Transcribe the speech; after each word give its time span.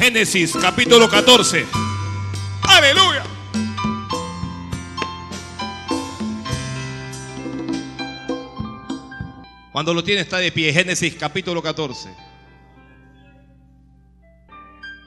Génesis 0.00 0.56
capítulo 0.56 1.10
14. 1.10 1.66
Aleluya. 2.62 3.22
Cuando 9.70 9.92
lo 9.92 10.02
tiene 10.02 10.22
está 10.22 10.38
de 10.38 10.52
pie. 10.52 10.72
Génesis 10.72 11.16
capítulo 11.16 11.62
14. 11.62 12.16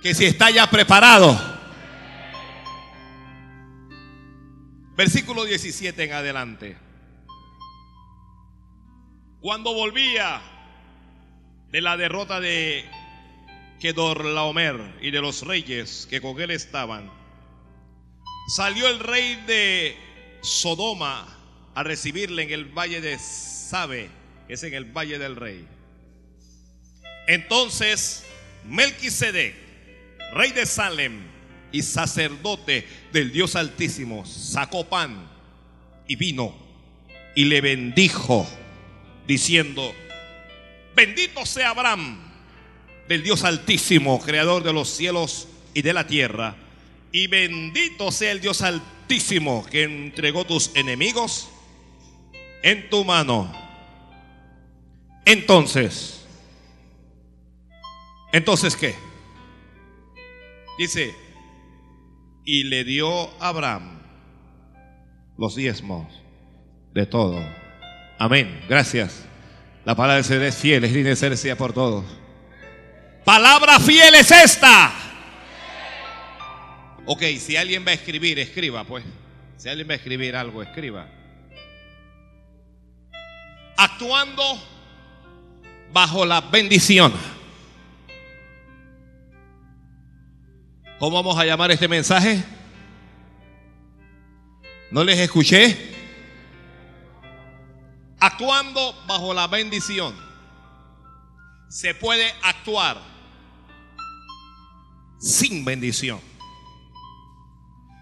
Que 0.03 0.13
si 0.13 0.25
está 0.25 0.51
ya 0.51 0.69
preparado. 0.69 1.41
Versículo 4.95 5.43
17 5.45 6.03
en 6.03 6.13
adelante. 6.13 6.77
Cuando 9.41 9.73
volvía 9.73 10.39
de 11.71 11.81
la 11.81 11.97
derrota 11.97 12.39
de 12.39 12.85
Kedorlaomer 13.83 14.79
y 15.01 15.11
de 15.11 15.19
los 15.19 15.41
reyes 15.41 16.07
que 16.09 16.21
con 16.21 16.39
él 16.39 16.51
estaban, 16.51 17.11
salió 18.47 18.87
el 18.87 18.97
rey 18.99 19.35
de 19.45 19.97
Sodoma 20.41 21.27
a 21.75 21.83
recibirle 21.83 22.43
en 22.43 22.51
el 22.51 22.63
valle 22.63 23.01
de 23.01 23.19
Sabe, 23.19 24.09
que 24.47 24.53
es 24.53 24.63
en 24.63 24.73
el 24.73 24.85
valle 24.85 25.19
del 25.19 25.35
rey. 25.35 25.67
Entonces 27.27 28.25
Melquisedec, 28.63 29.53
rey 30.31 30.53
de 30.53 30.65
Salem 30.65 31.19
y 31.73 31.81
sacerdote 31.81 32.87
del 33.11 33.33
Dios 33.33 33.57
Altísimo, 33.57 34.25
sacó 34.25 34.87
pan 34.87 35.29
y 36.07 36.15
vino 36.15 36.55
y 37.35 37.43
le 37.43 37.59
bendijo, 37.59 38.47
diciendo, 39.27 39.93
bendito 40.95 41.45
sea 41.45 41.71
Abraham 41.71 42.32
del 43.07 43.23
Dios 43.23 43.43
Altísimo, 43.43 44.21
creador 44.21 44.63
de 44.63 44.73
los 44.73 44.89
cielos 44.89 45.47
y 45.73 45.81
de 45.81 45.93
la 45.93 46.07
tierra, 46.07 46.55
y 47.11 47.27
bendito 47.27 48.11
sea 48.11 48.31
el 48.31 48.41
Dios 48.41 48.61
Altísimo 48.61 49.65
que 49.69 49.83
entregó 49.83 50.45
tus 50.45 50.71
enemigos 50.75 51.49
en 52.63 52.89
tu 52.89 53.03
mano. 53.03 53.51
Entonces, 55.25 56.25
entonces 58.31 58.75
¿qué? 58.75 58.95
Dice, 60.77 61.13
y 62.45 62.63
le 62.63 62.83
dio 62.83 63.29
a 63.41 63.49
Abraham 63.49 64.01
los 65.37 65.55
diezmos 65.55 66.07
de 66.93 67.05
todo. 67.05 67.43
Amén. 68.17 68.61
Gracias. 68.67 69.25
La 69.85 69.95
palabra 69.95 70.17
de 70.17 70.23
ser 70.23 70.41
es 70.41 70.55
fiel, 70.55 70.83
es 70.83 71.39
sea 71.39 71.57
por 71.57 71.73
todos. 71.73 72.05
Palabra 73.25 73.79
fiel 73.79 74.15
es 74.15 74.31
esta. 74.31 74.91
Ok, 77.05 77.21
si 77.39 77.55
alguien 77.55 77.85
va 77.85 77.91
a 77.91 77.93
escribir, 77.93 78.37
escriba 78.39 78.83
pues. 78.83 79.05
Si 79.57 79.69
alguien 79.69 79.87
va 79.87 79.93
a 79.93 79.95
escribir 79.95 80.35
algo, 80.35 80.61
escriba. 80.61 81.07
Actuando 83.77 84.43
bajo 85.93 86.25
la 86.25 86.41
bendición. 86.41 87.13
¿Cómo 90.99 91.15
vamos 91.17 91.37
a 91.37 91.45
llamar 91.45 91.71
este 91.71 91.87
mensaje? 91.87 92.43
¿No 94.91 95.03
les 95.03 95.19
escuché? 95.19 95.93
Actuando 98.19 98.93
bajo 99.07 99.33
la 99.33 99.47
bendición. 99.47 100.15
Se 101.69 101.95
puede 101.95 102.31
actuar 102.43 103.12
sin 105.23 105.63
bendición. 105.63 106.19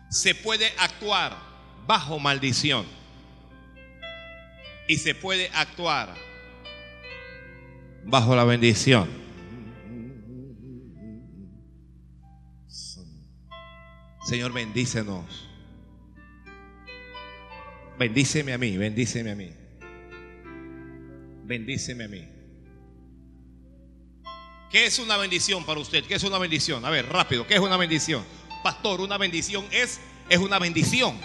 Se 0.10 0.34
puede 0.34 0.66
actuar 0.80 1.38
bajo 1.86 2.20
maldición. 2.20 2.86
Y 4.88 4.98
se 4.98 5.14
puede 5.16 5.50
actuar 5.54 6.16
bajo 8.04 8.36
la 8.36 8.44
bendición. 8.44 9.08
Señor, 14.26 14.52
bendícenos. 14.52 15.48
Bendíceme 18.00 18.54
a 18.54 18.58
mí, 18.58 18.78
bendíceme 18.78 19.32
a 19.32 19.36
mí. 19.36 19.52
Bendíceme 21.44 22.04
a 22.06 22.08
mí. 22.08 22.31
¿Qué 24.72 24.86
es 24.86 25.00
una 25.00 25.18
bendición 25.18 25.66
para 25.66 25.82
usted? 25.82 26.06
¿Qué 26.06 26.14
es 26.14 26.24
una 26.24 26.38
bendición? 26.38 26.86
A 26.86 26.90
ver, 26.90 27.08
rápido, 27.08 27.46
¿qué 27.46 27.56
es 27.56 27.60
una 27.60 27.76
bendición? 27.76 28.24
Pastor, 28.64 29.02
una 29.02 29.18
bendición 29.18 29.66
es 29.72 30.00
es 30.30 30.40
una 30.40 30.60
bendición. 30.60 31.20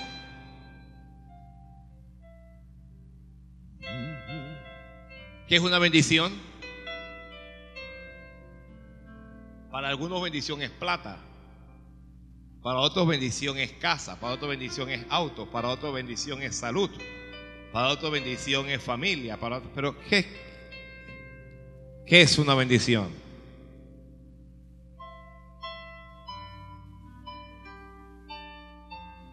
¿Qué 5.47 5.55
es 5.55 5.61
una 5.61 5.79
bendición? 5.79 6.33
Para 9.71 9.91
algunos 9.91 10.21
bendición 10.21 10.61
es 10.61 10.71
plata. 10.71 11.19
Para 12.63 12.79
otros 12.81 13.07
bendición 13.07 13.59
es 13.59 13.71
casa. 13.75 14.19
Para 14.19 14.35
otros 14.35 14.51
bendición 14.51 14.91
es 14.91 15.07
auto. 15.09 15.49
Para 15.49 15.69
otros 15.69 15.95
bendición 15.95 16.43
es 16.43 16.57
salud. 16.57 16.91
Para 17.73 17.91
otros 17.91 18.11
bendición 18.11 18.69
es 18.69 18.83
familia. 18.83 19.39
Para 19.39 19.61
pero 19.73 19.97
¿qué, 20.01 20.27
¿qué 22.07 22.23
es 22.23 22.39
una 22.39 22.57
bendición? 22.57 23.26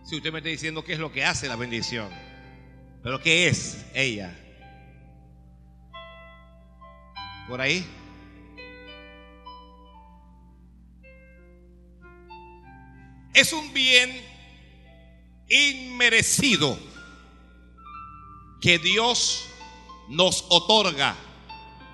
Si 0.03 0.18
usted 0.18 0.31
me 0.31 0.40
está 0.40 0.50
diciendo 0.50 0.84
qué 0.84 0.94
es 0.94 1.00
lo 1.00 1.12
que 1.12 1.24
hace 1.24 1.47
la 1.47 1.56
bendición. 1.56 2.09
Pero 3.02 3.22
¿qué 3.22 3.47
es 3.47 3.86
ella? 3.94 4.38
¿Por 7.47 7.62
ahí? 7.62 7.86
Es 13.34 13.52
un 13.52 13.74
bien 13.74 14.12
inmerecido 15.50 16.78
que 18.62 18.80
Dios 18.80 19.46
nos 20.09 20.46
otorga. 20.50 21.16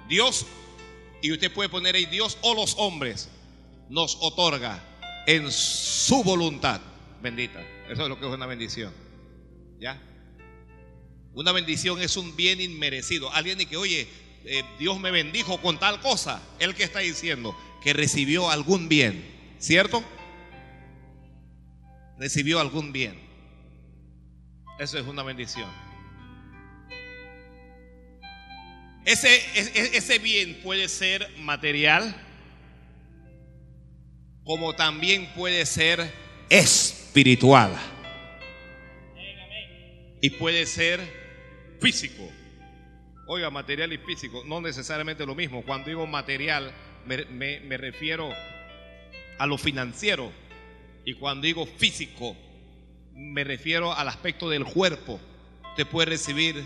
Dios, 0.08 0.46
y 1.22 1.32
usted 1.32 1.52
puede 1.54 1.70
poner 1.70 1.96
ahí 1.96 2.06
Dios 2.06 2.38
o 2.42 2.54
los 2.54 2.76
hombres, 2.78 3.30
nos 3.90 4.18
otorga 4.22 4.84
en 5.26 5.52
su 5.52 6.24
voluntad. 6.24 6.82
Bendita. 7.22 7.62
Eso 7.90 8.04
es 8.04 8.10
lo 8.10 8.20
que 8.20 8.28
es 8.28 8.32
una 8.34 8.46
bendición. 8.46 8.94
¿Ya? 9.80 10.02
Una 11.34 11.52
bendición 11.52 12.02
es 12.02 12.18
un 12.18 12.36
bien 12.36 12.62
inmerecido. 12.62 13.32
Alguien 13.34 13.58
que, 13.68 13.78
oye, 13.78 14.08
eh, 14.46 14.64
Dios 14.78 15.00
me 15.00 15.12
bendijo 15.12 15.62
con 15.62 15.80
tal 15.80 16.00
cosa. 16.02 16.42
Él 16.60 16.76
que 16.76 16.84
está 16.84 17.00
diciendo 17.00 17.56
que 17.82 17.94
recibió 17.94 18.50
algún 18.50 18.90
bien. 18.90 19.56
¿Cierto? 19.60 20.04
Recibió 22.18 22.60
algún 22.60 22.92
bien. 22.92 23.20
Eso 24.80 24.98
es 24.98 25.06
una 25.06 25.24
bendición. 25.24 25.70
Ese, 29.06 29.42
ese 29.98 30.20
bien 30.20 30.62
puede 30.62 30.88
ser 30.88 31.28
material, 31.40 32.16
como 34.44 34.76
también 34.76 35.32
puede 35.34 35.66
ser 35.66 36.14
espiritual. 36.50 36.99
Y 40.22 40.30
puede 40.32 40.66
ser 40.66 41.00
físico. 41.80 42.24
Oiga, 43.28 43.50
material 43.50 43.94
y 43.94 43.98
físico, 43.98 44.44
no 44.46 44.60
necesariamente 44.60 45.26
lo 45.26 45.36
mismo. 45.36 45.64
Cuando 45.64 45.90
digo 45.90 46.06
material, 46.08 46.74
me, 47.06 47.60
me 47.60 47.78
refiero 47.78 48.32
a 49.38 49.46
lo 49.46 49.58
financiero. 49.58 50.32
Y 51.06 51.14
cuando 51.14 51.46
digo 51.46 51.66
físico, 51.66 52.36
me 53.16 53.44
refiero 53.44 53.94
al 53.94 54.08
aspecto 54.08 54.50
del 54.50 54.66
cuerpo. 54.66 55.20
Usted 55.72 55.88
puede 55.88 56.12
recibir 56.12 56.66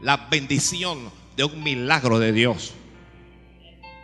la 0.00 0.16
bendición 0.16 1.10
de 1.36 1.44
un 1.44 1.62
milagro 1.62 2.18
de 2.18 2.32
Dios. 2.32 2.74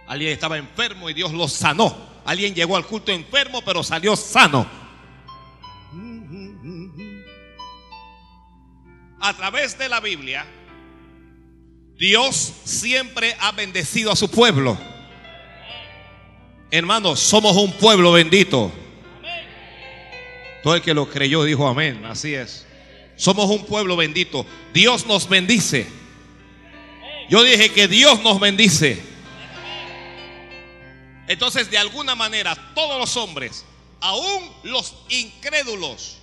Alguien 0.06 0.32
estaba 0.32 0.58
enfermo 0.58 1.08
y 1.10 1.14
Dios 1.14 1.32
lo 1.32 1.48
sanó. 1.48 1.96
Alguien 2.24 2.54
llegó 2.54 2.76
al 2.76 2.86
culto 2.86 3.12
enfermo, 3.12 3.62
pero 3.64 3.82
salió 3.82 4.16
sano. 4.16 4.83
A 9.24 9.32
través 9.32 9.78
de 9.78 9.88
la 9.88 10.00
Biblia, 10.00 10.44
Dios 11.96 12.52
siempre 12.64 13.34
ha 13.40 13.52
bendecido 13.52 14.12
a 14.12 14.16
su 14.16 14.30
pueblo. 14.30 14.76
Hermanos, 16.70 17.20
somos 17.20 17.56
un 17.56 17.72
pueblo 17.72 18.12
bendito. 18.12 18.70
Todo 20.62 20.74
el 20.74 20.82
que 20.82 20.92
lo 20.92 21.08
creyó 21.08 21.42
dijo 21.42 21.66
amén. 21.66 22.04
Así 22.04 22.34
es. 22.34 22.66
Somos 23.16 23.48
un 23.48 23.64
pueblo 23.64 23.96
bendito. 23.96 24.44
Dios 24.74 25.06
nos 25.06 25.26
bendice. 25.26 25.86
Yo 27.30 27.42
dije 27.42 27.70
que 27.70 27.88
Dios 27.88 28.22
nos 28.22 28.38
bendice. 28.38 29.02
Entonces, 31.28 31.70
de 31.70 31.78
alguna 31.78 32.14
manera, 32.14 32.54
todos 32.74 33.00
los 33.00 33.16
hombres, 33.16 33.64
aún 34.02 34.50
los 34.64 34.94
incrédulos, 35.08 36.18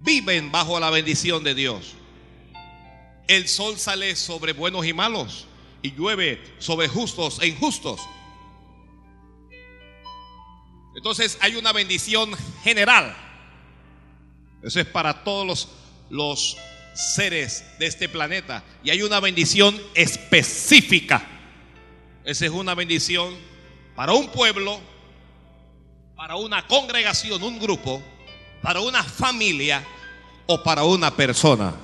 viven 0.00 0.50
bajo 0.52 0.78
la 0.80 0.90
bendición 0.90 1.44
de 1.44 1.54
Dios. 1.54 1.94
El 3.26 3.48
sol 3.48 3.78
sale 3.78 4.16
sobre 4.16 4.52
buenos 4.52 4.86
y 4.86 4.92
malos 4.92 5.46
y 5.82 5.92
llueve 5.92 6.42
sobre 6.58 6.88
justos 6.88 7.40
e 7.40 7.48
injustos. 7.48 8.00
Entonces 10.96 11.38
hay 11.40 11.56
una 11.56 11.72
bendición 11.72 12.34
general. 12.62 13.14
Eso 14.62 14.80
es 14.80 14.86
para 14.86 15.22
todos 15.22 15.46
los, 15.46 15.68
los 16.10 16.56
seres 16.94 17.64
de 17.78 17.86
este 17.86 18.08
planeta. 18.08 18.64
Y 18.82 18.90
hay 18.90 19.02
una 19.02 19.20
bendición 19.20 19.80
específica. 19.94 21.24
Esa 22.24 22.46
es 22.46 22.50
una 22.50 22.74
bendición 22.74 23.36
para 23.94 24.12
un 24.12 24.28
pueblo, 24.28 24.80
para 26.16 26.36
una 26.36 26.66
congregación, 26.66 27.42
un 27.42 27.58
grupo, 27.58 28.02
para 28.62 28.80
una 28.80 29.02
familia 29.02 29.84
o 30.46 30.62
para 30.62 30.84
una 30.84 31.14
persona. 31.14 31.74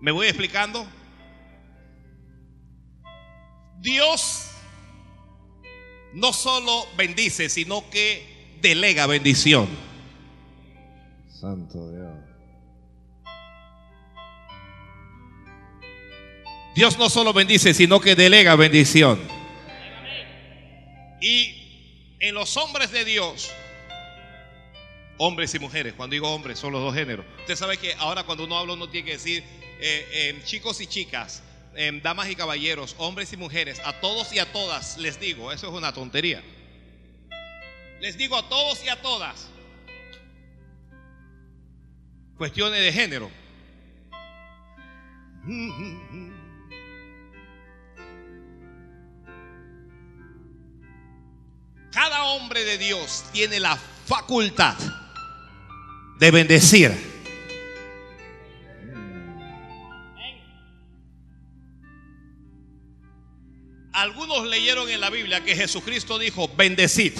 ¿Me 0.00 0.10
voy 0.10 0.26
explicando? 0.26 0.86
Dios 3.78 4.48
no 6.14 6.32
solo 6.32 6.86
bendice, 6.96 7.48
sino 7.48 7.88
que 7.90 8.56
delega 8.60 9.06
bendición. 9.06 9.68
Santo 11.28 11.90
Dios. 11.90 12.32
Dios 16.74 16.98
no 16.98 17.10
solo 17.10 17.32
bendice, 17.32 17.74
sino 17.74 18.00
que 18.00 18.14
delega 18.14 18.56
bendición. 18.56 19.20
Y 21.20 22.16
en 22.18 22.34
los 22.34 22.56
hombres 22.56 22.90
de 22.92 23.04
Dios, 23.04 23.50
hombres 25.18 25.54
y 25.54 25.58
mujeres, 25.58 25.94
cuando 25.94 26.14
digo 26.14 26.32
hombres, 26.32 26.58
son 26.58 26.72
los 26.72 26.82
dos 26.82 26.94
géneros. 26.94 27.24
Usted 27.40 27.56
sabe 27.56 27.76
que 27.76 27.94
ahora 27.94 28.24
cuando 28.24 28.44
uno 28.44 28.58
habla, 28.58 28.72
uno 28.74 28.88
tiene 28.88 29.06
que 29.06 29.12
decir 29.12 29.44
eh, 29.80 30.30
em, 30.30 30.42
chicos 30.44 30.80
y 30.80 30.86
chicas, 30.86 31.42
em, 31.74 32.00
damas 32.00 32.30
y 32.30 32.36
caballeros, 32.36 32.94
hombres 32.98 33.32
y 33.32 33.36
mujeres, 33.36 33.80
a 33.84 34.00
todos 34.00 34.32
y 34.32 34.38
a 34.38 34.52
todas 34.52 34.96
les 34.98 35.18
digo, 35.18 35.52
eso 35.52 35.68
es 35.68 35.72
una 35.72 35.92
tontería. 35.92 36.42
Les 38.00 38.16
digo 38.16 38.36
a 38.36 38.48
todos 38.48 38.84
y 38.84 38.88
a 38.88 39.00
todas. 39.00 39.48
Cuestiones 42.36 42.80
de 42.80 42.92
género. 42.92 43.30
Cada 51.92 52.24
hombre 52.24 52.64
de 52.64 52.78
Dios 52.78 53.24
tiene 53.32 53.58
la 53.60 53.76
facultad 53.76 54.76
de 56.22 56.30
bendecir 56.30 56.92
Algunos 63.92 64.46
leyeron 64.46 64.88
en 64.88 65.00
la 65.00 65.10
Biblia 65.10 65.44
que 65.44 65.56
Jesucristo 65.56 66.20
dijo, 66.20 66.48
bendecid, 66.56 67.12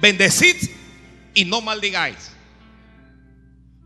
bendecid 0.00 0.56
y 1.34 1.44
no 1.44 1.60
maldigáis. 1.60 2.32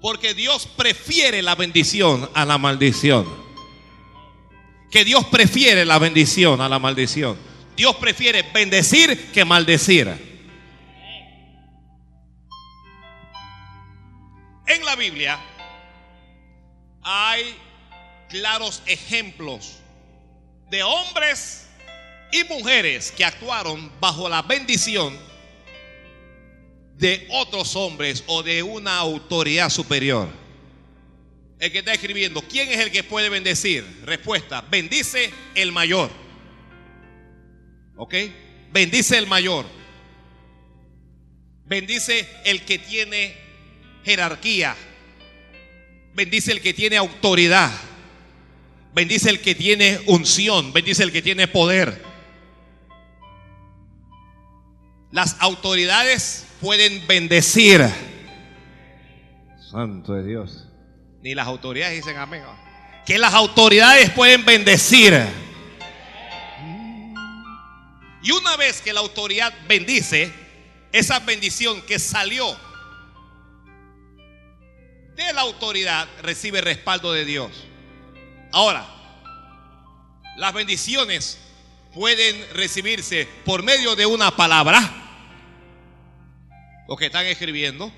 Porque 0.00 0.32
Dios 0.32 0.66
prefiere 0.66 1.42
la 1.42 1.54
bendición 1.54 2.28
a 2.34 2.46
la 2.46 2.56
maldición. 2.56 3.26
Que 4.90 5.04
Dios 5.04 5.26
prefiere 5.26 5.84
la 5.84 5.98
bendición 5.98 6.62
a 6.62 6.68
la 6.68 6.78
maldición. 6.78 7.36
Dios 7.76 7.94
prefiere 7.96 8.42
bendecir 8.54 9.30
que 9.32 9.44
maldecir. 9.44 10.33
En 14.66 14.84
la 14.84 14.96
Biblia 14.96 15.38
hay 17.02 17.54
claros 18.28 18.82
ejemplos 18.86 19.78
de 20.70 20.82
hombres 20.82 21.68
y 22.32 22.44
mujeres 22.44 23.12
que 23.12 23.24
actuaron 23.24 23.92
bajo 24.00 24.28
la 24.28 24.42
bendición 24.42 25.16
de 26.96 27.26
otros 27.30 27.76
hombres 27.76 28.24
o 28.26 28.42
de 28.42 28.62
una 28.62 28.96
autoridad 28.96 29.68
superior. 29.68 30.28
El 31.58 31.70
que 31.70 31.78
está 31.78 31.92
escribiendo, 31.92 32.42
¿quién 32.42 32.70
es 32.70 32.78
el 32.80 32.90
que 32.90 33.04
puede 33.04 33.28
bendecir? 33.28 33.84
Respuesta, 34.04 34.62
bendice 34.62 35.32
el 35.54 35.72
mayor. 35.72 36.10
¿Ok? 37.96 38.14
Bendice 38.72 39.18
el 39.18 39.26
mayor. 39.26 39.66
Bendice 41.66 42.28
el 42.44 42.64
que 42.64 42.78
tiene 42.78 43.43
jerarquía. 44.04 44.76
Bendice 46.14 46.52
el 46.52 46.60
que 46.60 46.74
tiene 46.74 46.96
autoridad. 46.96 47.70
Bendice 48.94 49.30
el 49.30 49.40
que 49.40 49.54
tiene 49.54 50.00
unción. 50.06 50.72
Bendice 50.72 51.02
el 51.02 51.12
que 51.12 51.22
tiene 51.22 51.48
poder. 51.48 52.02
Las 55.10 55.36
autoridades 55.40 56.46
pueden 56.60 57.06
bendecir. 57.06 57.84
Santo 59.70 60.14
de 60.14 60.24
Dios. 60.24 60.68
Ni 61.22 61.34
las 61.34 61.46
autoridades 61.46 61.96
dicen 61.96 62.16
amén. 62.16 62.42
Que 63.06 63.18
las 63.18 63.34
autoridades 63.34 64.10
pueden 64.10 64.44
bendecir. 64.44 65.14
Y 68.22 68.30
una 68.30 68.56
vez 68.56 68.80
que 68.80 68.92
la 68.92 69.00
autoridad 69.00 69.52
bendice, 69.68 70.32
esa 70.92 71.18
bendición 71.18 71.82
que 71.82 71.98
salió 71.98 72.56
de 75.16 75.32
la 75.32 75.42
autoridad 75.42 76.08
recibe 76.22 76.60
respaldo 76.60 77.12
de 77.12 77.24
Dios. 77.24 77.50
Ahora, 78.52 78.86
las 80.36 80.52
bendiciones 80.52 81.38
pueden 81.92 82.44
recibirse 82.54 83.28
por 83.44 83.62
medio 83.62 83.94
de 83.94 84.06
una 84.06 84.34
palabra 84.36 85.04
los 86.86 86.98
que 86.98 87.06
están 87.06 87.26
escribiendo, 87.26 87.90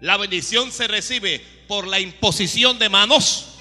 la 0.00 0.16
bendición 0.16 0.70
se 0.70 0.86
recibe 0.86 1.42
por 1.66 1.86
la 1.86 1.98
imposición 1.98 2.78
de 2.78 2.88
manos. 2.88 3.58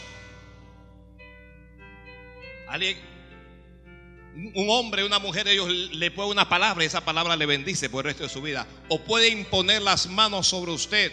Un 4.36 4.70
hombre, 4.70 5.06
una 5.06 5.18
mujer, 5.18 5.48
ellos 5.48 5.70
le 5.70 6.12
puede 6.12 6.30
una 6.30 6.50
palabra 6.50 6.84
y 6.84 6.88
esa 6.88 7.06
palabra 7.06 7.38
le 7.38 7.46
bendice 7.46 7.90
por 7.90 8.06
el 8.06 8.12
resto 8.12 8.24
de 8.24 8.30
su 8.30 8.42
vida. 8.42 8.68
O 8.90 9.02
puede 9.02 9.30
imponer 9.30 9.82
las 9.82 10.08
manos 10.08 10.48
sobre 10.48 10.72
usted 10.72 11.12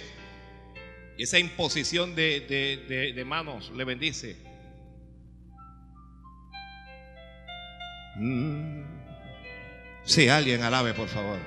esa 1.18 1.38
imposición 1.38 2.14
de, 2.14 3.22
manos 3.26 3.70
le 3.74 3.84
bendice. 3.84 4.36
Mm. 8.16 8.82
Si 10.04 10.28
alguien 10.28 10.62
alabe, 10.62 10.94
por 10.94 11.08
favor. 11.08 11.38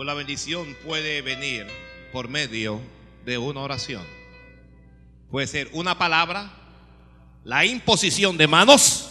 o 0.00 0.04
la 0.04 0.14
bendición 0.14 0.74
puede 0.82 1.20
venir 1.20 1.66
por 2.10 2.28
medio 2.28 2.80
de 3.26 3.36
una 3.36 3.60
oración. 3.60 4.02
Puede 5.30 5.46
ser 5.46 5.68
una 5.72 5.98
palabra, 5.98 6.50
la 7.44 7.66
imposición 7.66 8.38
de 8.38 8.48
manos 8.48 9.10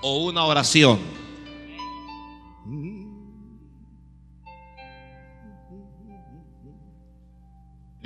o 0.00 0.24
una 0.24 0.44
oración. 0.44 0.98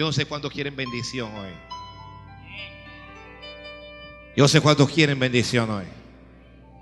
Yo 0.03 0.07
no 0.07 0.13
sé 0.13 0.27
cuántos 0.27 0.51
quieren 0.51 0.75
bendición 0.75 1.33
hoy. 1.33 1.53
Yo 4.37 4.49
sé 4.49 4.61
cuántos 4.61 4.91
quieren 4.91 5.17
bendición 5.17 5.71
hoy. 5.71 5.85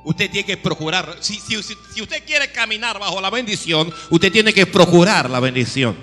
Usted 0.07 0.31
tiene 0.31 0.47
que 0.47 0.57
procurar. 0.57 1.19
Si, 1.21 1.39
si, 1.39 1.55
usted 1.59 2.25
quiere 2.25 2.51
caminar 2.51 2.99
bajo 2.99 3.21
la 3.21 3.29
bendición, 3.29 3.93
usted 4.09 4.33
tiene 4.33 4.55
que 4.55 4.65
procurar 4.65 5.29
la 5.29 5.39
bendición. 5.39 5.99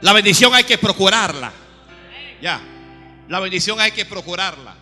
La 0.00 0.12
bendición 0.12 0.52
hay 0.52 0.64
que 0.64 0.78
procurarla. 0.78 1.52
Ya. 2.42 2.60
La 3.28 3.38
bendición 3.38 3.78
hay 3.80 3.92
que 3.92 4.04
procurarla. 4.04 4.74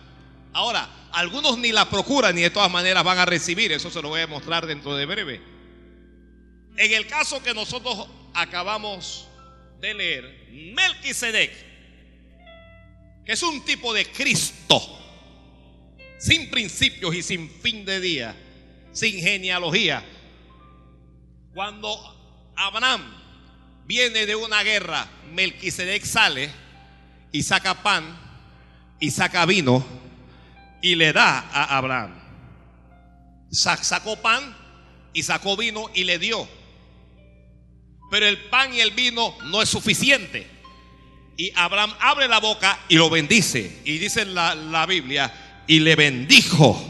Ahora, 0.51 0.89
algunos 1.11 1.59
ni 1.59 1.71
la 1.71 1.87
procuran 1.87 2.33
ni 2.33 2.41
de 2.41 2.49
todas 2.49 2.71
maneras 2.71 3.03
van 3.03 3.19
a 3.19 3.25
recibir. 3.25 3.71
Eso 3.71 3.91
se 3.91 4.01
lo 4.01 4.09
voy 4.09 4.21
a 4.21 4.25
mostrar 4.25 4.65
dentro 4.65 4.95
de 4.95 5.05
breve. 5.05 5.43
En 6.75 6.91
el 6.91 7.05
caso 7.05 7.43
que 7.43 7.53
nosotros 7.53 8.07
acabamos 8.33 9.27
de 9.79 9.93
leer, 9.93 10.47
Melquisedec, 10.51 11.51
que 13.25 13.31
es 13.31 13.43
un 13.43 13.63
tipo 13.65 13.93
de 13.93 14.05
Cristo 14.05 14.81
sin 16.17 16.49
principios 16.49 17.13
y 17.15 17.21
sin 17.21 17.49
fin 17.49 17.85
de 17.85 17.99
día, 17.99 18.35
sin 18.91 19.19
genealogía. 19.19 20.03
Cuando 21.53 22.51
Abraham 22.55 23.01
viene 23.85 24.25
de 24.25 24.35
una 24.35 24.63
guerra, 24.63 25.07
Melquisedec 25.33 26.03
sale 26.03 26.49
y 27.31 27.43
saca 27.43 27.83
pan 27.83 28.17
y 28.99 29.11
saca 29.11 29.45
vino 29.45 29.85
y 30.81 30.95
le 30.95 31.13
da 31.13 31.39
a 31.51 31.77
Abraham. 31.77 32.13
Sacó 33.51 34.21
pan 34.21 34.55
y 35.13 35.23
sacó 35.23 35.55
vino 35.55 35.89
y 35.93 36.03
le 36.03 36.19
dio. 36.19 36.47
Pero 38.15 38.29
el 38.29 38.37
pan 38.37 38.73
y 38.73 38.79
el 38.79 38.91
vino 38.91 39.37
no 39.47 39.61
es 39.61 39.67
suficiente. 39.67 40.47
Y 41.35 41.51
Abraham 41.53 41.93
abre 41.99 42.29
la 42.29 42.39
boca 42.39 42.79
y 42.87 42.95
lo 42.95 43.09
bendice. 43.09 43.81
Y 43.83 43.97
dice 43.97 44.23
la, 44.23 44.55
la 44.55 44.85
Biblia, 44.85 45.33
y 45.67 45.81
le 45.81 45.97
bendijo. 45.97 46.81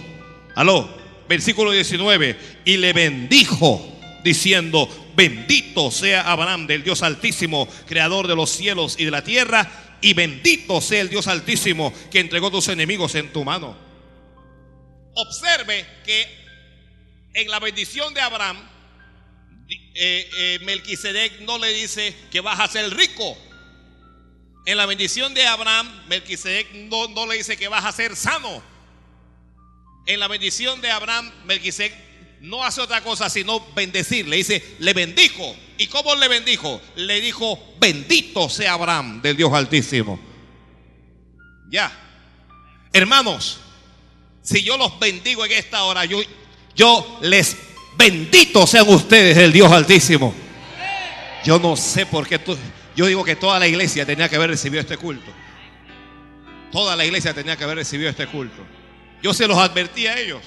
Aló, 0.54 0.88
versículo 1.28 1.72
19. 1.72 2.38
Y 2.66 2.78
le 2.78 2.94
bendijo 2.94 4.00
diciendo, 4.24 4.88
bendito 5.16 5.90
sea 5.90 6.32
Abraham 6.32 6.68
del 6.68 6.84
Dios 6.84 7.02
altísimo, 7.02 7.68
creador 7.88 8.28
de 8.28 8.36
los 8.36 8.52
cielos 8.52 8.96
y 9.00 9.06
de 9.06 9.10
la 9.10 9.24
tierra. 9.24 9.98
Y 10.02 10.14
bendito 10.14 10.80
sea 10.80 11.02
el 11.02 11.10
Dios 11.10 11.28
altísimo 11.28 11.92
que 12.12 12.20
entregó 12.20 12.52
tus 12.52 12.68
enemigos 12.68 13.16
en 13.16 13.34
tu 13.34 13.44
mano. 13.44 13.76
Observe 15.16 15.88
que 16.06 16.28
en 17.34 17.50
la 17.50 17.60
bendición 17.60 18.14
de 18.14 18.22
Abraham, 18.22 18.75
eh, 19.68 20.30
eh, 20.38 20.60
Melquisedec 20.64 21.42
no 21.42 21.58
le 21.58 21.74
dice 21.74 22.16
que 22.32 22.42
vas 22.42 22.60
a 22.60 22.68
ser 22.68 22.96
rico. 22.96 23.38
En 24.66 24.78
la 24.78 24.86
bendición 24.86 25.34
de 25.34 25.46
Abraham, 25.46 26.06
Melquisedec 26.08 26.72
no, 26.74 27.08
no 27.10 27.28
le 27.28 27.38
dice 27.38 27.58
que 27.58 27.68
vas 27.68 27.86
a 27.86 27.92
ser 27.92 28.16
sano. 28.16 28.64
En 30.08 30.20
la 30.20 30.28
bendición 30.28 30.82
de 30.82 30.92
Abraham, 30.92 31.32
Melquisedec 31.46 31.94
no 32.42 32.64
hace 32.64 32.82
otra 32.82 33.02
cosa 33.02 33.30
sino 33.30 33.60
bendecir. 33.74 34.28
Le 34.28 34.38
dice, 34.38 34.64
le 34.80 34.94
bendijo. 34.94 35.56
¿Y 35.78 35.88
cómo 35.88 36.16
le 36.16 36.28
bendijo? 36.28 36.82
Le 36.96 37.22
dijo, 37.22 37.76
bendito 37.80 38.50
sea 38.50 38.74
Abraham 38.74 39.22
del 39.22 39.36
Dios 39.38 39.52
Altísimo. 39.54 40.20
Ya. 41.70 41.92
Hermanos, 42.94 43.60
si 44.42 44.64
yo 44.64 44.78
los 44.78 45.00
bendigo 45.00 45.44
en 45.46 45.52
esta 45.52 45.84
hora, 45.84 46.06
yo, 46.06 46.20
yo 46.76 47.20
les 47.22 47.58
bendito 47.98 48.66
sean 48.68 48.88
ustedes 48.90 49.36
del 49.36 49.52
Dios 49.52 49.72
Altísimo. 49.72 50.34
Yo 51.44 51.60
no 51.60 51.76
sé 51.76 52.06
por 52.06 52.28
qué 52.28 52.40
tú, 52.40 52.58
yo 52.96 53.06
digo 53.06 53.24
que 53.24 53.36
toda 53.36 53.60
la 53.60 53.68
iglesia 53.68 54.06
tenía 54.06 54.28
que 54.30 54.36
haber 54.36 54.50
recibido 54.50 54.82
este 54.82 54.98
culto. 54.98 55.32
Toda 56.72 56.96
la 56.96 57.06
iglesia 57.06 57.34
tenía 57.34 57.56
que 57.56 57.64
haber 57.64 57.78
recibido 57.78 58.10
este 58.10 58.28
culto. 58.28 58.66
Yo 59.22 59.34
se 59.34 59.48
los 59.48 59.58
advertí 59.58 60.08
a 60.08 60.18
ellos. 60.18 60.42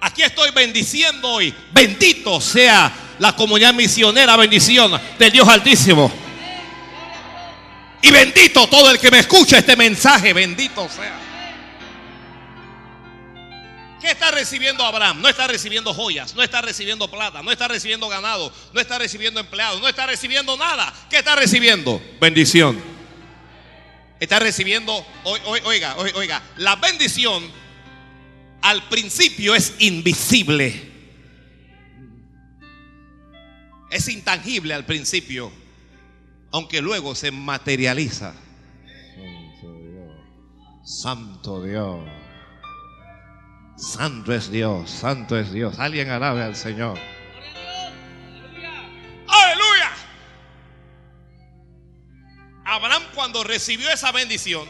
Aquí 0.00 0.22
estoy 0.22 0.50
bendiciendo 0.52 1.28
hoy. 1.28 1.54
Bendito 1.72 2.40
sea 2.40 2.92
la 3.18 3.34
comunidad 3.34 3.74
misionera, 3.74 4.36
bendición 4.36 4.98
del 5.18 5.32
Dios 5.32 5.48
Altísimo. 5.48 6.12
Y 8.02 8.10
bendito 8.10 8.68
todo 8.68 8.90
el 8.90 8.98
que 8.98 9.10
me 9.10 9.18
escucha 9.18 9.58
este 9.58 9.74
mensaje, 9.74 10.32
bendito 10.32 10.88
sea. 10.88 11.25
¿Qué 14.06 14.12
está 14.12 14.30
recibiendo 14.30 14.84
Abraham? 14.84 15.20
No 15.20 15.28
está 15.28 15.48
recibiendo 15.48 15.92
joyas, 15.92 16.32
no 16.36 16.40
está 16.40 16.62
recibiendo 16.62 17.10
plata, 17.10 17.42
no 17.42 17.50
está 17.50 17.66
recibiendo 17.66 18.08
ganado, 18.08 18.52
no 18.72 18.80
está 18.80 19.00
recibiendo 19.00 19.40
empleados, 19.40 19.80
no 19.80 19.88
está 19.88 20.06
recibiendo 20.06 20.56
nada. 20.56 20.94
¿Qué 21.10 21.18
está 21.18 21.34
recibiendo? 21.34 22.00
Bendición. 22.20 22.80
Está 24.20 24.38
recibiendo, 24.38 25.04
oiga, 25.24 25.96
oiga, 25.96 26.14
oiga, 26.14 26.42
la 26.56 26.76
bendición 26.76 27.50
al 28.62 28.88
principio 28.88 29.56
es 29.56 29.74
invisible. 29.80 30.92
Es 33.90 34.06
intangible 34.06 34.72
al 34.74 34.86
principio, 34.86 35.50
aunque 36.52 36.80
luego 36.80 37.16
se 37.16 37.32
materializa. 37.32 38.36
Santo 39.16 39.80
Dios. 39.82 40.12
Santo 40.84 41.62
Dios. 41.64 42.25
Santo 43.76 44.32
es 44.32 44.50
Dios, 44.50 44.90
santo 44.90 45.38
es 45.38 45.52
Dios. 45.52 45.78
Alguien 45.78 46.08
alabe 46.08 46.42
al 46.42 46.56
Señor. 46.56 46.98
Aleluya. 49.28 49.92
Abraham 52.64 53.02
cuando 53.14 53.44
recibió 53.44 53.90
esa 53.90 54.12
bendición, 54.12 54.66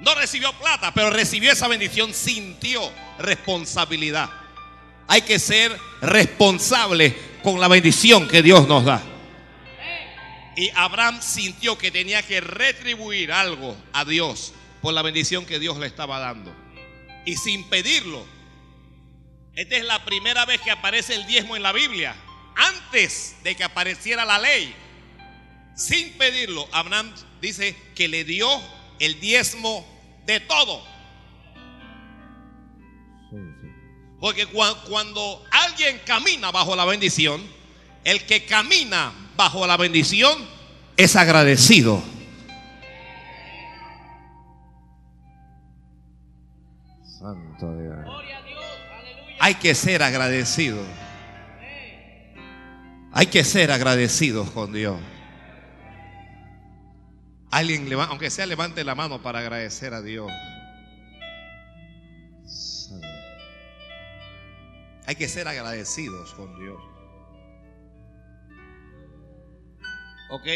no 0.00 0.14
recibió 0.16 0.52
plata, 0.54 0.92
pero 0.92 1.10
recibió 1.10 1.52
esa 1.52 1.68
bendición, 1.68 2.12
sintió 2.12 2.80
responsabilidad. 3.18 4.28
Hay 5.06 5.22
que 5.22 5.38
ser 5.38 5.78
responsable 6.00 7.16
con 7.44 7.60
la 7.60 7.68
bendición 7.68 8.26
que 8.26 8.42
Dios 8.42 8.66
nos 8.66 8.84
da. 8.84 9.00
Y 10.56 10.70
Abraham 10.74 11.20
sintió 11.22 11.78
que 11.78 11.92
tenía 11.92 12.22
que 12.22 12.40
retribuir 12.40 13.30
algo 13.30 13.76
a 13.92 14.04
Dios 14.04 14.52
por 14.82 14.92
la 14.94 15.02
bendición 15.02 15.46
que 15.46 15.60
Dios 15.60 15.78
le 15.78 15.86
estaba 15.86 16.18
dando 16.18 16.65
y 17.26 17.36
sin 17.36 17.64
pedirlo. 17.64 18.24
Esta 19.54 19.76
es 19.76 19.84
la 19.84 20.02
primera 20.06 20.46
vez 20.46 20.60
que 20.62 20.70
aparece 20.70 21.14
el 21.14 21.26
diezmo 21.26 21.56
en 21.56 21.62
la 21.62 21.72
Biblia. 21.72 22.16
Antes 22.56 23.36
de 23.42 23.54
que 23.54 23.64
apareciera 23.64 24.24
la 24.24 24.38
ley, 24.38 24.74
sin 25.74 26.12
pedirlo, 26.12 26.66
Abraham 26.72 27.12
dice 27.42 27.76
que 27.94 28.08
le 28.08 28.24
dio 28.24 28.48
el 28.98 29.20
diezmo 29.20 29.86
de 30.24 30.40
todo. 30.40 30.82
Porque 34.20 34.46
cuando 34.46 35.44
alguien 35.50 36.00
camina 36.06 36.50
bajo 36.50 36.74
la 36.74 36.86
bendición, 36.86 37.46
el 38.04 38.24
que 38.24 38.46
camina 38.46 39.12
bajo 39.36 39.66
la 39.66 39.76
bendición 39.76 40.48
es 40.96 41.16
agradecido. 41.16 42.02
Hay 49.40 49.54
que 49.54 49.74
ser 49.74 50.02
agradecido. 50.02 50.82
Hay 53.12 53.26
que 53.26 53.44
ser 53.44 53.70
agradecidos 53.70 54.50
con 54.50 54.72
Dios. 54.72 55.00
Alguien, 57.50 57.90
aunque 57.92 58.30
sea, 58.30 58.44
levante 58.44 58.84
la 58.84 58.94
mano 58.94 59.22
para 59.22 59.38
agradecer 59.38 59.94
a 59.94 60.02
Dios. 60.02 60.30
Hay 65.06 65.14
que 65.14 65.28
ser 65.28 65.48
agradecidos 65.48 66.34
con 66.34 66.58
Dios. 66.58 66.82
¿Ok? 70.30 70.46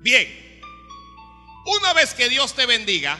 Bien. 0.00 0.28
Una 1.64 1.94
vez 1.94 2.12
que 2.12 2.28
Dios 2.28 2.54
te 2.54 2.66
bendiga, 2.66 3.18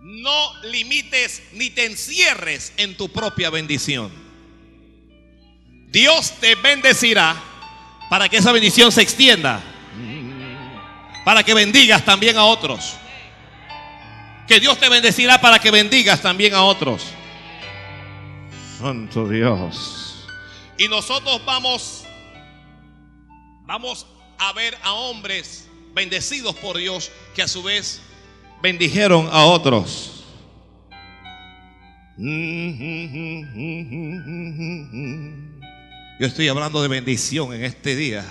no 0.00 0.62
limites 0.62 1.42
ni 1.52 1.70
te 1.70 1.86
encierres 1.86 2.72
en 2.76 2.96
tu 2.96 3.08
propia 3.08 3.50
bendición. 3.50 4.10
Dios 5.90 6.32
te 6.40 6.54
bendecirá 6.54 7.36
para 8.10 8.28
que 8.28 8.38
esa 8.38 8.52
bendición 8.52 8.92
se 8.92 9.02
extienda. 9.02 9.60
Para 11.24 11.42
que 11.42 11.54
bendigas 11.54 12.04
también 12.04 12.36
a 12.36 12.44
otros. 12.44 12.94
Que 14.46 14.60
Dios 14.60 14.78
te 14.78 14.88
bendecirá 14.88 15.40
para 15.40 15.58
que 15.58 15.70
bendigas 15.70 16.22
también 16.22 16.54
a 16.54 16.62
otros. 16.62 17.04
Santo 18.78 19.28
Dios. 19.28 20.26
Y 20.78 20.88
nosotros 20.88 21.44
vamos 21.44 22.04
vamos 23.66 24.06
a 24.38 24.52
ver 24.54 24.78
a 24.82 24.94
hombres 24.94 25.68
bendecidos 25.92 26.54
por 26.56 26.78
Dios 26.78 27.10
que 27.34 27.42
a 27.42 27.48
su 27.48 27.62
vez 27.62 28.00
bendijeron 28.62 29.28
a 29.30 29.44
otros. 29.44 30.24
Yo 36.20 36.26
estoy 36.26 36.48
hablando 36.48 36.82
de 36.82 36.88
bendición 36.88 37.52
en 37.54 37.64
este 37.64 37.94
día. 37.94 38.24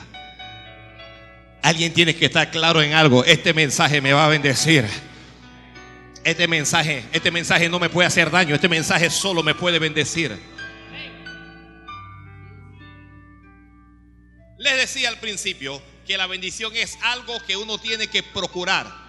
Alguien 1.61 1.93
tiene 1.93 2.15
que 2.15 2.25
estar 2.25 2.51
claro 2.51 2.81
en 2.81 2.93
algo. 2.93 3.23
Este 3.23 3.53
mensaje 3.53 4.01
me 4.01 4.13
va 4.13 4.25
a 4.25 4.29
bendecir. 4.29 4.85
Este 6.23 6.47
mensaje, 6.47 7.05
este 7.13 7.31
mensaje 7.31 7.69
no 7.69 7.79
me 7.79 7.89
puede 7.89 8.07
hacer 8.07 8.29
daño. 8.29 8.55
Este 8.55 8.67
mensaje 8.67 9.09
solo 9.09 9.41
me 9.41 9.55
puede 9.55 9.79
bendecir. 9.79 10.37
Les 14.57 14.75
decía 14.75 15.07
al 15.07 15.19
principio 15.19 15.81
que 16.05 16.17
la 16.17 16.27
bendición 16.27 16.75
es 16.75 16.97
algo 17.03 17.39
que 17.45 17.55
uno 17.55 17.77
tiene 17.77 18.07
que 18.07 18.23
procurar. 18.23 19.06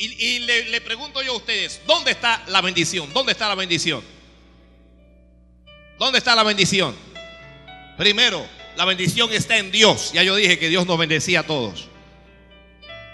Y, 0.00 0.38
le, 0.40 0.80
pregunto 0.80 1.20
yo 1.22 1.32
a 1.32 1.36
ustedes, 1.36 1.80
¿dónde 1.84 2.12
está 2.12 2.44
la 2.46 2.60
bendición? 2.60 3.12
¿Dónde 3.12 3.32
está 3.32 3.48
la 3.48 3.56
bendición? 3.56 4.02
¿Dónde 5.98 6.18
está 6.18 6.36
la 6.36 6.44
bendición? 6.44 6.94
Primero, 7.96 8.46
la 8.76 8.84
bendición 8.84 9.32
está 9.32 9.58
en 9.58 9.72
Dios. 9.72 10.12
Ya 10.12 10.22
yo 10.22 10.36
dije 10.36 10.56
que 10.56 10.68
Dios 10.68 10.86
nos 10.86 10.98
bendecía 10.98 11.40
a 11.40 11.42
todos. 11.42 11.88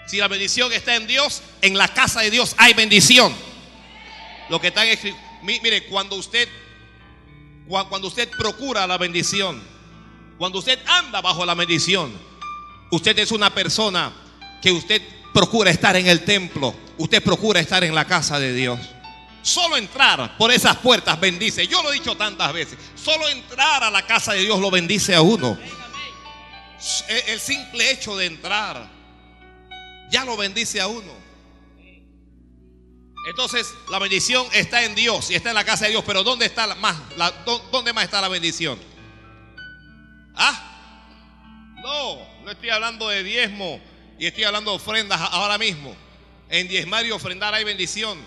Si 0.05 0.17
la 0.17 0.27
bendición 0.27 0.71
está 0.71 0.95
en 0.95 1.07
Dios, 1.07 1.41
en 1.61 1.75
la 1.75 1.87
casa 1.87 2.21
de 2.21 2.29
Dios 2.29 2.53
hay 2.59 2.75
bendición. 2.75 3.33
Lo 4.49 4.61
que 4.61 4.67
están 4.67 4.87
escrito. 4.87 5.17
Mire, 5.41 5.85
cuando 5.85 6.15
usted 6.15 6.47
cuando 7.67 8.07
usted 8.07 8.29
procura 8.29 8.85
la 8.85 8.97
bendición, 8.97 9.61
Cuando 10.37 10.59
usted 10.59 10.77
anda 10.85 11.21
bajo 11.21 11.45
la 11.45 11.55
bendición, 11.55 12.11
usted 12.91 13.17
es 13.17 13.31
una 13.31 13.53
persona 13.55 14.13
que 14.61 14.71
usted 14.71 15.01
procura 15.35 15.69
estar 15.69 15.97
en 15.97 16.07
el 16.07 16.23
templo, 16.23 16.73
usted 16.97 17.21
procura 17.21 17.59
estar 17.59 17.83
en 17.83 17.93
la 17.93 18.05
casa 18.05 18.39
de 18.39 18.53
Dios. 18.53 18.79
Solo 19.41 19.75
entrar 19.75 20.37
por 20.37 20.49
esas 20.49 20.77
puertas 20.77 21.19
bendice. 21.19 21.67
Yo 21.67 21.83
lo 21.83 21.91
he 21.91 21.95
dicho 21.95 22.15
tantas 22.15 22.53
veces. 22.53 22.79
Solo 22.95 23.27
entrar 23.27 23.83
a 23.83 23.91
la 23.91 24.07
casa 24.07 24.31
de 24.31 24.39
Dios 24.39 24.61
lo 24.61 24.71
bendice 24.71 25.13
a 25.13 25.21
uno. 25.21 25.59
El 27.27 27.39
simple 27.41 27.91
hecho 27.91 28.15
de 28.15 28.27
entrar 28.27 28.89
ya 30.09 30.23
lo 30.23 30.37
bendice 30.37 30.79
a 30.79 30.87
uno. 30.87 31.11
Entonces 33.27 33.73
la 33.89 33.99
bendición 33.99 34.47
está 34.53 34.85
en 34.85 34.95
Dios 34.95 35.29
y 35.31 35.35
está 35.35 35.49
en 35.49 35.55
la 35.55 35.65
casa 35.65 35.83
de 35.83 35.91
Dios. 35.91 36.05
Pero 36.07 36.23
¿dónde 36.23 36.45
está 36.45 36.73
más? 36.75 36.95
¿Dónde 37.73 37.91
más 37.91 38.05
está 38.05 38.21
la 38.21 38.29
bendición? 38.29 38.79
Ah, 40.33 41.75
no, 41.83 42.43
no 42.45 42.51
estoy 42.51 42.69
hablando 42.69 43.09
de 43.09 43.21
diezmo 43.21 43.81
y 44.17 44.25
estoy 44.25 44.43
hablando 44.43 44.71
de 44.71 44.77
ofrendas 44.77 45.19
ahora 45.19 45.57
mismo. 45.57 45.95
En 46.49 46.67
diezmar 46.67 47.05
y 47.05 47.11
ofrendar 47.11 47.53
hay 47.53 47.63
bendición. 47.63 48.19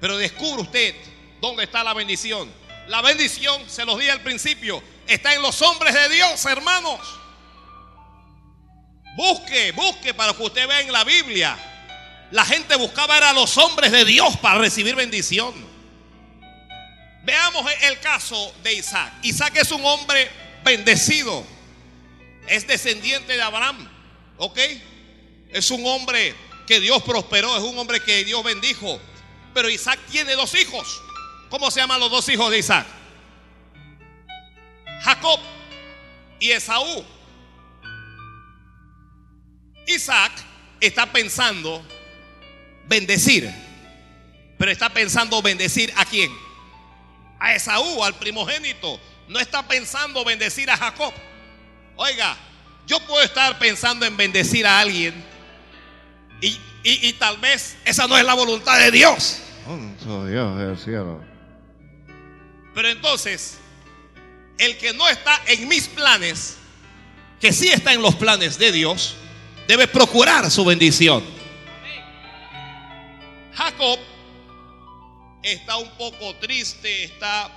Pero 0.00 0.16
descubre 0.16 0.62
usted 0.62 0.94
dónde 1.40 1.64
está 1.64 1.82
la 1.82 1.94
bendición. 1.94 2.52
La 2.88 3.02
bendición, 3.02 3.68
se 3.68 3.84
los 3.84 3.98
dije 3.98 4.10
al 4.10 4.20
principio, 4.20 4.82
está 5.06 5.34
en 5.34 5.42
los 5.42 5.60
hombres 5.62 5.94
de 5.94 6.08
Dios, 6.08 6.44
hermanos. 6.44 7.00
Busque, 9.16 9.72
busque 9.72 10.12
para 10.12 10.34
que 10.34 10.42
usted 10.42 10.68
vea 10.68 10.80
en 10.80 10.92
la 10.92 11.04
Biblia. 11.04 11.56
La 12.30 12.44
gente 12.44 12.76
buscaba 12.76 13.16
era 13.16 13.30
a 13.30 13.32
los 13.32 13.56
hombres 13.56 13.90
de 13.90 14.04
Dios 14.04 14.36
para 14.36 14.60
recibir 14.60 14.94
bendición. 14.94 15.54
Veamos 17.24 17.66
el 17.82 17.98
caso 18.00 18.54
de 18.62 18.74
Isaac. 18.74 19.12
Isaac 19.22 19.56
es 19.56 19.72
un 19.72 19.84
hombre 19.84 20.30
bendecido. 20.62 21.44
Es 22.46 22.66
descendiente 22.66 23.32
de 23.32 23.42
Abraham. 23.42 23.90
¿Ok? 24.36 24.58
Es 25.56 25.70
un 25.70 25.86
hombre 25.86 26.34
que 26.66 26.80
Dios 26.80 27.02
prosperó. 27.02 27.56
Es 27.56 27.62
un 27.62 27.78
hombre 27.78 28.00
que 28.00 28.24
Dios 28.26 28.44
bendijo. 28.44 29.00
Pero 29.54 29.70
Isaac 29.70 29.98
tiene 30.10 30.34
dos 30.34 30.54
hijos. 30.54 31.00
¿Cómo 31.48 31.70
se 31.70 31.80
llaman 31.80 31.98
los 31.98 32.10
dos 32.10 32.28
hijos 32.28 32.50
de 32.50 32.58
Isaac? 32.58 32.86
Jacob 35.00 35.40
y 36.38 36.50
Esaú. 36.50 37.02
Isaac 39.86 40.32
está 40.78 41.10
pensando 41.10 41.82
bendecir, 42.86 43.50
pero 44.58 44.70
está 44.70 44.90
pensando 44.90 45.40
bendecir 45.40 45.90
a 45.96 46.04
quién? 46.04 46.30
A 47.38 47.54
Esaú, 47.54 48.04
al 48.04 48.14
primogénito. 48.18 49.00
No 49.28 49.38
está 49.38 49.66
pensando 49.66 50.22
bendecir 50.22 50.70
a 50.70 50.76
Jacob. 50.76 51.14
Oiga, 51.96 52.36
yo 52.86 53.00
puedo 53.06 53.22
estar 53.22 53.58
pensando 53.58 54.04
en 54.04 54.18
bendecir 54.18 54.66
a 54.66 54.80
alguien 54.80 55.35
y, 56.40 56.58
y 56.82 57.12
tal 57.14 57.38
vez 57.38 57.76
esa 57.84 58.06
no 58.06 58.16
es 58.16 58.24
la 58.24 58.34
voluntad 58.34 58.78
de 58.78 58.90
Dios. 58.90 59.42
Dios 60.06 60.58
del 60.58 60.78
cielo. 60.78 61.20
Pero 62.74 62.88
entonces, 62.88 63.58
el 64.58 64.76
que 64.78 64.92
no 64.92 65.08
está 65.08 65.40
en 65.46 65.66
mis 65.68 65.88
planes, 65.88 66.56
que 67.40 67.52
sí 67.52 67.68
está 67.68 67.92
en 67.92 68.02
los 68.02 68.14
planes 68.14 68.58
de 68.58 68.70
Dios, 68.70 69.16
debe 69.66 69.88
procurar 69.88 70.50
su 70.50 70.64
bendición. 70.64 71.24
Jacob 73.54 73.98
está 75.42 75.76
un 75.76 75.90
poco 75.96 76.34
triste, 76.36 77.04
está 77.04 77.50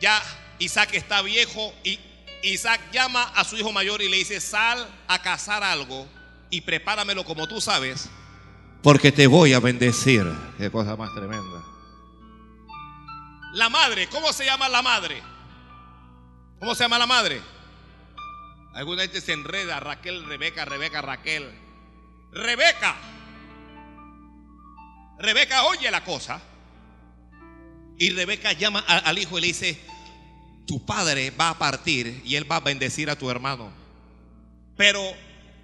ya 0.00 0.22
Isaac 0.58 0.90
está 0.92 1.22
viejo 1.22 1.74
y 1.82 1.98
Isaac 2.42 2.80
llama 2.92 3.22
a 3.34 3.44
su 3.44 3.56
hijo 3.56 3.72
mayor 3.72 4.00
y 4.02 4.08
le 4.08 4.18
dice, 4.18 4.40
sal 4.40 4.86
a 5.08 5.20
cazar 5.20 5.64
algo 5.64 6.06
y 6.50 6.60
prepáramelo 6.60 7.24
como 7.24 7.46
tú 7.46 7.60
sabes 7.60 8.08
porque 8.82 9.12
te 9.12 9.26
voy 9.26 9.52
a 9.52 9.60
bendecir. 9.60 10.24
Qué 10.56 10.70
cosa 10.70 10.96
más 10.96 11.14
tremenda. 11.14 11.62
La 13.54 13.68
madre, 13.68 14.08
¿cómo 14.08 14.32
se 14.32 14.44
llama 14.44 14.68
la 14.68 14.82
madre? 14.82 15.22
¿Cómo 16.60 16.74
se 16.74 16.84
llama 16.84 16.98
la 16.98 17.06
madre? 17.06 17.40
Alguna 18.74 19.02
gente 19.02 19.20
se 19.20 19.32
enreda, 19.32 19.80
Raquel, 19.80 20.24
Rebeca, 20.26 20.64
Rebeca, 20.64 21.02
Raquel. 21.02 21.50
Rebeca. 22.32 22.96
Rebeca 25.18 25.64
oye 25.64 25.90
la 25.90 26.04
cosa. 26.04 26.40
Y 27.98 28.10
Rebeca 28.10 28.52
llama 28.52 28.80
al 28.80 29.18
hijo 29.18 29.38
y 29.38 29.40
le 29.40 29.46
dice, 29.48 29.80
tu 30.66 30.84
padre 30.86 31.32
va 31.32 31.50
a 31.50 31.58
partir 31.58 32.22
y 32.24 32.36
él 32.36 32.50
va 32.50 32.56
a 32.56 32.60
bendecir 32.60 33.10
a 33.10 33.16
tu 33.16 33.28
hermano. 33.28 33.72
Pero 34.76 35.02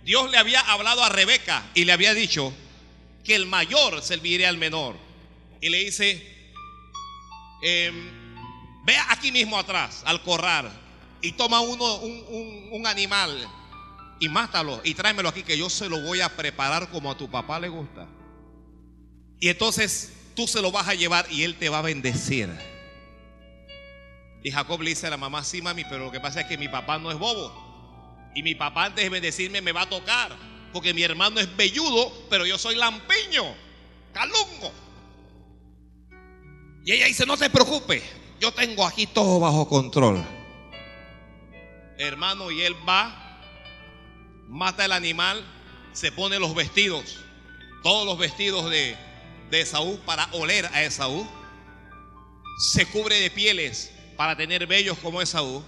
Dios 0.04 0.30
le 0.30 0.36
había 0.36 0.60
hablado 0.60 1.02
a 1.02 1.08
Rebeca 1.08 1.64
y 1.74 1.84
le 1.84 1.92
había 1.92 2.14
dicho, 2.14 2.52
que 3.24 3.34
el 3.34 3.46
mayor 3.46 4.02
serviría 4.02 4.50
al 4.50 4.58
menor. 4.58 4.96
Y 5.60 5.70
le 5.70 5.78
dice, 5.78 6.22
em, 7.62 8.10
ve 8.84 8.96
aquí 9.08 9.32
mismo 9.32 9.58
atrás, 9.58 10.02
al 10.04 10.22
corral, 10.22 10.70
y 11.22 11.32
toma 11.32 11.60
uno, 11.60 11.96
un, 11.96 12.86
animal 12.86 13.48
y 14.20 14.28
mátalo 14.28 14.82
y 14.84 14.92
tráemelo 14.92 15.30
aquí 15.30 15.42
que 15.42 15.56
yo 15.56 15.70
se 15.70 15.88
lo 15.88 15.98
voy 16.02 16.20
a 16.20 16.36
preparar 16.36 16.90
como 16.90 17.10
a 17.10 17.16
tu 17.16 17.30
papá 17.30 17.58
le 17.58 17.70
gusta. 17.70 18.06
Y 19.40 19.48
entonces 19.48 20.12
tú 20.36 20.46
se 20.46 20.60
lo 20.60 20.70
vas 20.70 20.86
a 20.86 20.94
llevar 20.94 21.26
y 21.30 21.44
él 21.44 21.56
te 21.56 21.70
va 21.70 21.78
a 21.78 21.82
bendecir. 21.82 22.50
Y 24.42 24.50
Jacob 24.50 24.82
le 24.82 24.90
dice 24.90 25.06
a 25.06 25.10
la 25.10 25.16
mamá, 25.16 25.42
sí 25.42 25.62
mami, 25.62 25.84
pero 25.84 26.04
lo 26.04 26.12
que 26.12 26.20
pasa 26.20 26.42
es 26.42 26.46
que 26.46 26.58
mi 26.58 26.68
papá 26.68 26.98
no 26.98 27.10
es 27.10 27.18
bobo. 27.18 27.63
Y 28.34 28.42
mi 28.42 28.54
papá 28.54 28.86
antes 28.86 29.04
de 29.04 29.10
bendecirme 29.10 29.60
me 29.60 29.72
va 29.72 29.82
a 29.82 29.88
tocar 29.88 30.36
porque 30.74 30.92
mi 30.92 31.04
hermano 31.04 31.38
es 31.38 31.56
velludo, 31.56 32.12
pero 32.28 32.44
yo 32.44 32.58
soy 32.58 32.74
lampiño, 32.74 33.44
calungo. 34.12 34.72
Y 36.84 36.92
ella 36.92 37.06
dice, 37.06 37.24
no 37.24 37.36
se 37.36 37.48
preocupe, 37.48 38.02
yo 38.40 38.52
tengo 38.52 38.84
aquí 38.84 39.06
todo 39.06 39.38
bajo 39.38 39.68
control. 39.68 40.20
Hermano, 41.96 42.50
y 42.50 42.62
él 42.62 42.74
va, 42.86 43.40
mata 44.48 44.84
el 44.84 44.90
animal, 44.90 45.44
se 45.92 46.10
pone 46.10 46.40
los 46.40 46.56
vestidos, 46.56 47.20
todos 47.84 48.04
los 48.04 48.18
vestidos 48.18 48.68
de, 48.68 48.96
de 49.50 49.60
Esaú 49.60 49.96
para 50.04 50.28
oler 50.32 50.66
a 50.66 50.82
Esaú. 50.82 51.24
Se 52.72 52.84
cubre 52.86 53.20
de 53.20 53.30
pieles 53.30 53.92
para 54.16 54.36
tener 54.36 54.66
vellos 54.66 54.98
como 54.98 55.22
Esaú. 55.22 55.64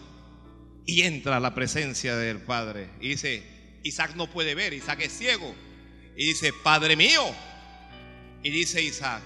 Y 0.86 1.02
entra 1.02 1.36
a 1.36 1.40
la 1.40 1.54
presencia 1.54 2.16
del 2.16 2.40
Padre. 2.40 2.88
Y 3.00 3.08
dice, 3.08 3.42
Isaac 3.82 4.14
no 4.14 4.30
puede 4.30 4.54
ver, 4.54 4.72
Isaac 4.72 5.00
es 5.02 5.18
ciego. 5.18 5.54
Y 6.16 6.26
dice, 6.26 6.52
Padre 6.62 6.96
mío. 6.96 7.24
Y 8.42 8.50
dice 8.50 8.80
Isaac, 8.82 9.22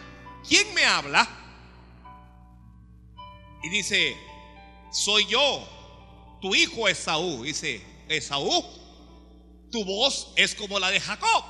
¿quién 0.48 0.72
me 0.74 0.84
habla? 0.84 1.28
Y 3.62 3.68
dice, 3.68 4.16
soy 4.90 5.26
yo, 5.26 6.38
tu 6.40 6.54
hijo 6.54 6.88
Esaú. 6.88 7.44
Dice, 7.44 7.82
Esaú, 8.08 8.64
tu 9.70 9.84
voz 9.84 10.32
es 10.36 10.54
como 10.54 10.78
la 10.78 10.90
de 10.90 11.00
Jacob. 11.00 11.44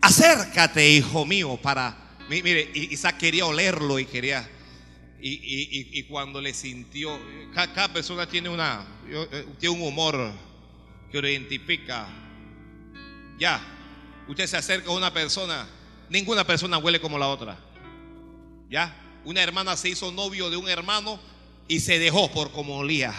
Acércate, 0.00 0.88
hijo 0.90 1.24
mío, 1.26 1.58
para... 1.60 2.16
Mire, 2.28 2.70
Isaac 2.74 3.18
quería 3.18 3.46
olerlo 3.46 3.98
y 3.98 4.06
quería... 4.06 4.48
Y, 5.20 6.02
cuando 6.04 6.40
le 6.40 6.54
sintió, 6.54 7.18
cada, 7.54 7.92
persona 7.92 8.28
tiene 8.28 8.48
una, 8.48 8.86
eh, 9.08 9.46
tiene 9.58 9.74
un 9.74 9.82
humor 9.82 10.32
que 11.10 11.20
lo 11.20 11.28
identifica. 11.28 12.08
Ya, 13.38 13.60
usted 14.28 14.46
se 14.46 14.56
acerca 14.56 14.90
a 14.90 14.94
una 14.94 15.12
persona, 15.12 15.66
ninguna 16.08 16.44
persona 16.44 16.78
huele 16.78 17.00
como 17.00 17.18
la 17.18 17.28
otra. 17.28 17.58
Ya, 18.70 18.94
una 19.24 19.42
hermana 19.42 19.76
se 19.76 19.88
hizo 19.88 20.12
novio 20.12 20.50
de 20.50 20.56
un 20.56 20.68
hermano 20.68 21.18
y 21.66 21.80
se 21.80 21.98
dejó 21.98 22.30
por 22.30 22.52
como 22.52 22.78
olía. 22.78 23.14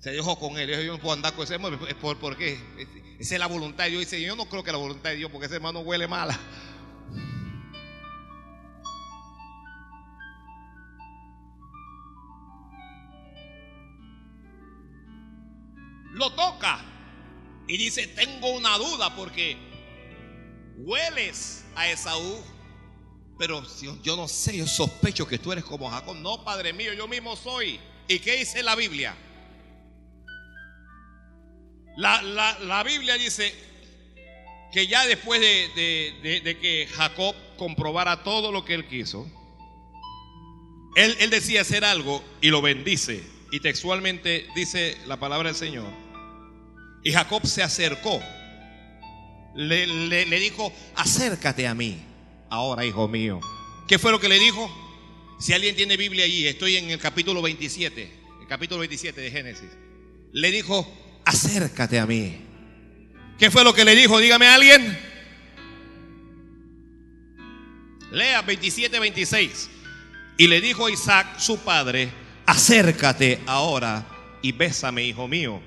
Se 0.00 0.10
dejó 0.10 0.38
con 0.38 0.58
él. 0.58 0.68
Yo 0.68 0.92
no 0.92 0.98
puedo 0.98 1.14
andar 1.14 1.34
con 1.34 1.44
ese 1.44 1.54
hermano. 1.54 1.78
¿Por, 2.00 2.18
¿Por 2.18 2.36
qué? 2.36 2.58
Esa 3.18 3.34
es 3.34 3.40
la 3.40 3.46
voluntad 3.46 3.84
de 3.84 3.90
Dios. 3.90 4.10
Yo 4.10 4.36
no 4.36 4.46
creo 4.46 4.62
que 4.62 4.72
la 4.72 4.78
voluntad 4.78 5.10
de 5.10 5.16
Dios, 5.16 5.30
porque 5.30 5.46
ese 5.46 5.56
hermano 5.56 5.80
huele 5.80 6.06
mala. 6.06 6.38
Lo 16.14 16.32
toca 16.32 16.80
y 17.66 17.76
dice, 17.76 18.06
tengo 18.06 18.50
una 18.50 18.76
duda 18.78 19.14
porque 19.16 19.56
hueles 20.76 21.64
a 21.74 21.90
Esaú, 21.90 22.42
pero 23.38 23.64
yo 24.02 24.16
no 24.16 24.28
sé, 24.28 24.56
yo 24.56 24.66
sospecho 24.66 25.26
que 25.26 25.38
tú 25.38 25.52
eres 25.52 25.64
como 25.64 25.90
Jacob. 25.90 26.16
No, 26.16 26.44
Padre 26.44 26.72
mío, 26.72 26.92
yo 26.92 27.08
mismo 27.08 27.36
soy. 27.36 27.80
¿Y 28.06 28.18
qué 28.20 28.36
dice 28.36 28.62
la 28.62 28.76
Biblia? 28.76 29.16
La, 31.96 32.22
la, 32.22 32.82
Biblia 32.82 33.14
dice 33.14 33.54
que 34.72 34.86
ya 34.86 35.06
después 35.06 35.40
de, 35.40 36.40
de, 36.42 36.58
que 36.58 36.88
Jacob 36.92 37.34
comprobara 37.56 38.24
todo 38.24 38.52
lo 38.52 38.64
que 38.64 38.74
él 38.74 38.88
quiso, 38.88 39.26
él, 40.96 41.16
él 41.20 41.30
decía 41.30 41.62
hacer 41.62 41.84
algo 41.84 42.22
y 42.40 42.50
lo 42.50 42.62
bendice. 42.62 43.22
y 43.52 43.60
textualmente 43.60 44.48
dice 44.56 44.98
la 45.06 45.18
palabra 45.18 45.50
del 45.50 45.56
Señor. 45.56 46.03
Y 47.04 47.12
Jacob 47.12 47.46
se 47.46 47.62
acercó. 47.62 48.20
Le, 49.54 49.86
le- 49.86 50.40
dijo, 50.40 50.72
acércate 50.96 51.66
a 51.68 51.74
mí. 51.74 52.00
Ahora, 52.50 52.84
hijo 52.84 53.06
mío. 53.06 53.40
¿Qué 53.86 53.98
fue 53.98 54.10
lo 54.10 54.18
que 54.18 54.28
le 54.28 54.38
dijo? 54.38 54.70
Si 55.38 55.52
alguien 55.52 55.76
tiene 55.76 55.96
Biblia 55.96 56.24
allí, 56.24 56.46
estoy 56.46 56.76
en 56.76 56.90
el 56.90 56.98
capítulo 56.98 57.42
27, 57.42 58.12
el 58.40 58.46
capítulo 58.48 58.80
27 58.80 59.20
de 59.20 59.30
Génesis. 59.30 59.70
Le 60.32 60.50
dijo, 60.50 60.90
acércate 61.24 61.98
a 61.98 62.06
mí. 62.06 62.36
¿Qué 63.38 63.50
fue 63.50 63.64
lo 63.64 63.74
que 63.74 63.84
le 63.84 63.94
dijo? 63.94 64.18
Dígame 64.18 64.46
a 64.46 64.54
alguien. 64.54 64.98
Lea 68.12 68.42
27, 68.42 68.98
26. 68.98 69.70
Y 70.38 70.46
le 70.46 70.60
dijo 70.60 70.86
a 70.86 70.90
Isaac, 70.90 71.38
su 71.38 71.58
padre, 71.58 72.10
acércate 72.46 73.40
ahora 73.46 74.06
y 74.42 74.52
bésame, 74.52 75.04
hijo 75.04 75.28
mío. 75.28 75.60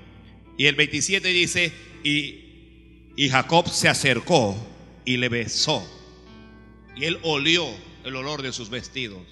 Y 0.58 0.66
el 0.66 0.74
27 0.74 1.28
dice, 1.28 1.72
y, 2.04 3.12
y 3.16 3.28
Jacob 3.30 3.70
se 3.70 3.88
acercó 3.88 4.54
y 5.04 5.16
le 5.16 5.28
besó. 5.30 5.82
Y 6.96 7.04
él 7.04 7.18
olió 7.22 7.66
el 8.04 8.16
olor 8.16 8.42
de 8.42 8.52
sus 8.52 8.68
vestidos. 8.68 9.22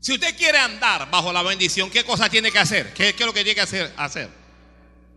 Si 0.00 0.12
usted 0.14 0.34
quiere 0.36 0.56
andar 0.58 1.10
bajo 1.10 1.32
la 1.32 1.42
bendición, 1.42 1.90
¿qué 1.90 2.04
cosa 2.04 2.30
tiene 2.30 2.50
que 2.50 2.58
hacer? 2.58 2.94
¿Qué, 2.94 3.08
es 3.10 3.20
lo 3.20 3.34
que 3.34 3.42
tiene 3.44 3.54
que 3.56 3.60
hacer? 3.60 3.92
hacer? 3.96 4.30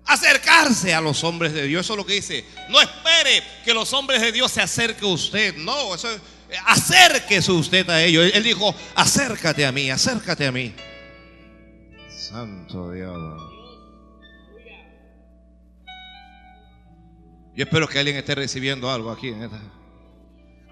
Acercarse 0.05 0.93
a 0.93 0.99
los 0.99 1.23
hombres 1.23 1.53
de 1.53 1.67
Dios. 1.67 1.85
Eso 1.85 1.93
es 1.93 1.97
lo 1.97 2.05
que 2.05 2.15
dice. 2.15 2.43
No 2.69 2.81
espere 2.81 3.41
que 3.63 3.73
los 3.73 3.93
hombres 3.93 4.21
de 4.21 4.31
Dios 4.33 4.51
se 4.51 4.61
acerquen 4.61 5.05
a 5.05 5.13
usted. 5.13 5.55
No, 5.55 5.95
eso 5.95 6.11
es- 6.11 6.19
acérquese 6.65 7.51
usted 7.51 7.89
a 7.89 8.03
ellos. 8.03 8.29
Él 8.33 8.43
dijo, 8.43 8.75
acércate 8.95 9.65
a 9.65 9.71
mí, 9.71 9.89
acércate 9.89 10.47
a 10.47 10.51
mí. 10.51 10.73
Santo 12.09 12.91
Dios. 12.91 13.52
Yo 17.55 17.63
espero 17.65 17.87
que 17.87 17.99
alguien 17.99 18.17
esté 18.17 18.33
recibiendo 18.35 18.89
algo 18.89 19.11
aquí 19.11 19.29
en 19.29 19.43
esta. 19.43 19.61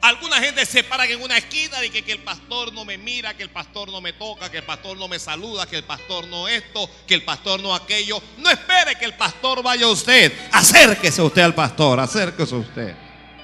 Alguna 0.01 0.37
gente 0.37 0.65
se 0.65 0.83
para 0.83 1.05
en 1.05 1.21
una 1.21 1.37
esquina 1.37 1.79
de 1.79 1.91
que, 1.91 2.03
que 2.03 2.13
el 2.13 2.23
pastor 2.23 2.73
no 2.73 2.83
me 2.83 2.97
mira, 2.97 3.37
que 3.37 3.43
el 3.43 3.51
pastor 3.51 3.91
no 3.91 4.01
me 4.01 4.13
toca, 4.13 4.49
que 4.49 4.57
el 4.57 4.63
pastor 4.63 4.97
no 4.97 5.07
me 5.07 5.19
saluda, 5.19 5.67
que 5.67 5.75
el 5.75 5.83
pastor 5.83 6.25
no 6.27 6.47
esto, 6.47 6.89
que 7.05 7.13
el 7.13 7.23
pastor 7.23 7.61
no 7.61 7.75
aquello. 7.75 8.19
No 8.39 8.49
espere 8.49 8.95
que 8.97 9.05
el 9.05 9.13
pastor 9.13 9.61
vaya 9.61 9.85
a 9.85 9.89
usted. 9.89 10.33
Acérquese 10.51 11.21
usted 11.21 11.43
al 11.43 11.53
pastor, 11.53 11.99
acérquese 11.99 12.55
usted. 12.55 12.95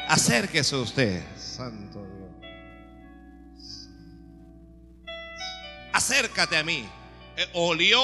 Acérquese 0.08 0.76
usted. 0.76 1.24
Santo 1.38 2.04
Dios. 2.04 3.88
Acércate 5.94 6.58
a 6.58 6.64
mí. 6.64 6.90
Eh, 7.36 7.48
Olió 7.54 8.02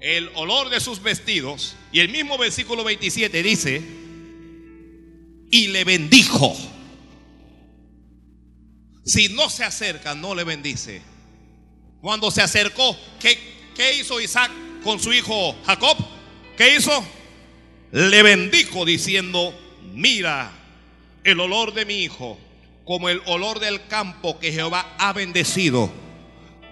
el 0.00 0.30
olor 0.34 0.68
de 0.68 0.80
sus 0.80 1.02
vestidos. 1.02 1.74
Y 1.90 2.00
el 2.00 2.10
mismo 2.10 2.36
versículo 2.36 2.84
27 2.84 3.42
dice, 3.42 3.99
y 5.50 5.68
le 5.68 5.84
bendijo. 5.84 6.56
Si 9.04 9.28
no 9.30 9.50
se 9.50 9.64
acerca, 9.64 10.14
no 10.14 10.34
le 10.34 10.44
bendice. 10.44 11.02
Cuando 12.00 12.30
se 12.30 12.42
acercó, 12.42 12.96
¿qué, 13.18 13.38
qué 13.74 13.98
hizo 13.98 14.20
Isaac 14.20 14.50
con 14.82 15.00
su 15.00 15.12
hijo 15.12 15.56
Jacob? 15.64 15.96
¿Qué 16.56 16.76
hizo? 16.76 17.04
Le 17.92 18.22
bendijo 18.22 18.84
diciendo, 18.84 19.52
mira 19.92 20.52
el 21.24 21.40
olor 21.40 21.74
de 21.74 21.84
mi 21.84 22.02
hijo, 22.02 22.38
como 22.84 23.08
el 23.08 23.20
olor 23.26 23.58
del 23.60 23.86
campo 23.86 24.38
que 24.38 24.52
Jehová 24.52 24.94
ha 24.98 25.12
bendecido. 25.12 25.90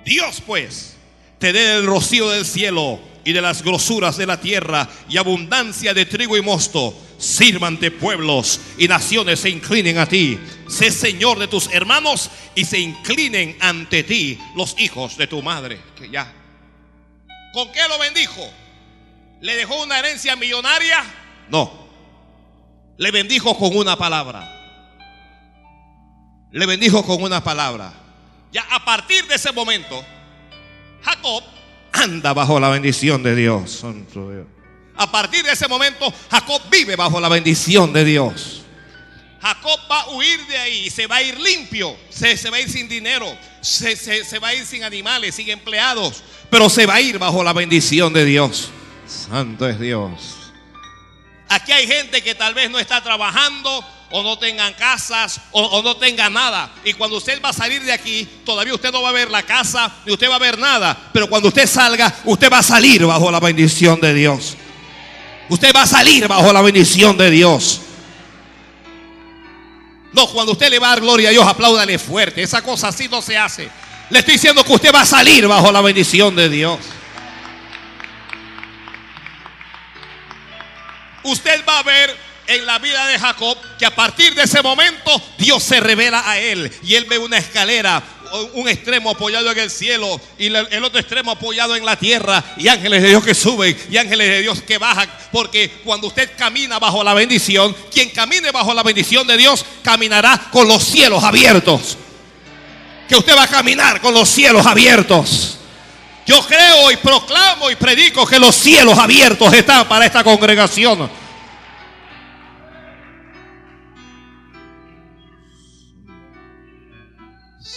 Dios 0.04 0.42
pues 0.46 0.96
te 1.38 1.52
dé 1.52 1.76
el 1.76 1.86
rocío 1.86 2.30
del 2.30 2.46
cielo 2.46 3.00
y 3.28 3.32
de 3.34 3.42
las 3.42 3.62
grosuras 3.62 4.16
de 4.16 4.24
la 4.24 4.40
tierra 4.40 4.88
y 5.06 5.18
abundancia 5.18 5.92
de 5.92 6.06
trigo 6.06 6.38
y 6.38 6.40
mosto. 6.40 6.98
Sírvante 7.18 7.90
pueblos 7.90 8.58
y 8.78 8.88
naciones 8.88 9.40
se 9.40 9.50
inclinen 9.50 9.98
a 9.98 10.06
ti. 10.06 10.38
Sé 10.66 10.90
Señor 10.90 11.38
de 11.38 11.46
tus 11.46 11.68
hermanos 11.70 12.30
y 12.54 12.64
se 12.64 12.78
inclinen 12.78 13.54
ante 13.60 14.02
ti 14.02 14.38
los 14.56 14.74
hijos 14.78 15.18
de 15.18 15.26
tu 15.26 15.42
madre. 15.42 15.78
Que 15.94 16.08
ya. 16.08 16.32
¿Con 17.52 17.70
qué 17.70 17.86
lo 17.86 17.98
bendijo? 17.98 18.50
¿Le 19.42 19.56
dejó 19.56 19.82
una 19.82 19.98
herencia 19.98 20.34
millonaria? 20.34 21.04
No. 21.50 21.86
Le 22.96 23.10
bendijo 23.10 23.58
con 23.58 23.76
una 23.76 23.98
palabra. 23.98 24.48
Le 26.50 26.64
bendijo 26.64 27.04
con 27.04 27.22
una 27.22 27.44
palabra. 27.44 27.92
Ya 28.52 28.64
a 28.70 28.82
partir 28.86 29.26
de 29.26 29.34
ese 29.34 29.52
momento, 29.52 30.02
Jacob 31.02 31.57
anda 31.92 32.32
bajo 32.32 32.58
la 32.60 32.68
bendición 32.68 33.22
de 33.22 33.34
Dios. 33.34 33.70
Santo 33.80 34.30
Dios. 34.30 34.46
A 34.96 35.10
partir 35.10 35.44
de 35.44 35.52
ese 35.52 35.68
momento, 35.68 36.12
Jacob 36.30 36.60
vive 36.70 36.96
bajo 36.96 37.20
la 37.20 37.28
bendición 37.28 37.92
de 37.92 38.04
Dios. 38.04 38.62
Jacob 39.40 39.78
va 39.88 40.00
a 40.00 40.08
huir 40.10 40.44
de 40.48 40.58
ahí, 40.58 40.90
se 40.90 41.06
va 41.06 41.16
a 41.16 41.22
ir 41.22 41.38
limpio, 41.38 41.96
se, 42.10 42.36
se 42.36 42.50
va 42.50 42.56
a 42.56 42.60
ir 42.60 42.68
sin 42.68 42.88
dinero, 42.88 43.26
se, 43.60 43.94
se- 43.94 44.24
se 44.24 44.38
va 44.40 44.48
a 44.48 44.54
ir 44.54 44.66
sin 44.66 44.82
animales, 44.82 45.36
sin 45.36 45.48
empleados, 45.48 46.24
pero 46.50 46.68
se 46.68 46.86
va 46.86 46.94
a 46.94 47.00
ir 47.00 47.20
bajo 47.20 47.44
la 47.44 47.52
bendición 47.52 48.12
de 48.12 48.24
Dios. 48.24 48.70
Santo 49.06 49.68
es 49.68 49.78
Dios. 49.78 50.10
Aquí 51.48 51.70
hay 51.70 51.86
gente 51.86 52.20
que 52.22 52.34
tal 52.34 52.52
vez 52.54 52.68
no 52.68 52.80
está 52.80 53.00
trabajando 53.02 53.84
o 54.10 54.22
no 54.22 54.38
tengan 54.38 54.72
casas 54.74 55.40
o, 55.50 55.82
no 55.82 55.96
tenga 55.96 56.30
nada. 56.30 56.70
Y 56.84 56.94
cuando 56.94 57.16
usted 57.16 57.40
va 57.42 57.50
a 57.50 57.52
salir 57.52 57.82
de 57.82 57.92
aquí, 57.92 58.26
todavía 58.44 58.74
usted 58.74 58.90
no 58.92 59.02
va 59.02 59.10
a 59.10 59.12
ver 59.12 59.30
la 59.30 59.42
casa 59.42 59.92
ni 60.06 60.12
usted 60.12 60.28
va 60.30 60.36
a 60.36 60.40
ver 60.40 60.58
nada. 60.58 60.96
Pero 61.12 61.28
cuando 61.28 61.48
usted 61.48 61.66
salga, 61.66 62.14
usted 62.24 62.50
va 62.50 62.58
a 62.58 62.62
salir 62.62 63.04
bajo 63.04 63.30
la 63.30 63.40
bendición 63.40 64.00
de 64.00 64.14
Dios. 64.14 64.56
Usted 65.48 65.72
va 65.74 65.82
a 65.82 65.86
salir 65.86 66.28
bajo 66.28 66.52
la 66.52 66.62
bendición 66.62 67.16
de 67.16 67.30
Dios. 67.30 67.80
No, 70.12 70.26
cuando 70.28 70.52
usted 70.52 70.70
le 70.70 70.78
va 70.78 70.88
a 70.88 70.90
dar 70.90 71.00
gloria 71.00 71.28
a 71.28 71.32
Dios, 71.32 71.46
apláudale 71.46 71.98
fuerte. 71.98 72.42
Esa 72.42 72.62
cosa 72.62 72.88
así 72.88 73.08
no 73.08 73.22
se 73.22 73.36
hace. 73.36 73.68
Le 74.10 74.20
estoy 74.20 74.34
diciendo 74.34 74.64
que 74.64 74.72
usted 74.72 74.92
va 74.92 75.02
a 75.02 75.06
salir 75.06 75.46
bajo 75.46 75.70
la 75.70 75.82
bendición 75.82 76.34
de 76.34 76.48
Dios. 76.48 76.78
Usted 81.22 81.62
va 81.68 81.80
a 81.80 81.82
ver 81.82 82.27
en 82.48 82.64
la 82.64 82.78
vida 82.78 83.06
de 83.06 83.18
Jacob 83.18 83.56
que 83.78 83.86
a 83.86 83.94
partir 83.94 84.34
de 84.34 84.42
ese 84.42 84.62
momento 84.62 85.22
Dios 85.36 85.62
se 85.62 85.78
revela 85.80 86.28
a 86.28 86.38
él 86.38 86.72
y 86.82 86.94
él 86.94 87.04
ve 87.04 87.18
una 87.18 87.36
escalera, 87.36 88.02
un 88.54 88.68
extremo 88.68 89.10
apoyado 89.10 89.52
en 89.52 89.58
el 89.58 89.70
cielo 89.70 90.20
y 90.38 90.46
el 90.46 90.84
otro 90.84 90.98
extremo 90.98 91.30
apoyado 91.30 91.76
en 91.76 91.84
la 91.84 91.96
tierra 91.96 92.42
y 92.56 92.68
ángeles 92.68 93.02
de 93.02 93.10
Dios 93.10 93.22
que 93.22 93.34
suben 93.34 93.76
y 93.90 93.98
ángeles 93.98 94.28
de 94.28 94.40
Dios 94.40 94.62
que 94.62 94.78
bajan, 94.78 95.08
porque 95.30 95.70
cuando 95.84 96.06
usted 96.06 96.30
camina 96.36 96.78
bajo 96.78 97.04
la 97.04 97.12
bendición, 97.12 97.76
quien 97.92 98.10
camine 98.10 98.50
bajo 98.50 98.72
la 98.72 98.82
bendición 98.82 99.26
de 99.26 99.36
Dios 99.36 99.64
caminará 99.82 100.48
con 100.50 100.66
los 100.66 100.82
cielos 100.82 101.22
abiertos. 101.22 101.98
Que 103.06 103.16
usted 103.16 103.36
va 103.36 103.44
a 103.44 103.48
caminar 103.48 104.00
con 104.00 104.12
los 104.12 104.28
cielos 104.28 104.66
abiertos. 104.66 105.58
Yo 106.26 106.46
creo 106.46 106.90
y 106.90 106.96
proclamo 106.96 107.70
y 107.70 107.76
predico 107.76 108.26
que 108.26 108.38
los 108.38 108.54
cielos 108.54 108.98
abiertos 108.98 109.52
están 109.52 109.88
para 109.88 110.04
esta 110.04 110.22
congregación. 110.22 111.27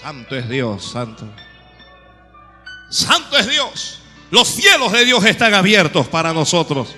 Santo 0.01 0.35
es 0.35 0.49
Dios, 0.49 0.91
santo. 0.91 1.25
Santo 2.89 3.37
es 3.37 3.47
Dios. 3.47 3.99
Los 4.31 4.47
cielos 4.47 4.91
de 4.91 5.05
Dios 5.05 5.23
están 5.25 5.53
abiertos 5.53 6.07
para 6.07 6.33
nosotros. 6.33 6.95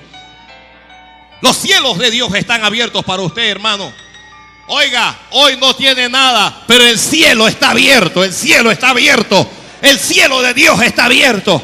Los 1.41 1.57
cielos 1.57 1.97
de 1.97 2.11
Dios 2.11 2.33
están 2.33 2.63
abiertos 2.63 3.03
para 3.03 3.21
usted, 3.21 3.49
hermano. 3.49 3.91
Oiga, 4.67 5.19
hoy 5.31 5.57
no 5.57 5.75
tiene 5.75 6.07
nada, 6.07 6.63
pero 6.65 6.85
el 6.85 6.97
cielo 6.97 7.49
está 7.49 7.71
abierto, 7.71 8.23
el 8.23 8.31
cielo 8.31 8.71
está 8.71 8.91
abierto, 8.91 9.49
el 9.81 9.99
cielo 9.99 10.41
de 10.41 10.53
Dios 10.53 10.81
está 10.81 11.05
abierto. 11.05 11.61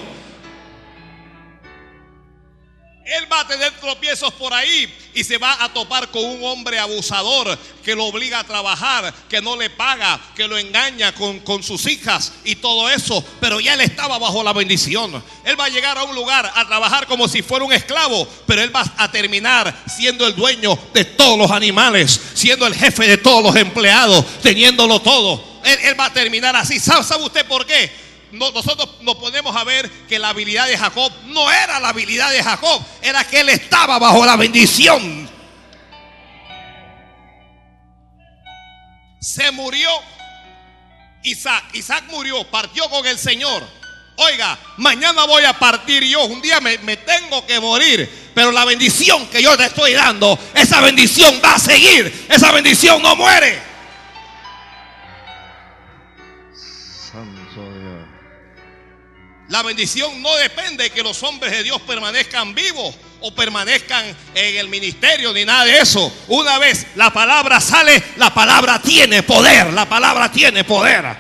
Él 3.10 3.32
va 3.32 3.40
a 3.40 3.48
tener 3.48 3.72
tropiezos 3.80 4.32
por 4.34 4.54
ahí 4.54 4.88
y 5.16 5.24
se 5.24 5.40
va 5.40 5.64
a 5.64 5.74
topar 5.74 6.12
con 6.12 6.24
un 6.24 6.44
hombre 6.44 6.78
abusador 6.78 7.58
que 7.84 7.96
lo 7.96 8.06
obliga 8.06 8.40
a 8.40 8.44
trabajar, 8.44 9.12
que 9.28 9.42
no 9.42 9.56
le 9.56 9.72
paga, 9.72 10.20
que 10.36 10.48
lo 10.48 10.60
engaña 10.60 11.12
con, 11.16 11.40
con 11.40 11.64
sus 11.64 11.88
hijas 11.88 12.34
y 12.44 12.58
todo 12.58 12.88
eso. 12.88 13.26
Pero 13.40 13.60
ya 13.60 13.74
él 13.74 13.82
estaba 13.82 14.20
bajo 14.20 14.44
la 14.44 14.54
bendición. 14.54 15.24
Él 15.44 15.60
va 15.60 15.66
a 15.66 15.70
llegar 15.70 15.98
a 15.98 16.04
un 16.04 16.14
lugar 16.14 16.52
a 16.54 16.68
trabajar 16.68 17.08
como 17.08 17.28
si 17.28 17.42
fuera 17.42 17.66
un 17.66 17.74
esclavo, 17.74 18.28
pero 18.46 18.62
él 18.62 18.74
va 18.76 18.84
a 18.98 19.12
terminar 19.12 19.76
siendo 19.88 20.28
el 20.28 20.36
dueño 20.36 20.78
de 20.94 21.04
todos 21.04 21.36
los 21.36 21.50
animales, 21.50 22.22
siendo 22.36 22.68
el 22.68 22.76
jefe 22.76 23.08
de 23.08 23.18
todos 23.18 23.42
los 23.44 23.56
empleados, 23.56 24.24
teniéndolo 24.44 25.02
todo. 25.02 25.44
Él, 25.64 25.80
él 25.82 26.00
va 26.00 26.06
a 26.06 26.14
terminar 26.14 26.56
así. 26.56 26.80
¿Sabe, 26.80 27.24
usted 27.24 27.48
por 27.48 27.66
qué? 27.66 28.09
No- 28.32 28.52
nosotros 28.52 28.90
nos 29.02 29.16
ponemos 29.16 29.56
a 29.56 29.64
ver 29.64 29.90
que 30.08 30.20
la 30.20 30.30
habilidad 30.30 30.68
de 30.68 30.78
Jacob 30.78 31.12
no 31.28 31.52
era 31.52 31.80
la 31.80 31.90
habilidad 31.90 32.32
de 32.32 32.44
Jacob, 32.44 32.82
era 33.02 33.24
que 33.24 33.40
él 33.42 33.50
estaba 33.50 33.98
bajo 34.00 34.26
la 34.26 34.36
bendición. 34.36 35.30
Se 39.20 39.52
murió 39.52 39.90
Isaac, 41.24 41.66
Isaac 41.74 42.06
murió, 42.10 42.44
partió 42.50 42.90
con 42.90 43.06
el 43.06 43.18
Señor. 43.20 43.62
Oiga, 44.16 44.58
mañana 44.78 45.26
voy 45.26 45.44
a 45.44 45.54
partir 45.54 46.04
yo, 46.04 46.26
un 46.26 46.42
día 46.42 46.60
me, 46.62 46.78
me 46.80 46.98
tengo 46.98 47.46
que 47.46 47.60
morir, 47.60 48.32
pero 48.34 48.52
la 48.52 48.66
bendición 48.66 49.28
que 49.28 49.42
yo 49.42 49.56
te 49.58 49.66
estoy 49.66 49.94
dando, 49.94 50.38
esa 50.54 50.82
bendición 50.82 51.42
va 51.44 51.56
a 51.56 51.60
seguir, 51.60 52.28
esa 52.30 52.52
bendición 52.52 53.02
no 53.02 53.16
muere. 53.16 53.69
La 59.50 59.64
bendición 59.64 60.22
no 60.22 60.36
depende 60.38 60.84
de 60.86 60.90
que 60.92 61.02
los 61.02 61.24
hombres 61.24 61.52
de 61.52 61.64
Dios 61.64 61.82
permanezcan 61.82 62.54
vivos 62.54 62.96
o 63.22 63.34
permanezcan 63.34 64.06
en 64.36 64.58
el 64.58 64.70
ministerio 64.70 65.34
ni 65.34 65.44
nada 65.44 65.66
de 65.66 65.80
eso. 65.80 66.14
Una 66.28 66.60
vez 66.60 66.86
la 66.96 67.12
palabra 67.12 67.60
sale, 67.60 68.02
la 68.18 68.32
palabra 68.32 68.80
tiene 68.80 69.24
poder, 69.24 69.74
la 69.74 69.90
palabra 69.90 70.32
tiene 70.32 70.64
poder. 70.64 71.18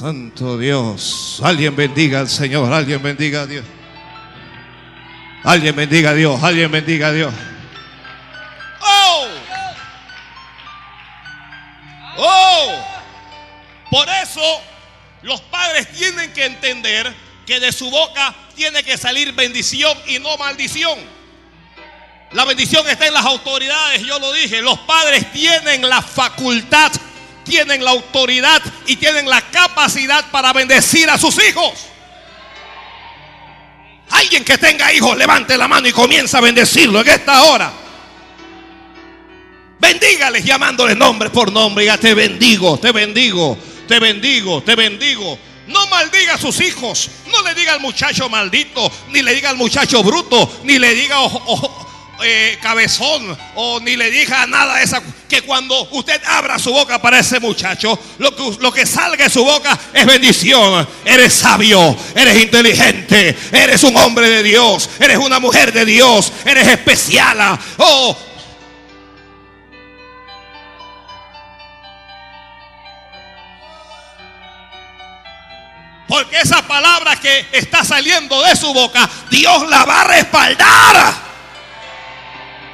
Santo 0.00 0.58
Dios. 0.58 1.40
Alguien 1.44 1.76
bendiga 1.76 2.20
al 2.20 2.28
Señor. 2.28 2.72
Alguien 2.72 3.02
bendiga 3.02 3.42
a 3.42 3.46
Dios. 3.46 3.64
Alguien 5.44 5.76
bendiga 5.76 6.10
a 6.10 6.14
Dios. 6.14 6.42
Alguien 6.42 6.72
bendiga 6.72 7.08
a 7.08 7.12
Dios. 7.12 7.34
Oh. 8.80 9.26
Oh. 12.16 12.99
Por 13.90 14.08
eso 14.08 14.62
los 15.22 15.40
padres 15.42 15.90
tienen 15.92 16.32
que 16.32 16.44
entender 16.46 17.12
que 17.46 17.60
de 17.60 17.72
su 17.72 17.90
boca 17.90 18.34
tiene 18.54 18.82
que 18.82 18.96
salir 18.96 19.32
bendición 19.32 19.96
y 20.06 20.18
no 20.18 20.36
maldición. 20.36 20.98
La 22.32 22.44
bendición 22.44 22.88
está 22.88 23.06
en 23.06 23.14
las 23.14 23.24
autoridades, 23.24 24.02
yo 24.02 24.18
lo 24.20 24.32
dije. 24.32 24.62
Los 24.62 24.78
padres 24.80 25.32
tienen 25.32 25.88
la 25.88 26.00
facultad 26.00 26.92
tienen 27.50 27.84
la 27.84 27.90
autoridad 27.90 28.62
y 28.86 28.96
tienen 28.96 29.28
la 29.28 29.40
capacidad 29.42 30.30
para 30.30 30.52
bendecir 30.52 31.10
a 31.10 31.18
sus 31.18 31.36
hijos. 31.44 31.72
Alguien 34.10 34.44
que 34.44 34.56
tenga 34.56 34.92
hijos, 34.92 35.16
levante 35.16 35.58
la 35.58 35.68
mano 35.68 35.88
y 35.88 35.92
comienza 35.92 36.38
a 36.38 36.40
bendecirlo 36.40 37.00
en 37.00 37.08
esta 37.08 37.42
hora. 37.42 37.72
Bendígales 39.78 40.44
llamándoles 40.44 40.96
nombre 40.96 41.30
por 41.30 41.50
nombre. 41.52 41.84
Diga, 41.84 41.98
te 41.98 42.14
bendigo, 42.14 42.78
te 42.78 42.92
bendigo, 42.92 43.58
te 43.90 43.98
bendigo, 43.98 44.62
te 44.62 44.76
bendigo. 44.76 45.36
No 45.66 45.84
maldiga 45.88 46.34
a 46.34 46.38
sus 46.38 46.60
hijos. 46.60 47.10
No 47.26 47.42
le 47.42 47.56
diga 47.56 47.72
al 47.72 47.80
muchacho 47.80 48.28
maldito, 48.28 48.88
ni 49.08 49.20
le 49.20 49.34
diga 49.34 49.50
al 49.50 49.56
muchacho 49.56 50.04
bruto, 50.04 50.60
ni 50.62 50.78
le 50.78 50.94
diga 50.94 51.16
eh, 52.22 52.56
cabezón 52.62 53.36
o 53.56 53.80
ni 53.80 53.96
le 53.96 54.12
diga 54.12 54.46
nada 54.46 54.76
de 54.76 54.84
esa. 54.84 55.02
Que 55.28 55.42
cuando 55.42 55.88
usted 55.90 56.22
abra 56.24 56.56
su 56.60 56.72
boca 56.72 57.02
para 57.02 57.18
ese 57.18 57.40
muchacho, 57.40 57.98
lo 58.18 58.72
que, 58.72 58.86
salga 58.86 59.24
de 59.24 59.30
su 59.30 59.44
boca 59.44 59.76
es 59.92 60.06
bendición. 60.06 60.86
Eres 61.04 61.34
sabio, 61.34 61.96
eres 62.14 62.40
inteligente, 62.40 63.36
eres 63.50 63.82
un 63.82 63.96
hombre 63.96 64.30
de 64.30 64.44
Dios, 64.44 64.88
eres 65.00 65.18
una 65.18 65.40
mujer 65.40 65.72
de 65.72 65.84
Dios, 65.84 66.32
eres 66.44 66.68
especial. 66.68 67.58
Oh, 67.78 68.16
Porque 76.10 76.40
esa 76.40 76.60
palabra 76.66 77.14
que 77.20 77.46
está 77.52 77.84
saliendo 77.84 78.42
de 78.42 78.56
su 78.56 78.74
boca, 78.74 79.08
Dios 79.30 79.70
la 79.70 79.84
va 79.84 80.00
a 80.00 80.04
respaldar. 80.08 81.14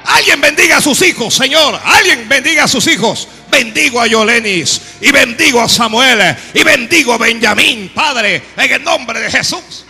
Alguien 0.05 0.41
bendiga 0.41 0.77
a 0.77 0.81
sus 0.81 0.99
hijos, 1.03 1.35
Señor. 1.35 1.79
Alguien 1.85 2.27
bendiga 2.27 2.63
a 2.63 2.67
sus 2.67 2.87
hijos. 2.87 3.27
Bendigo 3.51 4.01
a 4.01 4.07
Yolenis 4.07 4.81
y 5.01 5.11
bendigo 5.11 5.61
a 5.61 5.69
Samuel 5.69 6.35
y 6.53 6.63
bendigo 6.63 7.13
a 7.13 7.19
Benjamín, 7.19 7.91
Padre, 7.93 8.41
en 8.57 8.71
el 8.71 8.83
nombre 8.83 9.19
de 9.19 9.29
Jesús. 9.29 9.86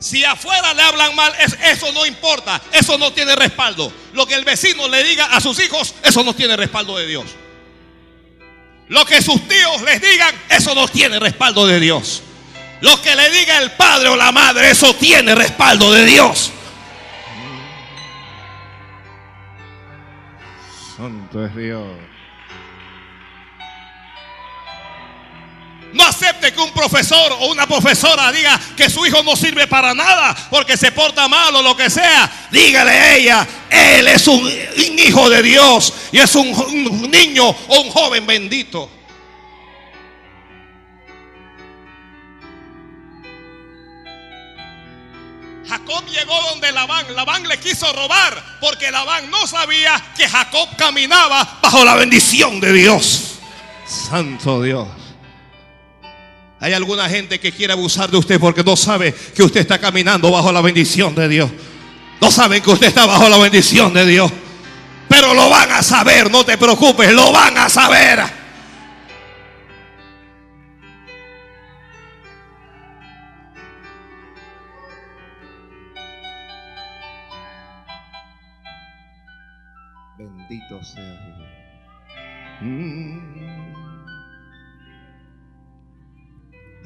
Si 0.00 0.24
afuera 0.24 0.72
le 0.72 0.82
hablan 0.82 1.14
mal, 1.14 1.30
eso 1.38 1.92
no 1.92 2.06
importa, 2.06 2.60
eso 2.72 2.96
no 2.96 3.12
tiene 3.12 3.36
respaldo. 3.36 3.92
Lo 4.14 4.26
que 4.26 4.34
el 4.34 4.46
vecino 4.46 4.88
le 4.88 5.04
diga 5.04 5.26
a 5.26 5.40
sus 5.42 5.60
hijos, 5.60 5.94
eso 6.02 6.24
no 6.24 6.34
tiene 6.34 6.56
respaldo 6.56 6.96
de 6.96 7.06
Dios. 7.06 7.26
Lo 8.88 9.04
que 9.04 9.20
sus 9.20 9.46
tíos 9.46 9.82
les 9.82 10.00
digan, 10.00 10.34
eso 10.48 10.74
no 10.74 10.88
tiene 10.88 11.20
respaldo 11.20 11.66
de 11.66 11.78
Dios. 11.78 12.22
Lo 12.80 13.00
que 13.02 13.14
le 13.14 13.28
diga 13.30 13.58
el 13.58 13.72
padre 13.72 14.08
o 14.08 14.16
la 14.16 14.32
madre, 14.32 14.70
eso 14.70 14.94
tiene 14.94 15.34
respaldo 15.34 15.92
de 15.92 16.06
Dios. 16.06 16.50
Santo 20.96 21.44
es 21.44 21.54
Dios. 21.54 21.86
No 25.92 26.04
acepte 26.04 26.52
que 26.52 26.60
un 26.60 26.72
profesor 26.72 27.32
o 27.32 27.46
una 27.46 27.66
profesora 27.66 28.30
diga 28.30 28.58
que 28.76 28.88
su 28.88 29.04
hijo 29.04 29.22
no 29.22 29.34
sirve 29.34 29.66
para 29.66 29.94
nada 29.94 30.36
porque 30.50 30.76
se 30.76 30.92
porta 30.92 31.26
mal 31.28 31.54
o 31.56 31.62
lo 31.62 31.76
que 31.76 31.90
sea. 31.90 32.48
Dígale 32.50 32.90
a 32.90 33.16
ella, 33.16 33.48
él 33.70 34.06
es 34.06 34.26
un, 34.28 34.48
hijo 34.98 35.30
de 35.30 35.42
Dios 35.42 35.92
y 36.12 36.18
es 36.18 36.34
un, 36.34 36.48
un 36.48 37.10
niño 37.10 37.48
o 37.48 37.80
un 37.80 37.90
joven 37.90 38.26
bendito. 38.26 38.90
Jacob 45.70 46.04
llegó 46.06 46.34
donde 46.50 46.72
Labán. 46.72 47.14
Labán 47.14 47.46
le 47.46 47.58
quiso 47.60 47.92
robar 47.92 48.58
porque 48.60 48.90
Labán 48.90 49.30
no 49.30 49.46
sabía 49.46 50.02
que 50.16 50.28
Jacob 50.28 50.68
caminaba 50.76 51.58
bajo 51.62 51.84
la 51.84 51.94
bendición 51.94 52.58
de 52.58 52.72
Dios. 52.72 53.38
Santo 53.86 54.62
Dios. 54.62 54.99
Hay 56.60 56.74
alguna 56.74 57.08
gente 57.08 57.40
que 57.40 57.52
quiere 57.52 57.72
abusar 57.72 58.10
de 58.10 58.18
usted 58.18 58.38
porque 58.38 58.62
no 58.62 58.76
sabe 58.76 59.14
que 59.34 59.42
usted 59.42 59.60
está 59.60 59.78
caminando 59.78 60.30
bajo 60.30 60.52
la 60.52 60.60
bendición 60.60 61.14
de 61.14 61.26
Dios. 61.26 61.50
No 62.20 62.30
saben 62.30 62.62
que 62.62 62.70
usted 62.70 62.88
está 62.88 63.06
bajo 63.06 63.30
la 63.30 63.38
bendición 63.38 63.94
de 63.94 64.04
Dios. 64.04 64.30
Pero 65.08 65.32
lo 65.32 65.48
van 65.48 65.72
a 65.72 65.82
saber, 65.82 66.30
no 66.30 66.44
te 66.44 66.58
preocupes, 66.58 67.12
lo 67.12 67.32
van 67.32 67.56
a 67.56 67.70
saber. 67.70 68.20
Bendito 80.18 80.84
sea 80.84 81.02
Dios. 81.02 81.48
Mm. 82.60 83.29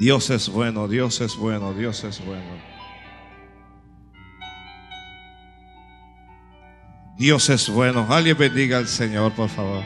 Dios 0.04 0.28
es 0.28 0.50
bueno, 0.50 0.86
Dios 0.86 1.22
es 1.22 1.34
bueno, 1.34 1.72
Dios 1.72 2.04
es 2.04 2.22
bueno. 2.22 2.60
Dios 7.16 7.48
es 7.48 7.70
bueno. 7.70 8.06
Alguien 8.10 8.36
bendiga 8.36 8.76
al 8.76 8.86
Señor, 8.86 9.32
por 9.32 9.48
favor. 9.48 9.82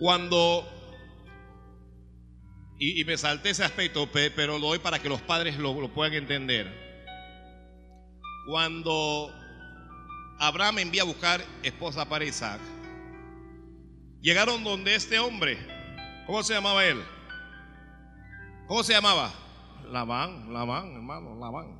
Cuando, 0.00 0.66
y, 2.78 3.04
me 3.04 3.18
salté 3.18 3.50
ese 3.50 3.64
aspecto, 3.64 4.08
pero 4.10 4.58
lo 4.58 4.68
doy 4.68 4.78
para 4.78 4.98
que 4.98 5.10
los 5.10 5.20
padres 5.20 5.58
lo, 5.58 5.78
lo 5.78 5.92
puedan 5.92 6.14
entender. 6.14 6.72
Cuando 8.46 9.30
Abraham 10.38 10.78
envía 10.78 11.02
a 11.02 11.04
buscar 11.04 11.44
esposa 11.62 12.08
para 12.08 12.24
Isaac, 12.24 12.60
Llegaron 14.24 14.64
donde 14.64 14.94
este 14.94 15.18
hombre, 15.18 15.58
¿cómo 16.24 16.42
se 16.42 16.54
llamaba 16.54 16.82
él? 16.86 17.04
¿Cómo 18.66 18.82
se 18.82 18.94
llamaba? 18.94 19.30
Labán, 19.92 20.50
Labán, 20.50 20.94
hermano, 20.94 21.38
Labán. 21.38 21.78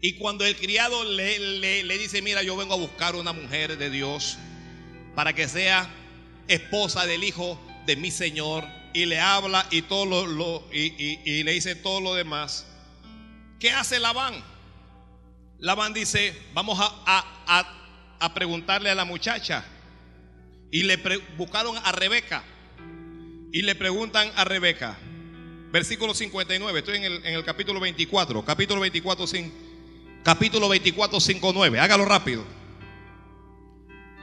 Y 0.00 0.14
cuando 0.16 0.46
el 0.46 0.56
criado 0.56 1.04
le, 1.04 1.60
le, 1.84 1.98
dice, 1.98 2.22
mira, 2.22 2.42
yo 2.42 2.56
vengo 2.56 2.72
a 2.72 2.78
buscar 2.78 3.14
una 3.14 3.34
mujer 3.34 3.76
de 3.76 3.90
Dios 3.90 4.38
para 5.14 5.34
que 5.34 5.46
sea 5.46 5.86
esposa 6.46 7.04
del 7.04 7.22
hijo 7.22 7.60
de 7.84 7.96
mi 7.96 8.10
Señor, 8.10 8.64
y 8.94 9.04
le 9.04 9.20
habla 9.20 9.66
y 9.70 9.82
todo 9.82 10.24
lo, 10.24 10.66
y, 10.72 11.42
le 11.42 11.52
dice 11.52 11.74
todo 11.74 12.00
lo 12.00 12.14
demás. 12.14 12.66
¿Qué 13.60 13.70
hace 13.70 14.00
Labán? 14.00 14.42
Labán 15.58 15.92
dice, 15.92 16.34
vamos 16.54 16.78
a 16.80 17.34
a 17.46 17.77
preguntarle 18.34 18.90
a 18.90 18.94
la 18.94 19.04
muchacha. 19.04 19.64
Y 20.70 20.82
le 20.82 20.96
buscaron 21.36 21.76
a 21.82 21.92
Rebeca. 21.92 22.42
Y 23.52 23.62
le 23.62 23.74
preguntan 23.74 24.30
a 24.36 24.44
Rebeca. 24.44 24.98
Versículo 25.70 26.14
59. 26.14 26.78
Estoy 26.78 26.96
en 26.98 27.04
el, 27.04 27.26
en 27.26 27.34
el 27.34 27.44
capítulo 27.44 27.80
24. 27.80 28.44
Capítulo 28.44 28.80
24, 28.80 29.26
capítulo 30.22 30.68
24, 30.68 31.20
5, 31.20 31.52
9. 31.54 31.80
Hágalo 31.80 32.04
rápido. 32.04 32.44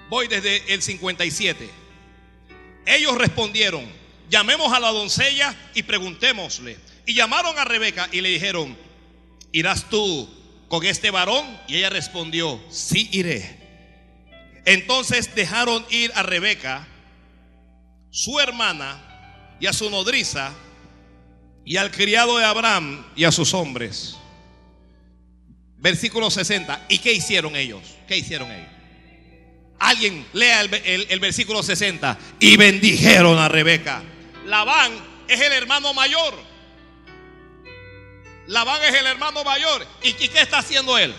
Voy 0.09 0.27
desde 0.27 0.73
el 0.73 0.81
57. 0.81 1.69
Ellos 2.85 3.17
respondieron, 3.17 3.83
llamemos 4.29 4.71
a 4.71 4.79
la 4.79 4.91
doncella 4.91 5.55
y 5.73 5.83
preguntémosle. 5.83 6.77
Y 7.07 7.13
llamaron 7.13 7.57
a 7.57 7.65
Rebeca 7.65 8.07
y 8.11 8.21
le 8.21 8.29
dijeron, 8.29 8.77
¿irás 9.51 9.89
tú 9.89 10.29
con 10.67 10.85
este 10.85 11.11
varón? 11.11 11.45
Y 11.67 11.77
ella 11.77 11.89
respondió, 11.89 12.59
sí 12.69 13.09
iré. 13.11 13.64
Entonces 14.65 15.33
dejaron 15.35 15.85
ir 15.89 16.11
a 16.15 16.23
Rebeca, 16.23 16.87
su 18.09 18.39
hermana, 18.39 19.05
y 19.59 19.67
a 19.67 19.73
su 19.73 19.89
nodriza, 19.89 20.51
y 21.63 21.77
al 21.77 21.91
criado 21.91 22.37
de 22.37 22.45
Abraham 22.45 23.05
y 23.15 23.23
a 23.23 23.31
sus 23.31 23.53
hombres. 23.53 24.15
Versículo 25.77 26.29
60. 26.29 26.85
¿Y 26.89 26.99
qué 26.99 27.13
hicieron 27.13 27.55
ellos? 27.55 27.81
¿Qué 28.07 28.17
hicieron 28.17 28.51
ellos? 28.51 28.69
Alguien 29.79 30.25
lea 30.33 30.61
el, 30.61 31.19
versículo 31.19 31.63
60. 31.63 32.17
Y 32.39 32.57
bendijeron 32.57 33.37
a 33.37 33.47
Rebeca. 33.49 34.03
Labán 34.45 34.91
es 35.27 35.41
el 35.41 35.51
hermano 35.51 35.93
mayor. 35.93 36.33
Labán 38.47 38.81
es 38.83 38.93
el 38.93 39.05
hermano 39.07 39.43
mayor. 39.43 39.85
¿Y 40.03 40.13
qué 40.13 40.41
está 40.41 40.59
haciendo 40.59 40.97
él? 40.97 41.13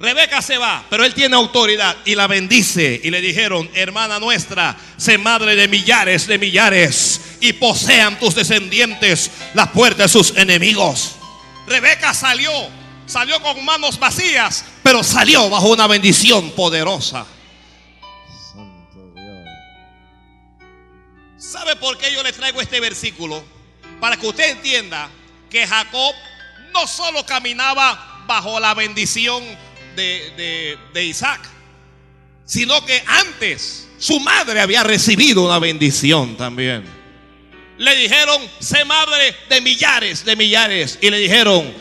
Rebeca 0.00 0.40
se 0.40 0.58
va, 0.58 0.84
pero 0.88 1.04
él 1.04 1.12
tiene 1.12 1.34
autoridad 1.34 1.96
y 2.04 2.14
la 2.14 2.28
bendice. 2.28 3.00
Y 3.02 3.10
le 3.10 3.20
dijeron, 3.20 3.68
hermana 3.74 4.20
nuestra, 4.20 4.76
sé 4.96 5.18
madre 5.18 5.56
de 5.56 5.66
millares 5.66 6.28
de 6.28 6.38
millares 6.38 7.20
y 7.40 7.52
posean 7.54 8.18
tus 8.18 8.36
descendientes 8.36 9.30
las 9.54 9.68
puertas 9.70 10.12
de 10.12 10.18
sus 10.18 10.36
enemigos. 10.36 11.16
Rebeca 11.66 12.14
salió, 12.14 12.52
salió 13.06 13.42
con 13.42 13.64
manos 13.64 13.98
vacías, 13.98 14.64
pero 14.84 15.02
salió 15.02 15.50
bajo 15.50 15.68
una 15.68 15.88
bendición 15.88 16.52
poderosa. 16.52 17.26
Santo 18.52 19.12
Dios. 19.16 19.48
¿Sabe 21.38 21.74
por 21.74 21.98
qué 21.98 22.12
yo 22.12 22.22
le 22.22 22.32
traigo 22.32 22.60
este 22.60 22.78
versículo? 22.78 23.42
Para 24.00 24.16
que 24.16 24.28
usted 24.28 24.50
entienda 24.50 25.10
que 25.50 25.66
Jacob 25.66 26.14
no 26.72 26.86
solo 26.86 27.26
caminaba 27.26 28.22
bajo 28.28 28.60
la 28.60 28.74
bendición 28.74 29.42
de, 29.98 31.04
Isaac, 31.04 31.40
sino 32.44 32.84
que 32.84 33.02
antes 33.06 33.88
su 33.98 34.20
madre 34.20 34.60
había 34.60 34.82
recibido 34.82 35.44
una 35.44 35.58
bendición 35.58 36.36
también. 36.36 36.84
Le 37.76 37.94
dijeron, 37.96 38.40
sé 38.58 38.84
madre 38.84 39.34
de 39.48 39.60
millares, 39.60 40.24
de 40.24 40.34
millares. 40.34 40.98
Y 41.00 41.10
le 41.10 41.18
dijeron, 41.18 41.72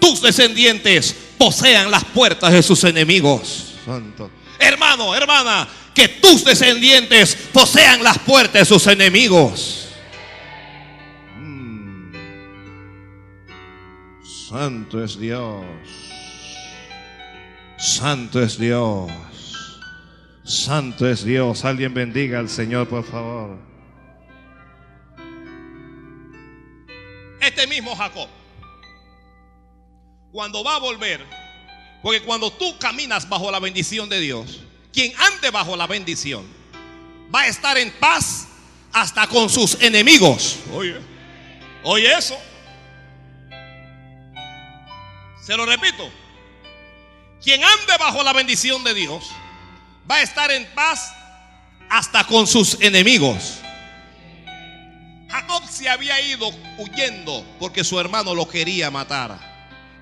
tus 0.00 0.20
descendientes 0.20 1.14
posean 1.38 1.90
las 1.90 2.04
puertas 2.04 2.52
de 2.52 2.62
sus 2.62 2.84
enemigos. 2.84 3.74
Santo. 3.84 4.30
Hermano, 4.58 5.14
hermana, 5.14 5.68
que 5.94 6.08
tus 6.08 6.44
descendientes 6.44 7.36
posean 7.52 8.02
las 8.02 8.18
puertas 8.18 8.60
de 8.60 8.64
sus 8.64 8.86
enemigos. 8.86 9.88
Mm. 11.36 12.12
Santo 14.48 15.02
es 15.02 15.18
Dios. 15.18 15.64
Santo 17.78 18.42
es 18.42 18.58
Dios. 18.58 19.08
Santo 20.42 21.08
es 21.08 21.24
Dios. 21.24 21.64
Alguien 21.64 21.94
bendiga 21.94 22.40
al 22.40 22.48
Señor, 22.48 22.88
por 22.88 23.04
favor. 23.04 23.56
Este 27.40 27.68
mismo 27.68 27.94
Jacob, 27.94 28.28
cuando 30.32 30.64
va 30.64 30.74
a 30.74 30.78
volver, 30.80 31.24
porque 32.02 32.20
cuando 32.22 32.52
tú 32.52 32.76
caminas 32.78 33.28
bajo 33.28 33.50
la 33.50 33.60
bendición 33.60 34.08
de 34.08 34.18
Dios, 34.18 34.60
quien 34.92 35.12
ande 35.16 35.50
bajo 35.50 35.76
la 35.76 35.86
bendición, 35.86 36.44
va 37.32 37.42
a 37.42 37.46
estar 37.46 37.78
en 37.78 37.92
paz 37.92 38.48
hasta 38.92 39.28
con 39.28 39.48
sus 39.48 39.80
enemigos. 39.80 40.58
Oye, 40.72 40.96
oye 41.84 42.12
eso. 42.12 42.36
Se 45.40 45.56
lo 45.56 45.64
repito. 45.64 46.10
Quien 47.42 47.62
ande 47.62 47.92
bajo 47.98 48.22
la 48.22 48.32
bendición 48.32 48.82
de 48.84 48.94
Dios 48.94 49.24
va 50.10 50.16
a 50.16 50.22
estar 50.22 50.50
en 50.50 50.66
paz 50.74 51.12
hasta 51.88 52.24
con 52.24 52.46
sus 52.46 52.78
enemigos. 52.80 53.58
Jacob 55.28 55.62
se 55.68 55.88
había 55.88 56.20
ido 56.22 56.50
huyendo 56.78 57.44
porque 57.58 57.84
su 57.84 58.00
hermano 58.00 58.34
lo 58.34 58.48
quería 58.48 58.90
matar. 58.90 59.38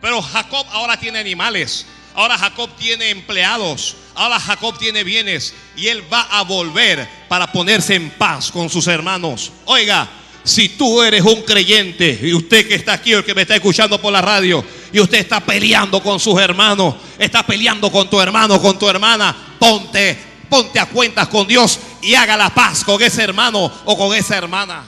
Pero 0.00 0.22
Jacob 0.22 0.66
ahora 0.70 0.98
tiene 0.98 1.18
animales. 1.18 1.86
Ahora 2.14 2.38
Jacob 2.38 2.70
tiene 2.76 3.10
empleados. 3.10 3.96
Ahora 4.14 4.38
Jacob 4.38 4.78
tiene 4.78 5.04
bienes. 5.04 5.54
Y 5.76 5.88
él 5.88 6.02
va 6.12 6.22
a 6.22 6.42
volver 6.42 7.08
para 7.28 7.50
ponerse 7.50 7.94
en 7.94 8.10
paz 8.10 8.50
con 8.50 8.70
sus 8.70 8.86
hermanos. 8.86 9.52
Oiga, 9.64 10.08
si 10.46 10.68
tú 10.70 11.02
eres 11.02 11.22
un 11.22 11.42
creyente 11.42 12.20
y 12.22 12.32
usted 12.32 12.68
que 12.68 12.76
está 12.76 12.92
aquí 12.92 13.12
o 13.12 13.18
el 13.18 13.24
que 13.24 13.34
me 13.34 13.42
está 13.42 13.56
escuchando 13.56 14.00
por 14.00 14.12
la 14.12 14.22
radio 14.22 14.64
y 14.92 15.00
usted 15.00 15.18
está 15.18 15.40
peleando 15.40 16.00
con 16.00 16.20
sus 16.20 16.40
hermanos, 16.40 16.94
está 17.18 17.44
peleando 17.44 17.90
con 17.90 18.08
tu 18.08 18.20
hermano, 18.20 18.62
con 18.62 18.78
tu 18.78 18.88
hermana, 18.88 19.36
ponte, 19.58 20.16
ponte 20.48 20.78
a 20.78 20.86
cuentas 20.86 21.26
con 21.26 21.48
Dios 21.48 21.80
y 22.00 22.14
haga 22.14 22.36
la 22.36 22.54
paz 22.54 22.84
con 22.84 23.02
ese 23.02 23.24
hermano 23.24 23.72
o 23.84 23.98
con 23.98 24.14
esa 24.14 24.36
hermana. 24.36 24.84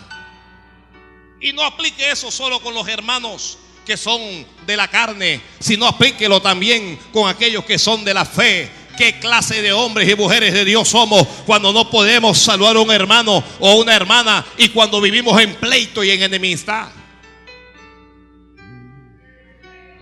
Y 1.40 1.52
no 1.52 1.64
aplique 1.64 2.08
eso 2.08 2.30
solo 2.30 2.60
con 2.60 2.72
los 2.72 2.86
hermanos 2.86 3.58
que 3.84 3.96
son 3.96 4.20
de 4.64 4.76
la 4.76 4.86
carne, 4.86 5.40
sino 5.58 5.88
aplíquelo 5.88 6.40
también 6.40 6.96
con 7.12 7.28
aquellos 7.28 7.64
que 7.64 7.78
son 7.78 8.04
de 8.04 8.14
la 8.14 8.24
fe, 8.24 8.70
qué 8.98 9.20
clase 9.20 9.62
de 9.62 9.72
hombres 9.72 10.08
y 10.08 10.16
mujeres 10.16 10.52
de 10.52 10.64
Dios 10.64 10.88
somos 10.88 11.24
cuando 11.46 11.72
no 11.72 11.88
podemos 11.88 12.37
saludar 12.37 12.76
a 12.76 12.80
un 12.80 12.90
hermano 12.90 13.44
o 13.61 13.74
una 13.76 13.94
hermana 13.94 14.44
y 14.58 14.70
cuando 14.70 15.00
vivimos 15.00 15.40
en 15.40 15.54
pleito 15.54 16.02
y 16.02 16.11
en 16.11 16.22
enemistad. 16.22 16.88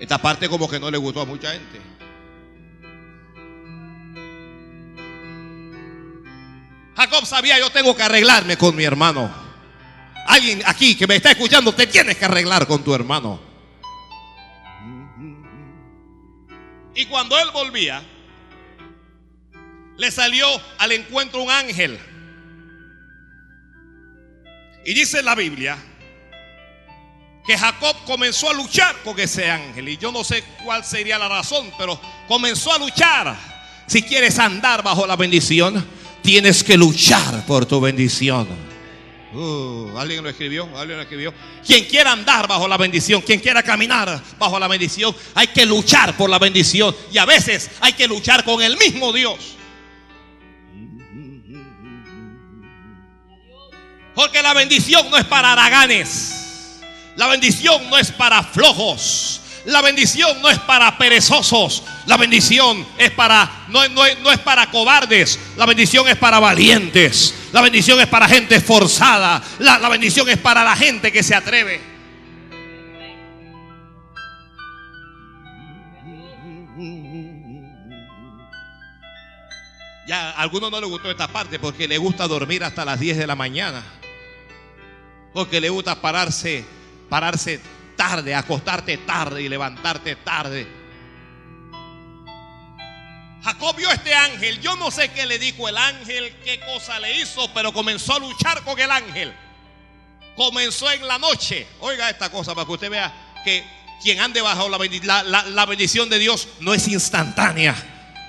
Esta 0.01 0.17
parte 0.17 0.49
como 0.49 0.69
que 0.69 0.81
no 0.81 0.91
le 0.91 0.97
gustó 0.97 1.21
a 1.21 1.27
mucha 1.27 1.53
gente. 1.53 1.81
Jacob 6.97 7.27
sabía, 7.27 7.59
yo 7.59 7.69
tengo 7.69 7.95
que 7.95 8.03
arreglarme 8.03 8.57
con 8.57 8.75
mi 8.75 8.85
hermano. 8.85 9.31
Alguien 10.27 10.63
aquí 10.65 10.97
que 10.97 11.07
me 11.07 11.17
está 11.17 11.33
escuchando, 11.33 11.75
te 11.75 11.87
tienes 11.87 12.17
que 12.17 12.25
arreglar 12.25 12.67
con 12.67 12.83
tu 12.83 12.95
hermano. 12.95 13.39
Y 16.95 17.05
cuando 17.05 17.39
él 17.39 17.51
volvía, 17.53 18.03
le 19.97 20.11
salió 20.11 20.47
al 20.79 20.93
encuentro 20.93 21.43
un 21.43 21.51
ángel. 21.51 21.99
Y 24.85 24.95
dice 24.95 25.23
la 25.23 25.35
Biblia 25.35 25.77
que 27.47 27.57
Jacob 27.57 27.97
comenzó 28.05 28.51
a 28.51 28.55
luchar 28.55 28.97
con 29.05 29.19
ese 29.19 29.49
ángel. 29.49 29.89
Y 29.89 29.97
yo 29.97 30.11
no 30.11 30.25
sé 30.25 30.43
cuál 30.65 30.85
sería 30.85 31.19
la 31.19 31.29
razón, 31.29 31.71
pero 31.79 32.01
comenzó 32.27 32.73
a 32.73 32.79
luchar. 32.79 33.37
Si 33.87 34.03
quieres 34.03 34.39
andar 34.39 34.83
bajo 34.83 35.07
la 35.07 35.17
bendición, 35.17 35.87
tienes 36.23 36.65
que 36.65 36.77
luchar 36.77 37.47
por 37.47 37.67
tu 37.67 37.81
bendición. 37.81 38.49
Uh, 39.33 39.97
alguien 39.99 40.25
lo 40.25 40.31
escribió, 40.31 40.65
alguien 40.77 40.97
lo 40.97 41.03
escribió. 41.03 41.33
Quien 41.65 41.85
quiera 41.85 42.13
andar 42.13 42.49
bajo 42.49 42.67
la 42.67 42.77
bendición, 42.77 43.21
quien 43.21 43.39
quiera 43.39 43.63
caminar 43.63 44.21
bajo 44.39 44.59
la 44.59 44.67
bendición, 44.67 45.15
hay 45.35 45.49
que 45.49 45.67
luchar 45.67 46.17
por 46.17 46.29
la 46.29 46.39
bendición. 46.39 46.95
Y 47.13 47.19
a 47.19 47.27
veces 47.27 47.71
hay 47.81 47.93
que 47.93 48.09
luchar 48.09 48.45
con 48.45 48.63
el 48.63 48.77
mismo 48.77 49.13
Dios. 49.13 49.56
Porque 54.17 54.43
la 54.43 54.55
bendición 54.55 55.11
no 55.11 55.19
es 55.19 55.27
para 55.27 55.53
haraganes. 55.53 56.81
La 57.17 57.27
bendición 57.27 57.91
no 57.91 57.99
es 57.99 58.11
para 58.11 58.43
flojos. 58.43 59.43
La 59.67 59.83
bendición 59.83 60.41
no 60.41 60.49
es 60.49 60.59
para 60.59 60.97
perezosos. 60.97 61.83
La 62.07 62.17
bendición 62.17 62.87
es 62.97 63.11
para 63.11 63.67
no, 63.69 63.87
no, 63.91 64.33
es 64.33 64.39
para 64.39 64.71
cobardes. 64.71 65.39
La 65.59 65.67
bendición 65.67 66.09
es 66.09 66.17
para 66.17 66.41
valientes. 66.41 67.35
La 67.53 67.61
bendición 67.61 68.01
es 68.01 68.07
para 68.07 68.27
gente 68.27 68.57
esforzada. 68.57 69.43
La, 69.59 69.79
la 69.79 69.91
bendición 69.91 70.27
es 70.31 70.39
para 70.39 70.65
la 70.65 70.75
gente 70.77 71.13
que 71.13 71.23
se 71.23 71.35
atreve. 71.35 71.79
Ya 80.09 80.31
a 80.31 80.41
algunos 80.41 80.71
no 80.71 80.81
les 80.81 80.89
gustó 80.89 81.11
esta 81.11 81.29
parte 81.29 81.59
porque 81.59 81.87
le 81.87 81.99
gusta 81.99 82.27
dormir 82.27 82.65
hasta 82.65 82.83
las 82.87 82.99
10 82.99 83.19
de 83.19 83.27
la 83.27 83.35
mañana 83.35 83.85
porque 85.37 85.61
le 85.61 85.69
gusta 85.69 86.01
pararse, 86.01 86.65
pararse 87.11 87.61
tarde, 87.95 88.35
acostarte 88.35 88.97
tarde 88.97 89.43
y 89.43 89.51
levantarte 89.51 90.17
tarde. 90.17 90.67
Jacob 93.45 93.77
vio 93.77 93.91
este 93.91 94.15
ángel. 94.15 94.59
Yo 94.63 94.77
no 94.77 94.91
sé 94.91 95.11
qué 95.11 95.27
le 95.27 95.39
dijo 95.39 95.69
el 95.69 95.77
ángel, 95.77 96.35
qué 96.43 96.59
cosa 96.61 96.99
le 97.01 97.21
hizo, 97.21 97.53
pero 97.53 97.71
comenzó 97.75 98.15
a 98.15 98.19
luchar 98.19 98.63
con 98.65 98.81
el 98.81 98.91
ángel. 98.91 99.31
Comenzó 100.37 100.91
en 100.91 101.07
la 101.07 101.19
noche. 101.19 101.67
Oiga 101.81 102.09
esta 102.09 102.31
cosa 102.31 102.55
para 102.55 102.67
que 102.67 102.73
usted 102.73 102.89
vea 102.89 103.13
que 103.45 103.63
quien 104.03 104.19
ande 104.21 104.41
bajo 104.41 104.71
la, 104.71 105.23
la 105.23 105.67
bendición 105.67 106.09
de 106.09 106.19
Dios 106.19 106.49
no 106.61 106.73
es 106.73 106.89
instantánea. 106.89 107.77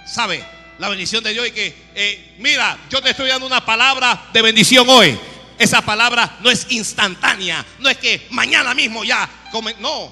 ¿Sabe? 0.05 0.43
La 0.77 0.89
bendición 0.89 1.23
de 1.23 1.31
Dios 1.31 1.47
y 1.47 1.51
que, 1.51 1.73
eh, 1.95 2.35
mira, 2.39 2.77
yo 2.89 3.01
te 3.01 3.11
estoy 3.11 3.29
dando 3.29 3.47
una 3.47 3.65
palabra 3.65 4.27
de 4.33 4.41
bendición 4.41 4.85
hoy. 4.89 5.17
Esa 5.57 5.81
palabra 5.81 6.37
no 6.41 6.49
es 6.49 6.67
instantánea, 6.69 7.65
no 7.79 7.89
es 7.89 7.97
que 7.97 8.27
mañana 8.31 8.73
mismo 8.73 9.03
ya, 9.03 9.29
come, 9.51 9.75
no. 9.79 10.11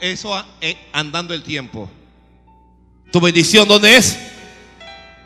Eso 0.00 0.44
es 0.60 0.76
andando 0.92 1.34
el 1.34 1.42
tiempo. 1.42 1.90
¿Tu 3.10 3.20
bendición 3.20 3.68
dónde 3.68 3.96
es? 3.96 4.18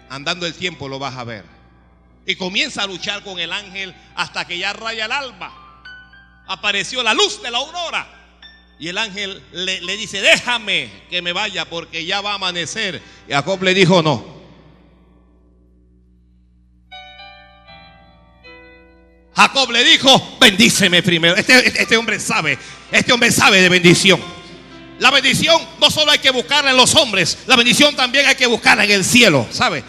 Andando 0.09 0.47
el 0.47 0.55
tiempo 0.55 0.89
lo 0.89 0.99
vas 0.99 1.17
a 1.17 1.25
ver. 1.25 1.45
Y 2.27 2.35
comienza 2.35 2.83
a 2.83 2.87
luchar 2.87 3.23
con 3.23 3.39
el 3.39 3.53
ángel 3.53 3.95
hasta 4.17 4.47
que 4.47 4.59
ya 4.59 4.73
raya 4.73 5.05
el 5.05 5.13
alba. 5.13 5.53
Apareció 6.49 7.03
la 7.03 7.15
luz 7.15 7.41
de 7.43 7.51
la 7.51 7.59
aurora. 7.59 8.07
Y 8.79 8.89
el 8.89 8.99
ángel 8.99 9.43
le, 9.53 9.97
dice, 9.97 10.21
déjame 10.21 10.91
que 11.09 11.23
me 11.23 11.33
vaya 11.33 11.65
porque 11.65 12.05
ya 12.05 12.21
va 12.21 12.33
a 12.33 12.35
amanecer. 12.35 13.01
Y 13.29 13.33
Jacob 13.33 13.63
le 13.63 13.73
dijo, 13.73 14.03
no. 14.03 14.36
Jacob 19.37 19.71
le 19.71 19.85
dijo, 19.85 20.39
bendíceme 20.41 21.03
primero. 21.03 21.37
Este, 21.37 21.67
este, 21.67 21.83
este 21.83 21.97
hombre 21.97 22.19
sabe, 22.19 22.59
este 22.91 23.13
hombre 23.13 23.31
sabe 23.31 23.61
de 23.61 23.69
bendición. 23.69 24.19
La 24.99 25.11
bendición 25.11 25.61
no 25.79 25.91
solo 25.91 26.11
hay 26.11 26.19
que 26.19 26.31
buscarla 26.31 26.71
en 26.71 26.77
los 26.77 26.95
hombres, 26.95 27.41
la 27.47 27.57
bendición 27.57 27.95
también 27.95 28.27
hay 28.27 28.35
que 28.35 28.47
buscarla 28.47 28.85
en 28.85 28.93
el 28.93 29.05
cielo, 29.05 29.47
¿sabe? 29.51 29.85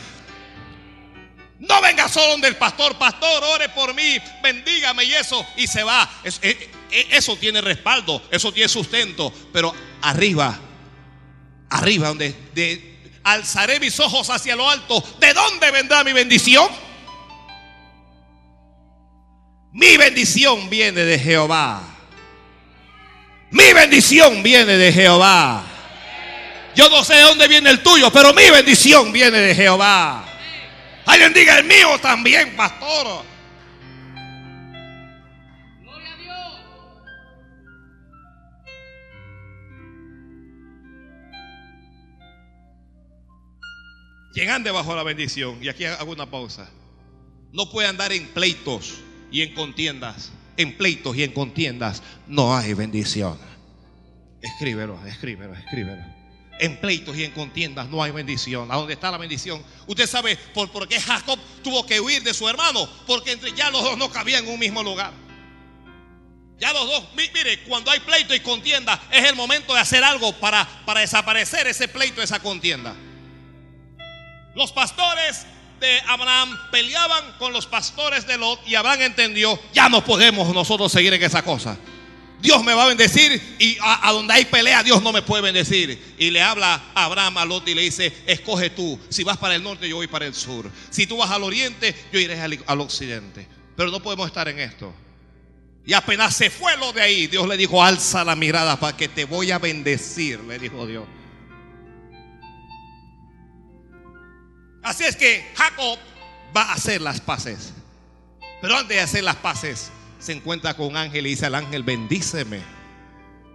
No 1.60 1.82
venga 1.82 2.10
solo 2.10 2.32
donde 2.32 2.50
el 2.50 2.58
pastor, 2.58 2.98
pastor, 2.98 3.42
ore 3.44 3.70
por 3.70 3.94
mí, 3.94 4.18
bendígame 4.44 5.06
y 5.06 5.14
eso, 5.14 5.46
y 5.56 5.66
se 5.66 5.82
va. 5.82 6.10
Eh, 6.24 6.70
eh, 6.92 7.08
eso, 7.12 7.38
tiene 7.38 7.62
respaldo, 7.62 8.22
eso 8.30 8.52
tiene 8.52 8.68
sustento, 8.68 9.34
pero 9.54 9.74
arriba, 10.02 10.60
arriba, 11.70 12.10
donde 12.10 12.36
de, 12.54 13.00
alzaré 13.24 13.80
mis 13.80 13.98
ojos 14.02 14.30
hacia 14.30 14.58
lo 14.58 14.70
alto, 14.70 15.02
¿de 15.20 15.34
dónde 15.34 15.72
vendrá 15.72 16.04
mi 16.04 16.12
bendición? 16.12 16.68
Mi 19.72 19.98
bendición 19.98 20.70
viene 20.70 21.02
de 21.02 21.20
Jehová. 21.20 21.82
Mi 23.52 23.74
bendición 23.74 24.44
viene 24.44 24.78
de 24.78 24.92
Jehová. 24.92 25.64
Yo 26.76 26.90
no 26.90 27.04
sé 27.04 27.16
de 27.16 27.22
dónde 27.22 27.48
viene 27.48 27.70
el 27.70 27.82
tuyo, 27.82 28.12
pero 28.12 28.34
mi 28.34 28.50
bendición 28.50 29.12
viene 29.12 29.40
de 29.40 29.56
Jehová. 29.56 30.26
Alguien 31.06 31.34
diga 31.34 31.58
el 31.58 31.66
mío 31.66 31.98
también, 32.02 32.56
pastor. 32.56 33.24
Gloria 35.82 36.14
a 36.14 36.18
Dios. 36.18 36.62
Quien 44.34 44.50
ande 44.50 44.70
bajo 44.70 44.96
la 44.96 45.04
bendición, 45.04 45.58
y 45.62 45.70
aquí 45.70 45.86
hago 45.86 46.12
una 46.12 46.30
pausa, 46.30 46.70
no 47.54 47.72
puede 47.72 47.88
andar 47.88 48.12
en 48.12 48.28
pleitos 48.28 49.00
y 49.32 49.42
en 49.42 49.54
contiendas. 49.54 50.32
En 50.58 50.76
pleitos 50.76 51.16
y 51.16 51.24
en 51.24 51.32
contiendas 51.32 52.02
no 52.28 52.56
hay 52.56 52.74
bendición. 52.74 53.38
Escríbelo, 54.42 55.00
escríbelo, 55.06 55.54
escríbelo 55.54 56.18
en 56.60 56.78
pleitos 56.78 57.16
y 57.18 57.24
en 57.24 57.32
contiendas 57.32 57.88
no 57.90 58.02
hay 58.02 58.12
bendición. 58.12 58.72
¿A 58.72 58.76
dónde 58.76 58.94
está 58.94 59.12
la 59.12 59.18
bendición? 59.18 59.64
Usted 59.86 60.08
sabe 60.08 60.36
por, 60.54 60.72
por 60.72 60.88
qué 60.88 61.00
Jacob 61.00 61.40
tuvo 61.64 61.86
que 61.86 62.00
huir 62.00 62.24
de 62.24 62.34
su 62.34 62.48
hermano. 62.48 62.90
Porque 63.06 63.32
entre 63.32 63.54
ya 63.54 63.70
los 63.70 63.84
dos 63.84 63.98
no 63.98 64.10
cabían 64.12 64.46
en 64.46 64.52
un 64.52 64.60
mismo 64.60 64.84
lugar. 64.84 65.12
Ya 66.60 66.74
los 66.74 66.88
dos, 66.88 67.04
mire, 67.16 67.64
cuando 67.64 67.92
hay 67.92 68.00
pleito 68.00 68.34
y 68.34 68.40
contienda, 68.40 69.00
es 69.12 69.26
el 69.26 69.36
momento 69.36 69.76
de 69.76 69.80
hacer 69.80 70.04
algo 70.04 70.34
para, 70.34 70.68
para 70.86 71.02
desaparecer 71.02 71.68
ese 71.68 71.88
pleito, 71.88 72.22
esa 72.22 72.40
contienda. 72.40 72.96
Los 74.56 74.72
pastores 74.72 75.46
de 75.80 76.00
Abraham 76.08 76.58
peleaban 76.72 77.24
con 77.38 77.54
los 77.54 77.66
pastores 77.66 78.26
de 78.28 78.38
Lot 78.38 78.60
y 78.68 78.76
Abraham 78.76 79.02
entendió, 79.02 79.60
ya 79.74 79.90
no 79.90 80.04
podemos 80.04 80.54
nosotros 80.54 80.92
seguir 80.92 81.14
en 81.14 81.24
esa 81.24 81.42
cosa. 81.44 81.78
Dios 82.40 82.64
me 82.64 82.74
va 82.74 82.84
a 82.84 82.88
bendecir 82.88 83.42
y 83.58 83.78
a, 83.82 84.12
donde 84.12 84.34
hay 84.34 84.46
pelea 84.46 84.84
Dios 84.84 85.02
no 85.02 85.12
me 85.12 85.22
puede 85.22 85.44
bendecir. 85.44 86.16
Y 86.18 86.30
le 86.30 86.42
habla 86.42 86.82
a 86.94 87.06
Abraham 87.06 87.38
a 87.38 87.46
Lot 87.46 87.68
y 87.68 87.74
le 87.74 87.82
dice, 87.82 88.14
escoge 88.28 88.70
tú. 88.70 89.00
Si 89.10 89.24
vas 89.24 89.38
para 89.38 89.56
el 89.56 89.64
norte, 89.64 89.90
yo 89.90 89.96
voy 89.96 90.08
para 90.08 90.26
el 90.26 90.36
sur. 90.36 90.70
Si 90.90 91.08
tú 91.08 91.18
vas 91.18 91.32
al 91.32 91.44
oriente, 91.44 91.96
yo 92.12 92.20
iré 92.20 92.40
al, 92.40 92.82
occidente. 92.82 93.48
Pero 93.76 93.90
no 93.90 94.02
podemos 94.02 94.28
estar 94.28 94.48
en 94.48 94.60
esto. 94.60 94.94
Y 95.86 95.94
apenas 95.94 96.36
se 96.36 96.50
fue 96.50 96.76
lo 96.78 96.92
de 96.92 97.02
ahí, 97.02 97.28
Dios 97.28 97.48
le 97.48 97.56
dijo, 97.56 97.82
alza 97.82 98.24
la 98.26 98.36
mirada 98.36 98.78
para 98.78 98.98
que 98.98 99.08
te 99.08 99.24
voy 99.24 99.52
a 99.52 99.58
bendecir, 99.58 100.42
le 100.42 100.60
dijo 100.60 100.86
Dios. 100.86 101.06
Así 104.88 105.04
es 105.04 105.18
que 105.18 105.46
Jacob 105.54 106.00
va 106.56 106.62
a 106.62 106.74
hacer 106.76 107.02
las 107.02 107.20
paces. 107.20 107.74
Pero 108.62 108.78
antes 108.78 108.96
de 108.96 109.02
hacer 109.02 109.22
las 109.22 109.36
paces, 109.36 109.92
se 110.18 110.32
encuentra 110.32 110.76
con 110.76 110.88
un 110.88 110.96
ángel 110.96 111.28
y 111.28 111.32
dice 111.32 111.46
al 111.46 111.56
ángel, 111.56 111.84
bendíceme. 111.84 112.62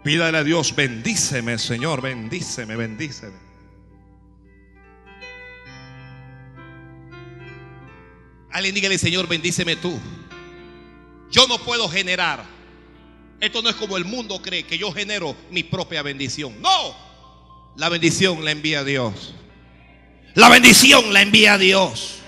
Pídale 0.05 0.37
a 0.37 0.45
Dios, 0.45 0.77
bendíceme, 0.77 1.57
Señor, 1.57 2.03
bendíceme, 2.03 2.77
bendíceme. 2.77 3.33
Alguien 8.51 8.75
dígale, 8.75 8.99
Señor, 8.99 9.27
bendíceme 9.27 9.77
tú. 9.77 9.99
Yo 11.31 11.47
no 11.47 11.57
puedo 11.65 11.89
generar. 11.89 12.45
Esto 13.41 13.63
no 13.63 13.71
es 13.71 13.77
como 13.77 13.97
el 13.97 14.05
mundo 14.05 14.43
cree, 14.43 14.65
que 14.65 14.77
yo 14.77 14.93
genero 14.93 15.35
mi 15.51 15.63
propia 15.63 16.03
bendición. 16.03 16.61
No. 16.61 16.95
La 17.77 17.89
bendición 17.89 18.45
la 18.45 18.51
envía 18.51 18.85
Dios. 18.85 19.35
La 20.35 20.49
bendición 20.49 21.13
la 21.13 21.21
envía 21.21 21.59
Dios. 21.59 22.21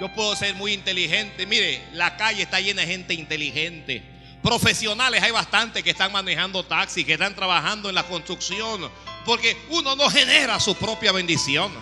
Yo 0.00 0.12
puedo 0.12 0.34
ser 0.34 0.54
muy 0.54 0.72
inteligente. 0.72 1.46
Mire, 1.46 1.82
la 1.92 2.16
calle 2.16 2.42
está 2.42 2.60
llena 2.60 2.82
de 2.82 2.88
gente 2.88 3.14
inteligente. 3.14 4.02
Profesionales 4.42 5.22
hay 5.22 5.30
bastante 5.30 5.82
que 5.82 5.90
están 5.90 6.12
manejando 6.12 6.64
taxis, 6.64 7.06
que 7.06 7.14
están 7.14 7.34
trabajando 7.34 7.88
en 7.88 7.94
la 7.94 8.02
construcción. 8.02 8.90
Porque 9.24 9.56
uno 9.70 9.96
no 9.96 10.10
genera 10.10 10.58
su 10.60 10.74
propia 10.74 11.12
bendición. 11.12 11.72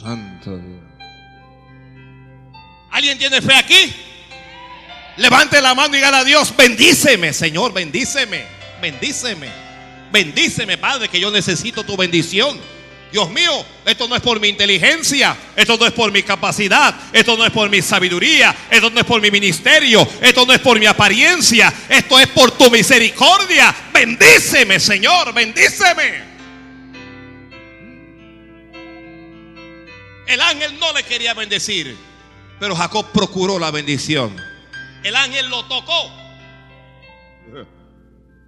Santo 0.00 0.58
Dios. 0.58 0.82
¿Alguien 2.90 3.18
tiene 3.18 3.40
fe 3.40 3.54
aquí? 3.54 3.94
Levante 5.16 5.60
la 5.60 5.74
mano 5.74 5.94
y 5.94 5.98
diga 5.98 6.16
a 6.16 6.24
Dios, 6.24 6.54
bendíceme, 6.56 7.32
Señor, 7.32 7.72
bendíceme, 7.72 8.44
bendíceme. 8.80 9.62
Bendíceme, 10.10 10.76
Padre, 10.76 11.08
que 11.08 11.18
yo 11.18 11.30
necesito 11.30 11.84
tu 11.84 11.96
bendición. 11.96 12.60
Dios 13.10 13.30
mío, 13.30 13.64
esto 13.84 14.08
no 14.08 14.16
es 14.16 14.22
por 14.22 14.40
mi 14.40 14.48
inteligencia, 14.48 15.36
esto 15.54 15.76
no 15.76 15.86
es 15.86 15.92
por 15.92 16.10
mi 16.10 16.22
capacidad, 16.22 16.94
esto 17.12 17.36
no 17.36 17.44
es 17.44 17.50
por 17.50 17.68
mi 17.68 17.82
sabiduría, 17.82 18.54
esto 18.70 18.88
no 18.88 19.00
es 19.00 19.06
por 19.06 19.20
mi 19.20 19.30
ministerio, 19.30 20.06
esto 20.20 20.46
no 20.46 20.54
es 20.54 20.60
por 20.60 20.78
mi 20.78 20.86
apariencia, 20.86 21.72
esto 21.90 22.18
es 22.18 22.26
por 22.28 22.52
tu 22.52 22.70
misericordia. 22.70 23.74
Bendíceme, 23.92 24.80
Señor, 24.80 25.34
bendíceme. 25.34 26.32
El 30.26 30.40
ángel 30.40 30.78
no 30.78 30.92
le 30.94 31.02
quería 31.02 31.34
bendecir, 31.34 31.94
pero 32.58 32.74
Jacob 32.74 33.12
procuró 33.12 33.58
la 33.58 33.70
bendición. 33.70 34.51
El 35.02 35.16
ángel 35.16 35.48
lo 35.48 35.64
tocó, 35.64 36.10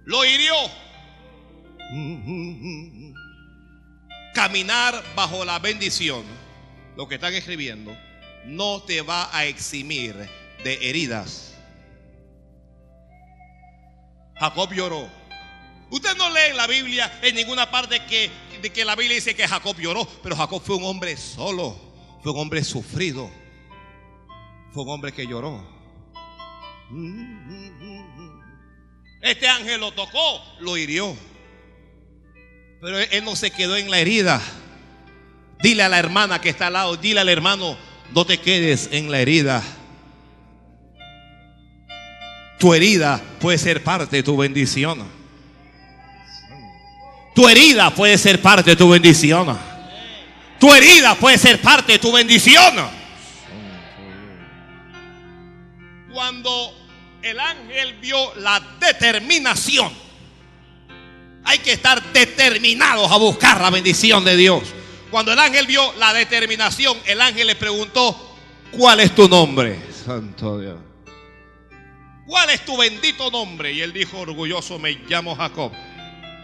lo 0.05 0.25
hirió 0.25 0.55
Caminar 4.33 5.01
bajo 5.15 5.45
la 5.45 5.59
bendición, 5.59 6.23
lo 6.97 7.07
que 7.07 7.15
están 7.15 7.33
escribiendo, 7.33 7.95
no 8.45 8.81
te 8.81 9.01
va 9.01 9.29
a 9.35 9.45
eximir 9.45 10.13
de 10.63 10.89
heridas. 10.89 11.55
Jacob 14.37 14.73
lloró. 14.73 15.09
Usted 15.89 16.17
no 16.17 16.29
lee 16.31 16.49
en 16.49 16.57
la 16.57 16.67
Biblia 16.67 17.19
en 17.21 17.35
ninguna 17.35 17.71
parte 17.71 18.03
que, 18.05 18.29
de 18.61 18.73
que 18.73 18.83
la 18.83 18.95
Biblia 18.95 19.15
dice 19.15 19.35
que 19.35 19.47
Jacob 19.47 19.77
lloró, 19.79 20.05
pero 20.21 20.35
Jacob 20.35 20.61
fue 20.61 20.75
un 20.75 20.83
hombre 20.83 21.15
solo, 21.15 21.79
fue 22.21 22.33
un 22.33 22.39
hombre 22.39 22.63
sufrido, 22.63 23.29
fue 24.73 24.83
un 24.83 24.89
hombre 24.89 25.13
que 25.13 25.25
lloró. 25.25 25.74
Este 29.21 29.47
ángel 29.47 29.79
lo 29.79 29.91
tocó, 29.91 30.43
lo 30.59 30.77
hirió. 30.77 31.15
Pero 32.81 32.99
él 32.99 33.23
no 33.25 33.35
se 33.35 33.51
quedó 33.51 33.75
en 33.75 33.89
la 33.89 33.99
herida. 33.99 34.41
Dile 35.63 35.83
a 35.83 35.89
la 35.89 35.97
hermana 35.97 36.39
que 36.41 36.49
está 36.49 36.67
al 36.67 36.73
lado, 36.73 36.95
dile 36.97 37.21
al 37.21 37.29
hermano, 37.29 37.75
no 38.13 38.25
te 38.25 38.37
quedes 38.37 38.89
en 38.91 39.09
la 39.09 39.19
herida. 39.19 39.63
Tu 42.59 42.73
herida 42.73 43.21
puede 43.39 43.57
ser 43.57 43.83
parte 43.83 44.17
de 44.17 44.23
tu 44.23 44.37
bendición. 44.37 45.03
Tu 47.33 47.49
herida 47.49 47.89
puede 47.89 48.17
ser 48.17 48.41
parte 48.41 48.71
de 48.71 48.75
tu 48.75 48.89
bendición. 48.89 49.57
Tu 50.59 50.73
herida 50.73 51.15
puede 51.15 51.37
ser 51.37 51.61
parte 51.61 51.93
de 51.93 51.99
tu 51.99 52.11
bendición. 52.11 52.75
Cuando 56.13 56.74
el 57.25 57.39
ángel 57.39 57.95
vio 57.95 58.35
la 58.35 58.59
determinación. 58.79 59.91
Hay 61.43 61.57
que 61.57 61.73
estar 61.73 62.01
determinados 62.13 63.11
a 63.11 63.17
buscar 63.17 63.59
la 63.59 63.71
bendición 63.71 64.23
de 64.23 64.37
Dios. 64.37 64.61
Cuando 65.09 65.33
el 65.33 65.39
ángel 65.39 65.65
vio 65.65 65.91
la 65.93 66.13
determinación, 66.13 66.95
el 67.07 67.19
ángel 67.19 67.47
le 67.47 67.55
preguntó, 67.55 68.37
¿cuál 68.71 68.99
es 68.99 69.15
tu 69.15 69.27
nombre? 69.27 69.79
Santo 70.05 70.59
Dios. 70.59 70.77
¿Cuál 72.27 72.51
es 72.51 72.63
tu 72.63 72.77
bendito 72.77 73.31
nombre? 73.31 73.73
Y 73.73 73.81
él 73.81 73.91
dijo, 73.91 74.19
orgulloso, 74.19 74.77
me 74.77 74.91
llamo 75.07 75.35
Jacob. 75.35 75.71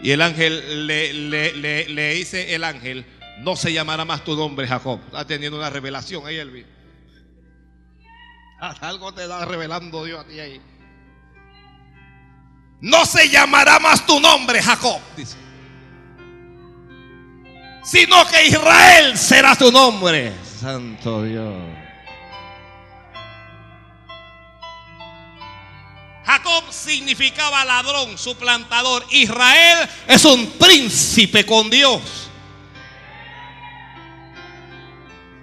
Y 0.02 0.10
el 0.10 0.20
ángel 0.20 0.86
le, 0.88 1.12
le, 1.12 2.14
dice, 2.14 2.56
el 2.56 2.64
ángel, 2.64 3.06
no 3.38 3.54
se 3.54 3.72
llamará 3.72 4.04
más 4.04 4.24
tu 4.24 4.34
nombre 4.34 4.66
Jacob. 4.66 4.98
Está 5.06 5.24
teniendo 5.26 5.58
una 5.58 5.70
revelación 5.70 6.26
ahí, 6.26 6.38
Elvi. 6.38 6.66
Algo 8.58 9.12
te 9.14 9.22
está 9.22 9.44
revelando 9.44 10.04
Dios 10.04 10.24
a 10.24 10.28
ti 10.28 10.40
ahí. 10.40 10.60
No 12.82 13.06
se 13.06 13.28
llamará 13.28 13.78
más 13.78 14.04
tu 14.04 14.18
nombre 14.18 14.60
Jacob, 14.60 15.00
dice. 15.16 15.36
Sino 17.84 18.26
que 18.26 18.48
Israel 18.48 19.16
será 19.16 19.54
tu 19.54 19.70
nombre. 19.70 20.32
Santo 20.60 21.22
Dios. 21.22 21.54
Jacob 26.24 26.64
significaba 26.70 27.64
ladrón, 27.64 28.18
suplantador. 28.18 29.06
Israel 29.10 29.88
es 30.08 30.24
un 30.24 30.50
príncipe 30.52 31.46
con 31.46 31.70
Dios. 31.70 32.00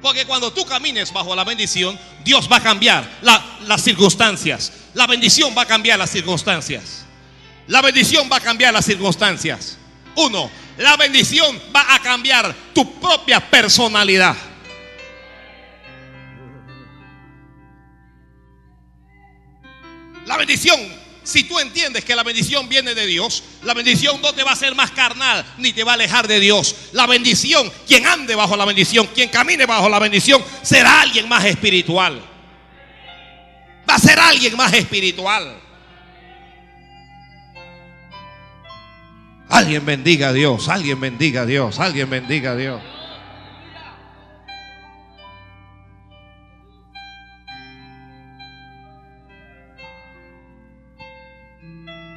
Porque 0.01 0.25
cuando 0.25 0.51
tú 0.51 0.65
camines 0.65 1.13
bajo 1.13 1.33
la 1.35 1.45
bendición, 1.45 1.97
Dios 2.25 2.49
va 2.51 2.57
a 2.57 2.63
cambiar 2.63 3.09
las 3.21 3.81
circunstancias. 3.81 4.73
La 4.93 5.07
bendición 5.07 5.53
va 5.57 5.61
a 5.61 5.65
cambiar 5.65 5.97
las 5.99 6.09
circunstancias. 6.09 7.05
La 7.69 7.83
bendición 7.83 8.27
va 8.31 8.37
a 8.37 8.39
cambiar 8.39 8.73
las 8.73 8.83
circunstancias. 8.83 9.77
Uno, 10.15 10.49
la 10.79 10.97
bendición 10.97 11.61
va 11.73 11.93
a 11.93 11.99
cambiar 12.01 12.53
tu 12.73 12.99
propia 12.99 13.39
personalidad. 13.39 14.35
La 20.25 20.35
bendición, 20.35 20.79
si 21.23 21.43
tú 21.43 21.59
entiendes 21.59 22.03
que 22.03 22.15
la 22.15 22.23
bendición 22.23 22.67
viene 22.67 22.95
de 22.95 23.05
Dios, 23.05 23.43
la 23.61 23.75
bendición 23.75 24.19
no 24.19 24.33
te 24.33 24.43
va 24.43 24.49
a 24.49 24.53
hacer 24.53 24.73
más 24.73 24.89
carnal 24.89 25.45
ni 25.59 25.71
te 25.71 25.83
va 25.83 25.91
a 25.91 25.93
alejar 25.93 26.27
de 26.27 26.39
Dios. 26.39 26.75
La 26.93 27.05
bendición, 27.05 27.71
quien 27.85 28.07
ande 28.07 28.33
bajo 28.33 28.57
la 28.57 28.65
bendición, 28.65 29.07
quien 29.13 29.29
camine 29.29 29.67
bajo 29.67 29.87
la 29.89 29.99
bendición, 29.99 30.43
será 30.63 31.01
alguien 31.01 31.29
más 31.29 31.45
espiritual. 31.45 32.19
Va 33.87 33.93
a 33.93 33.99
ser 33.99 34.17
alguien 34.19 34.57
más 34.57 34.73
espiritual. 34.73 35.68
Alguien 39.49 39.83
bendiga 39.83 40.29
a 40.29 40.33
Dios, 40.33 40.69
alguien 40.69 40.99
bendiga 40.99 41.41
a 41.41 41.45
Dios, 41.45 41.79
alguien 41.79 42.07
bendiga 42.07 42.51
a 42.51 42.55
Dios. 42.55 42.81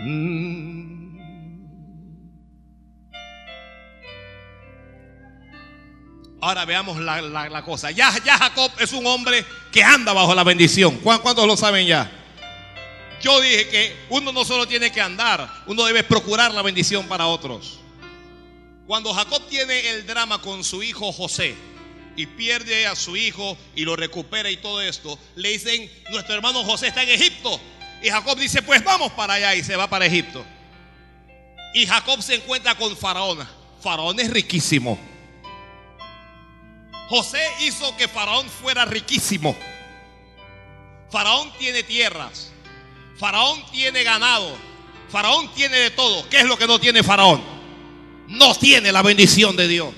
Mm. 0.01 0.53
Ahora 6.43 6.64
veamos 6.66 6.99
la, 6.99 7.62
cosa. 7.64 7.93
Ya, 7.93 8.12
ya, 8.24 8.37
Jacob 8.37 8.72
es 8.78 8.93
un 8.93 9.07
hombre 9.07 9.47
que 9.70 9.83
anda 9.83 10.12
bajo 10.12 10.35
la 10.35 10.45
bendición. 10.45 10.99
¿Cuántos 10.99 11.47
lo 11.47 11.57
saben 11.57 11.87
ya? 11.87 12.22
Yo 13.23 13.41
dije 13.41 13.68
que 13.68 13.97
uno 14.11 14.33
no 14.33 14.45
solo 14.45 14.66
tiene 14.66 14.91
que 14.91 15.01
andar, 15.01 15.62
uno 15.66 15.85
debe 15.85 16.03
procurar 16.03 16.53
la 16.53 16.61
bendición 16.61 17.07
para 17.07 17.29
otros. 17.29 17.79
Cuando 18.87 19.14
Jacob 19.14 19.47
tiene 19.49 19.91
el 19.91 20.07
drama 20.07 20.43
con 20.43 20.64
su 20.64 20.83
hijo 20.83 21.12
José 21.12 21.55
y 22.16 22.27
pierde 22.27 22.87
a 22.87 22.97
su 22.97 23.16
hijo 23.16 23.57
y 23.77 23.85
lo 23.85 23.95
recupera 23.95 24.51
y 24.51 24.57
todo 24.57 24.83
esto, 24.83 25.16
le 25.37 25.51
dicen, 25.51 25.91
nuestro 26.11 26.35
hermano 26.35 26.64
José 26.64 26.89
está 26.89 27.05
en 27.05 27.11
Egipto. 27.11 27.61
Y 28.03 28.11
Jacob 28.11 28.37
dice, 28.37 28.61
pues 28.62 28.83
vamos 28.83 29.12
para 29.12 29.35
allá 29.35 29.55
y 29.55 29.62
se 29.62 29.77
va 29.77 29.89
para 29.89 30.07
Egipto. 30.07 30.45
Y 31.75 31.87
Jacob 31.87 32.20
se 32.23 32.35
encuentra 32.35 32.75
con 32.75 32.97
Faraón. 32.97 33.39
Faraón 33.81 34.18
es 34.18 34.31
riquísimo. 34.31 34.99
José 37.09 37.41
hizo 37.61 37.97
que 37.97 38.09
Faraón 38.09 38.49
fuera 38.49 38.85
riquísimo. 38.85 39.57
Faraón 41.11 41.53
tiene 41.59 41.85
tierras. 41.85 42.51
Faraón 43.18 43.64
tiene 43.70 44.02
ganado. 44.02 44.56
Faraón 45.10 45.52
tiene 45.54 45.76
de 45.76 45.90
todo. 45.90 46.28
¿Qué 46.28 46.38
es 46.38 46.46
lo 46.46 46.56
que 46.56 46.66
no 46.66 46.78
tiene 46.78 47.02
Faraón? 47.02 47.42
No 48.28 48.54
tiene 48.54 48.90
la 48.92 49.02
bendición 49.02 49.56
de 49.56 49.68
Dios. 49.68 49.94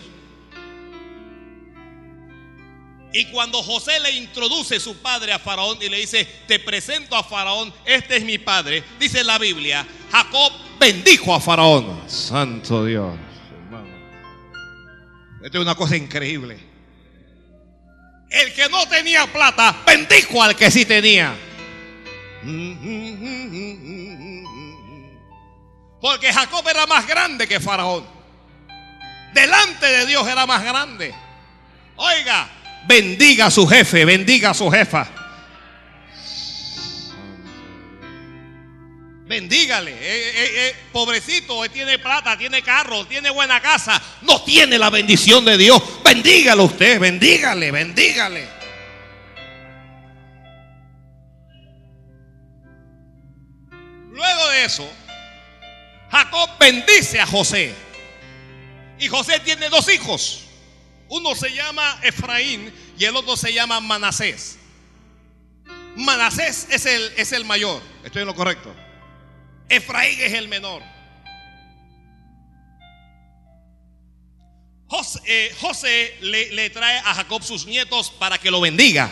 Y 3.12 3.26
cuando 3.26 3.62
José 3.62 4.00
le 4.00 4.10
introduce 4.10 4.80
su 4.80 4.96
padre 4.96 5.32
a 5.32 5.38
Faraón 5.38 5.78
y 5.80 5.88
le 5.88 5.98
dice, 5.98 6.24
te 6.48 6.58
presento 6.58 7.14
a 7.14 7.22
Faraón, 7.22 7.72
este 7.84 8.16
es 8.16 8.24
mi 8.24 8.38
padre, 8.38 8.82
dice 8.98 9.22
la 9.22 9.38
Biblia, 9.38 9.86
Jacob 10.10 10.52
bendijo 10.80 11.32
a 11.32 11.40
Faraón. 11.40 12.02
Santo 12.08 12.84
Dios. 12.84 13.14
Esto 15.44 15.58
es 15.58 15.62
una 15.62 15.76
cosa 15.76 15.96
increíble. 15.96 16.58
El 18.30 18.52
que 18.52 18.68
no 18.68 18.84
tenía 18.88 19.32
plata, 19.32 19.84
bendijo 19.86 20.42
al 20.42 20.56
que 20.56 20.72
sí 20.72 20.84
tenía. 20.84 21.36
Porque 26.01 26.32
Jacob 26.32 26.68
era 26.68 26.86
más 26.86 27.07
grande 27.07 27.49
que 27.49 27.61
Faraón. 27.61 28.07
Delante 29.32 29.86
de 29.86 30.07
Dios 30.07 30.26
era 30.28 30.47
más 30.47 30.62
grande. 30.62 31.14
Oiga, 31.97 32.49
bendiga 32.86 33.47
a 33.47 33.51
su 33.51 33.66
jefe, 33.66 34.05
bendiga 34.05 34.51
a 34.51 34.55
su 34.55 34.70
jefa. 34.70 35.09
Bendígale. 39.26 39.90
Eh, 39.90 39.97
eh, 40.01 40.51
eh, 40.57 40.76
pobrecito, 40.92 41.64
él 41.64 41.70
tiene 41.70 41.99
plata, 41.99 42.36
tiene 42.36 42.62
carro, 42.62 43.07
tiene 43.07 43.30
buena 43.30 43.61
casa. 43.61 44.01
No 44.22 44.42
tiene 44.42 44.78
la 44.78 44.90
bendición 44.90 45.45
de 45.45 45.57
Dios. 45.57 45.82
Bendígalo 46.05 46.64
usted, 46.64 47.01
bendígale, 47.01 47.70
bendígale. 47.70 48.53
Luego 54.14 54.48
de 54.50 54.64
eso, 54.64 54.88
Jacob 56.08 56.48
bendice 56.60 57.20
a 57.20 57.26
José. 57.26 57.74
Y 58.96 59.08
José 59.08 59.40
tiene 59.40 59.68
dos 59.68 59.92
hijos. 59.92 60.44
Uno 61.08 61.34
se 61.34 61.52
llama 61.52 61.98
Efraín 62.00 62.72
y 62.96 63.04
el 63.04 63.16
otro 63.16 63.36
se 63.36 63.52
llama 63.52 63.80
Manasés. 63.80 64.56
Manasés 65.96 66.68
es 66.70 66.86
el, 66.86 67.12
es 67.16 67.32
el 67.32 67.44
mayor. 67.44 67.82
Estoy 68.04 68.22
en 68.22 68.28
lo 68.28 68.36
correcto. 68.36 68.72
Efraín 69.68 70.20
es 70.20 70.32
el 70.32 70.46
menor. 70.46 70.80
José, 74.86 75.20
eh, 75.26 76.18
le, 76.20 76.52
le 76.52 76.70
trae 76.70 76.98
a 76.98 77.14
Jacob 77.14 77.42
sus 77.42 77.66
nietos 77.66 78.12
para 78.12 78.38
que 78.38 78.52
lo 78.52 78.60
bendiga. 78.60 79.10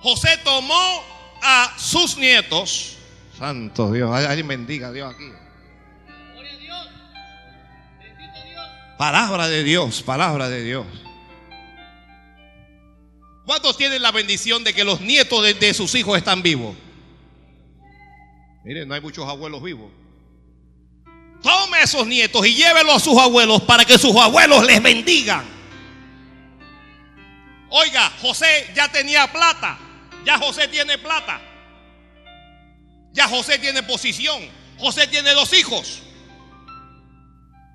José 0.00 0.38
tomó 0.44 1.13
a 1.44 1.74
sus 1.76 2.16
nietos. 2.16 2.96
Santo 3.38 3.92
Dios, 3.92 4.10
alguien 4.10 4.48
bendiga 4.48 4.88
a 4.88 4.92
Dios 4.92 5.14
aquí. 5.14 5.30
Palabra 8.96 9.48
de 9.48 9.62
Dios, 9.62 10.02
palabra 10.02 10.48
de 10.48 10.62
Dios. 10.62 10.86
¿Cuántos 13.44 13.76
tienen 13.76 14.00
la 14.00 14.10
bendición 14.10 14.64
de 14.64 14.72
que 14.72 14.84
los 14.84 15.02
nietos 15.02 15.42
de, 15.42 15.74
sus 15.74 15.94
hijos 15.94 16.16
están 16.16 16.42
vivos? 16.42 16.74
Miren, 18.64 18.88
no 18.88 18.94
hay 18.94 19.02
muchos 19.02 19.28
abuelos 19.28 19.62
vivos. 19.62 19.92
Tome 21.42 21.82
esos 21.82 22.06
nietos 22.06 22.46
y 22.46 22.54
llévelos 22.54 22.94
a 22.94 23.00
sus 23.00 23.18
abuelos 23.18 23.60
para 23.62 23.84
que 23.84 23.98
sus 23.98 24.16
abuelos 24.16 24.64
les 24.64 24.82
bendigan. 24.82 25.44
Oiga, 27.68 28.10
José 28.22 28.72
ya 28.74 28.90
tenía 28.90 29.30
plata. 29.30 29.83
Ya 30.24 30.38
José 30.38 30.68
tiene 30.68 30.98
plata. 30.98 31.40
Ya 33.12 33.28
José 33.28 33.58
tiene 33.58 33.82
posición. 33.82 34.42
José 34.78 35.06
tiene 35.06 35.32
dos 35.32 35.52
hijos. 35.52 36.02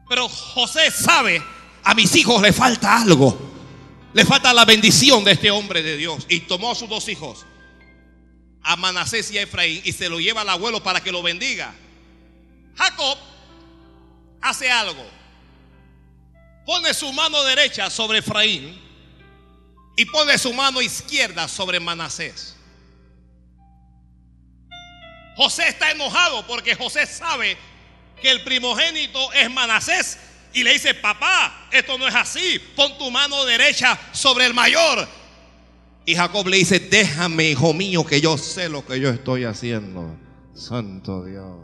Pero 0.08 0.28
José 0.28 0.92
sabe, 0.92 1.42
a 1.84 1.94
mis 1.94 2.16
hijos 2.16 2.42
le 2.42 2.52
falta 2.52 3.02
algo. 3.02 3.38
Le 4.14 4.26
falta 4.26 4.54
la 4.54 4.66
bendición 4.66 5.24
de 5.24 5.34
este 5.34 5.52
hombre 5.52 5.84
de 5.84 5.96
Dios. 5.98 6.26
Y 6.30 6.42
tomó 6.42 6.72
a 6.72 6.76
sus 6.76 6.90
dos 6.90 7.08
hijos, 7.08 7.46
a 8.64 8.76
Manasés 8.76 9.32
y 9.32 9.38
a 9.38 9.44
Efraín, 9.44 9.82
y 9.86 9.92
se 9.92 10.10
lo 10.10 10.20
lleva 10.20 10.42
al 10.42 10.50
abuelo 10.50 10.82
para 10.82 11.02
que 11.02 11.12
lo 11.12 11.22
bendiga. 11.22 11.74
Jacob 12.76 13.18
hace 14.42 14.72
algo. 14.72 15.06
Pone 16.66 16.94
su 16.94 17.12
mano 17.14 17.44
derecha 17.44 17.90
sobre 17.90 18.20
Efraín 18.20 18.89
y 20.00 20.06
pone 20.06 20.38
su 20.38 20.54
mano 20.54 20.82
izquierda 20.82 21.46
sobre 21.50 21.78
Manasés. 21.78 22.56
José 25.36 25.68
está 25.68 25.92
enojado 25.92 26.48
porque 26.48 26.74
José 26.74 27.06
sabe 27.06 27.58
que 28.22 28.32
el 28.32 28.42
primogénito 28.46 29.34
es 29.34 29.52
Manasés 29.52 30.18
y 30.54 30.64
le 30.64 30.72
dice, 30.72 30.94
papá, 30.94 31.68
esto 31.70 31.98
no 31.98 32.08
es 32.08 32.16
así, 32.16 32.60
pon 32.78 32.98
tu 32.98 33.12
mano 33.12 33.44
derecha 33.44 34.00
sobre 34.14 34.46
el 34.46 34.54
mayor. 34.54 35.06
Y 36.06 36.16
Jacob 36.16 36.48
le 36.48 36.56
dice, 36.56 36.80
déjame, 36.80 37.50
hijo 37.50 37.74
mío, 37.74 38.06
que 38.06 38.22
yo 38.22 38.38
sé 38.38 38.70
lo 38.70 38.86
que 38.86 39.02
yo 39.02 39.10
estoy 39.10 39.44
haciendo. 39.44 40.18
Santo 40.54 41.26
Dios. 41.26 41.60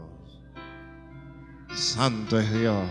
Santo 1.74 2.38
es 2.38 2.52
Dios. 2.52 2.84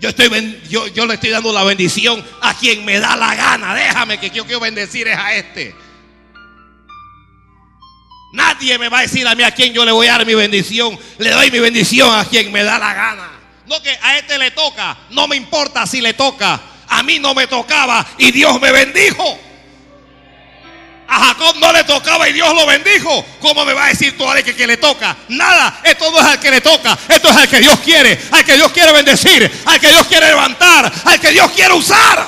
Yo, 0.00 0.08
estoy, 0.08 0.60
yo, 0.68 0.86
yo 0.88 1.04
le 1.04 1.14
estoy 1.14 1.28
dando 1.28 1.52
la 1.52 1.62
bendición 1.62 2.24
a 2.40 2.54
quien 2.54 2.84
me 2.86 2.98
da 2.98 3.16
la 3.16 3.34
gana. 3.34 3.74
Déjame 3.74 4.18
que 4.18 4.30
yo 4.30 4.44
quiero 4.44 4.60
bendecir 4.60 5.06
es 5.06 5.16
a 5.16 5.34
este. 5.34 5.74
Nadie 8.32 8.78
me 8.78 8.88
va 8.88 9.00
a 9.00 9.02
decir 9.02 9.26
a 9.26 9.34
mí 9.34 9.42
a 9.42 9.50
quién 9.50 9.74
yo 9.74 9.84
le 9.84 9.92
voy 9.92 10.06
a 10.06 10.12
dar 10.12 10.26
mi 10.26 10.34
bendición. 10.34 10.98
Le 11.18 11.30
doy 11.30 11.50
mi 11.50 11.58
bendición 11.58 12.14
a 12.14 12.24
quien 12.24 12.50
me 12.50 12.62
da 12.62 12.78
la 12.78 12.94
gana. 12.94 13.30
No 13.66 13.82
que 13.82 13.90
a 13.90 14.16
este 14.16 14.38
le 14.38 14.52
toca. 14.52 14.96
No 15.10 15.28
me 15.28 15.36
importa 15.36 15.86
si 15.86 16.00
le 16.00 16.14
toca. 16.14 16.60
A 16.88 17.02
mí 17.02 17.18
no 17.18 17.34
me 17.34 17.46
tocaba 17.46 18.06
y 18.16 18.30
Dios 18.30 18.58
me 18.58 18.72
bendijo. 18.72 19.38
A 21.12 21.26
Jacob 21.26 21.56
no 21.56 21.72
le 21.72 21.82
tocaba 21.82 22.28
y 22.28 22.32
Dios 22.32 22.54
lo 22.54 22.64
bendijo. 22.66 23.26
¿Cómo 23.40 23.64
me 23.64 23.72
va 23.72 23.86
a 23.86 23.88
decir 23.88 24.16
tú 24.16 24.30
a 24.30 24.40
que, 24.42 24.54
que 24.54 24.64
le 24.64 24.76
toca? 24.76 25.16
Nada, 25.28 25.80
esto 25.82 26.08
no 26.08 26.18
es 26.18 26.24
al 26.24 26.38
que 26.38 26.52
le 26.52 26.60
toca. 26.60 26.96
Esto 27.08 27.28
es 27.30 27.36
al 27.36 27.48
que 27.48 27.58
Dios 27.58 27.80
quiere. 27.80 28.16
Al 28.30 28.44
que 28.44 28.54
Dios 28.54 28.70
quiere 28.70 28.92
bendecir. 28.92 29.50
Al 29.64 29.80
que 29.80 29.88
Dios 29.88 30.06
quiere 30.06 30.28
levantar. 30.28 30.92
Al 31.04 31.18
que 31.18 31.32
Dios 31.32 31.50
quiere 31.50 31.74
usar. 31.74 32.24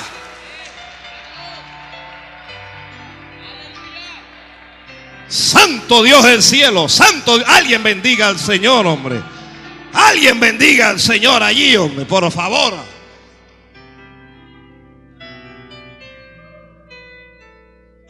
Santo 5.29 6.03
Dios 6.03 6.21
del 6.23 6.43
cielo, 6.43 6.87
santo, 6.87 7.41
alguien 7.47 7.81
bendiga 7.81 8.27
al 8.27 8.37
Señor, 8.37 8.85
hombre. 8.85 9.19
Alguien 9.93 10.39
bendiga 10.39 10.89
al 10.89 10.99
Señor 10.99 11.41
allí, 11.41 11.75
hombre, 11.75 12.05
por 12.05 12.29
favor. 12.31 12.92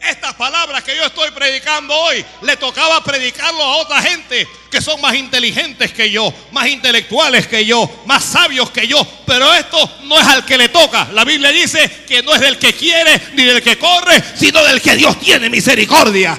Estas 0.08 0.34
palabras 0.34 0.84
que 0.84 0.94
yo 0.94 1.06
estoy 1.06 1.30
predicando 1.30 1.94
hoy, 1.94 2.22
le 2.42 2.58
tocaba 2.58 3.02
predicarlo 3.02 3.62
a 3.62 3.76
otra 3.76 4.02
gente 4.02 4.46
que 4.70 4.82
son 4.82 5.00
más 5.00 5.14
inteligentes 5.14 5.94
que 5.94 6.10
yo, 6.10 6.32
más 6.52 6.66
intelectuales 6.66 7.46
que 7.46 7.64
yo, 7.64 8.02
más 8.04 8.22
sabios 8.22 8.70
que 8.70 8.86
yo. 8.86 9.02
Pero 9.24 9.54
esto 9.54 9.98
no 10.02 10.20
es 10.20 10.26
al 10.26 10.44
que 10.44 10.58
le 10.58 10.68
toca. 10.68 11.08
La 11.12 11.24
Biblia 11.24 11.50
dice 11.50 12.04
que 12.06 12.22
no 12.22 12.34
es 12.34 12.40
del 12.42 12.58
que 12.58 12.74
quiere 12.74 13.18
ni 13.32 13.44
del 13.44 13.62
que 13.62 13.78
corre, 13.78 14.22
sino 14.36 14.62
del 14.62 14.82
que 14.82 14.94
Dios 14.94 15.18
tiene 15.20 15.48
misericordia. 15.48 16.38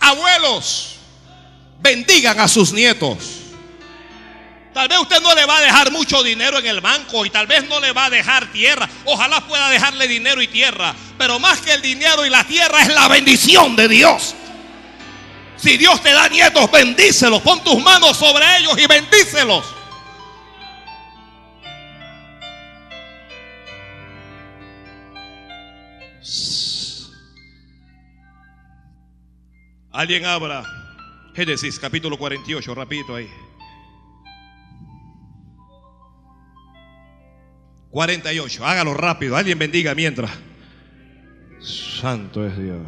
Abuelos, 0.00 0.95
bendigan 1.86 2.40
a 2.40 2.48
sus 2.48 2.72
nietos. 2.72 3.18
Tal 4.74 4.88
vez 4.88 4.98
usted 4.98 5.20
no 5.22 5.34
le 5.34 5.46
va 5.46 5.58
a 5.58 5.60
dejar 5.60 5.92
mucho 5.92 6.22
dinero 6.22 6.58
en 6.58 6.66
el 6.66 6.80
banco 6.80 7.24
y 7.24 7.30
tal 7.30 7.46
vez 7.46 7.66
no 7.68 7.80
le 7.80 7.92
va 7.92 8.06
a 8.06 8.10
dejar 8.10 8.50
tierra. 8.52 8.88
Ojalá 9.04 9.40
pueda 9.46 9.70
dejarle 9.70 10.08
dinero 10.08 10.42
y 10.42 10.48
tierra. 10.48 10.94
Pero 11.16 11.38
más 11.38 11.60
que 11.60 11.72
el 11.72 11.80
dinero 11.80 12.26
y 12.26 12.30
la 12.30 12.44
tierra 12.44 12.82
es 12.82 12.88
la 12.92 13.06
bendición 13.08 13.76
de 13.76 13.88
Dios. 13.88 14.34
Si 15.56 15.76
Dios 15.78 16.02
te 16.02 16.12
da 16.12 16.28
nietos, 16.28 16.70
bendícelos. 16.70 17.40
Pon 17.40 17.62
tus 17.62 17.80
manos 17.82 18.16
sobre 18.16 18.44
ellos 18.58 18.76
y 18.76 18.86
bendícelos. 18.86 19.64
Alguien 29.92 30.26
abra 30.26 30.85
Génesis 31.36 31.78
capítulo 31.78 32.16
48, 32.16 32.74
rapidito 32.74 33.14
ahí. 33.14 33.28
48, 37.90 38.64
hágalo 38.64 38.94
rápido, 38.94 39.36
alguien 39.36 39.58
bendiga 39.58 39.94
mientras. 39.94 40.30
Santo 41.60 42.46
es 42.46 42.56
Dios. 42.56 42.80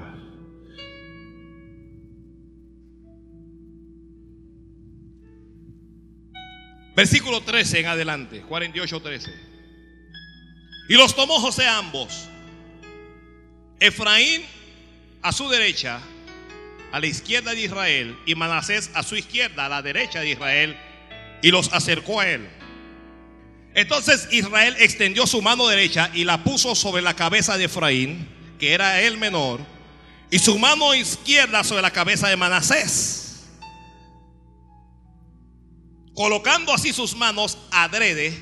Versículo 6.97 7.43
13 7.43 7.81
en 7.81 7.87
adelante, 7.87 8.41
48, 8.41 9.03
13. 9.03 9.31
Y 10.89 10.95
los 10.95 11.15
tomó 11.15 11.39
José 11.39 11.69
ambos. 11.69 12.31
Efraín 13.79 14.43
a 15.21 15.33
su 15.33 15.51
derecha 15.51 16.01
a 16.93 17.01
la 17.01 17.07
izquierda 17.07 17.53
de 17.53 17.63
Israel 17.63 18.17
y 18.27 18.35
Manasés 18.35 18.91
a 18.95 19.03
su 19.03 19.17
izquierda, 19.17 19.67
a 19.67 19.69
la 19.69 19.83
derecha 19.83 20.21
de 20.21 20.31
Israel, 20.31 20.77
y 21.43 21.51
los 21.51 21.73
acercó 21.73 22.21
a 22.21 22.29
él. 22.29 22.49
Entonces 23.75 24.29
Israel 24.33 24.77
extendió 24.79 25.27
su 25.27 25.43
mano 25.43 25.69
derecha 25.69 26.11
y 26.15 26.25
la 26.25 26.43
puso 26.43 26.75
sobre 26.75 27.03
la 27.03 27.15
cabeza 27.15 27.57
de 27.57 27.65
Efraín, 27.65 28.29
que 28.59 28.73
era 28.73 29.01
el 29.03 29.19
menor, 29.19 29.61
y 30.31 30.39
su 30.39 30.59
mano 30.59 30.95
izquierda 30.95 31.63
sobre 31.65 31.83
la 31.83 31.93
cabeza 31.93 32.29
de 32.29 32.37
Manasés, 32.37 33.47
colocando 36.15 36.73
así 36.73 36.93
sus 36.93 37.15
manos 37.17 37.59
adrede, 37.71 38.37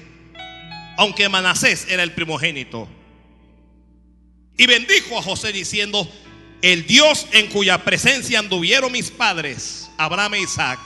aunque 0.96 1.28
Manasés 1.28 1.86
era 1.88 2.02
el 2.02 2.12
primogénito. 2.12 2.88
Y 4.56 4.66
bendijo 4.66 5.18
a 5.18 5.22
José 5.22 5.52
diciendo, 5.52 6.10
el 6.62 6.86
Dios 6.86 7.26
en 7.32 7.48
cuya 7.48 7.84
presencia 7.84 8.38
anduvieron 8.38 8.92
mis 8.92 9.10
padres, 9.10 9.88
Abraham 9.98 10.34
e 10.34 10.40
Isaac, 10.40 10.78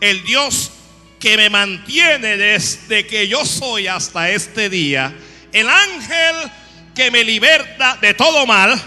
el 0.00 0.22
Dios 0.24 0.70
que 1.18 1.36
me 1.36 1.48
mantiene 1.50 2.36
desde 2.36 3.06
que 3.06 3.28
yo 3.28 3.46
soy 3.46 3.86
hasta 3.86 4.30
este 4.30 4.68
día, 4.68 5.14
el 5.52 5.68
ángel 5.68 6.50
que 6.94 7.10
me 7.10 7.24
liberta 7.24 7.98
de 8.00 8.14
todo 8.14 8.46
mal, 8.46 8.80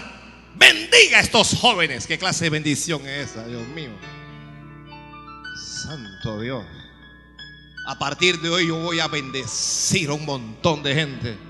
bendiga 0.54 1.18
a 1.18 1.20
estos 1.20 1.54
jóvenes. 1.54 2.06
¿Qué 2.06 2.18
clase 2.18 2.44
de 2.44 2.50
bendición 2.50 3.06
es 3.06 3.30
esa, 3.30 3.46
Dios 3.46 3.66
mío? 3.68 3.90
Santo 5.82 6.40
Dios. 6.40 6.64
A 7.86 7.98
partir 7.98 8.40
de 8.40 8.48
hoy 8.48 8.66
yo 8.66 8.76
voy 8.76 9.00
a 9.00 9.06
bendecir 9.06 10.10
a 10.10 10.14
un 10.14 10.24
montón 10.24 10.82
de 10.82 10.94
gente. 10.94 11.45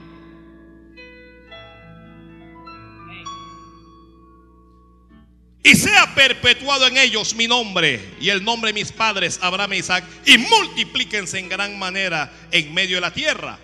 Y 5.67 5.75
sea 5.75 6.15
perpetuado 6.15 6.87
en 6.87 6.97
ellos 6.97 7.35
mi 7.35 7.49
nombre 7.49 8.15
y 8.21 8.29
el 8.29 8.45
nombre 8.45 8.69
de 8.73 8.75
mis 8.81 8.93
padres, 8.93 9.41
Abraham 9.43 9.73
e 9.73 9.79
Isaac, 9.79 10.05
y 10.25 10.39
multiplíquense 10.39 11.41
en 11.41 11.49
gran 11.49 11.77
manera 11.77 12.33
en 12.53 12.73
medio 12.73 12.99
de 12.99 13.01
la 13.01 13.13
tierra. 13.13 13.59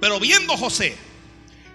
Pero 0.00 0.18
viendo 0.18 0.56
José 0.56 0.96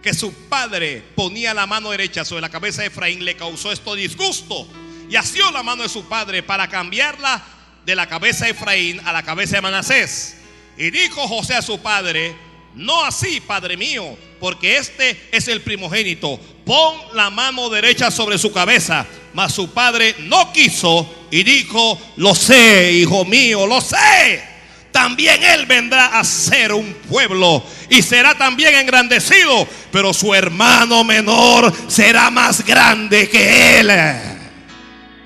que 0.01 0.13
su 0.13 0.33
padre 0.49 1.01
ponía 1.15 1.53
la 1.53 1.65
mano 1.65 1.91
derecha 1.91 2.25
sobre 2.25 2.41
la 2.41 2.49
cabeza 2.49 2.81
de 2.81 2.89
Efraín, 2.89 3.23
le 3.23 3.37
causó 3.37 3.71
esto 3.71 3.95
disgusto 3.95 4.67
y 5.09 5.15
asió 5.15 5.49
la 5.51 5.63
mano 5.63 5.83
de 5.83 5.89
su 5.89 6.09
padre 6.09 6.43
para 6.43 6.67
cambiarla 6.67 7.41
de 7.85 7.95
la 7.95 8.09
cabeza 8.09 8.43
de 8.43 8.51
Efraín 8.51 8.99
a 9.05 9.13
la 9.13 9.23
cabeza 9.23 9.55
de 9.55 9.61
Manasés. 9.61 10.39
Y 10.77 10.91
dijo 10.91 11.25
José 11.25 11.55
a 11.55 11.61
su 11.61 11.79
padre, 11.79 12.35
no 12.75 13.05
así, 13.05 13.39
padre 13.39 13.77
mío, 13.77 14.17
porque 14.41 14.75
este 14.75 15.29
es 15.31 15.47
el 15.47 15.61
primogénito. 15.61 16.37
Pon 16.65 16.97
la 17.13 17.29
mano 17.29 17.69
derecha 17.69 18.11
sobre 18.11 18.37
su 18.37 18.51
cabeza. 18.51 19.07
Mas 19.33 19.53
su 19.53 19.71
padre 19.71 20.15
no 20.19 20.51
quiso 20.53 21.27
y 21.31 21.43
dijo, 21.43 21.99
lo 22.17 22.35
sé, 22.35 22.91
hijo 22.93 23.25
mío, 23.25 23.65
lo 23.65 23.81
sé. 23.81 24.53
También 24.91 25.43
él 25.43 25.65
vendrá 25.65 26.19
a 26.19 26.23
ser 26.23 26.71
un 26.71 26.93
pueblo 27.09 27.65
y 27.89 28.03
será 28.03 28.37
también 28.37 28.75
engrandecido, 28.75 29.67
pero 29.91 30.13
su 30.13 30.35
hermano 30.35 31.03
menor 31.03 31.73
será 31.87 32.29
más 32.29 32.63
grande 32.63 33.27
que 33.27 33.79
él. 33.79 33.87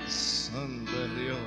Santo 0.08 1.08
Dios. 1.14 1.38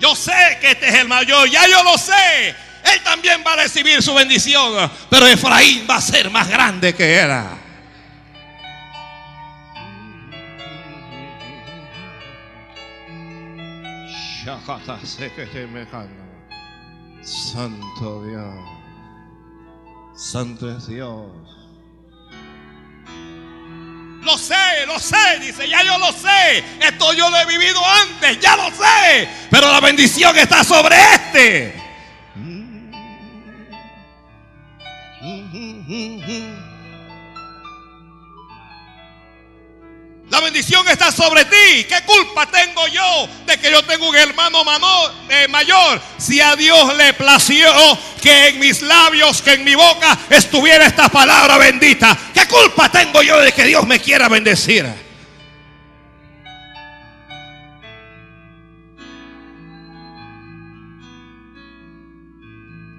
Yo 0.00 0.16
sé 0.16 0.58
que 0.60 0.72
este 0.72 0.88
es 0.88 0.94
el 0.94 1.06
mayor, 1.06 1.48
ya 1.48 1.68
yo 1.68 1.84
lo 1.84 1.96
sé. 1.96 2.65
Él 2.92 3.02
también 3.02 3.42
va 3.46 3.52
a 3.54 3.56
recibir 3.56 4.02
su 4.02 4.14
bendición, 4.14 4.90
pero 5.10 5.26
Efraín 5.26 5.86
va 5.88 5.96
a 5.96 6.00
ser 6.00 6.30
más 6.30 6.48
grande 6.48 6.94
que 6.94 7.14
era. 7.14 7.58
Santo 17.22 18.24
Dios. 18.24 18.54
Santo 20.16 20.76
es 20.76 20.86
Dios. 20.86 21.26
Lo 24.22 24.38
sé, 24.38 24.86
lo 24.86 24.98
sé, 24.98 25.38
dice, 25.40 25.68
ya 25.68 25.82
yo 25.84 25.98
lo 25.98 26.12
sé. 26.12 26.64
Esto 26.80 27.12
yo 27.12 27.28
lo 27.30 27.36
he 27.38 27.46
vivido 27.46 27.80
antes, 28.02 28.40
ya 28.40 28.56
lo 28.56 28.70
sé. 28.70 29.28
Pero 29.50 29.70
la 29.70 29.80
bendición 29.80 30.36
está 30.36 30.64
sobre 30.64 30.96
este. 31.14 31.85
La 40.36 40.42
bendición 40.42 40.86
está 40.86 41.10
sobre 41.10 41.46
ti. 41.46 41.84
¿Qué 41.88 41.96
culpa 42.04 42.46
tengo 42.50 42.86
yo 42.88 43.26
de 43.46 43.56
que 43.56 43.70
yo 43.70 43.82
tengo 43.84 44.06
un 44.06 44.14
hermano 44.14 44.62
eh, 45.30 45.48
mayor? 45.48 45.98
Si 46.18 46.42
a 46.42 46.54
Dios 46.54 46.94
le 46.94 47.14
plació 47.14 47.66
que 48.20 48.48
en 48.48 48.58
mis 48.58 48.82
labios, 48.82 49.40
que 49.40 49.54
en 49.54 49.64
mi 49.64 49.74
boca 49.74 50.18
estuviera 50.28 50.84
esta 50.84 51.08
palabra 51.08 51.56
bendita. 51.56 52.14
¿Qué 52.34 52.46
culpa 52.48 52.90
tengo 52.90 53.22
yo 53.22 53.40
de 53.40 53.50
que 53.50 53.64
Dios 53.64 53.86
me 53.86 53.98
quiera 53.98 54.28
bendecir? 54.28 54.84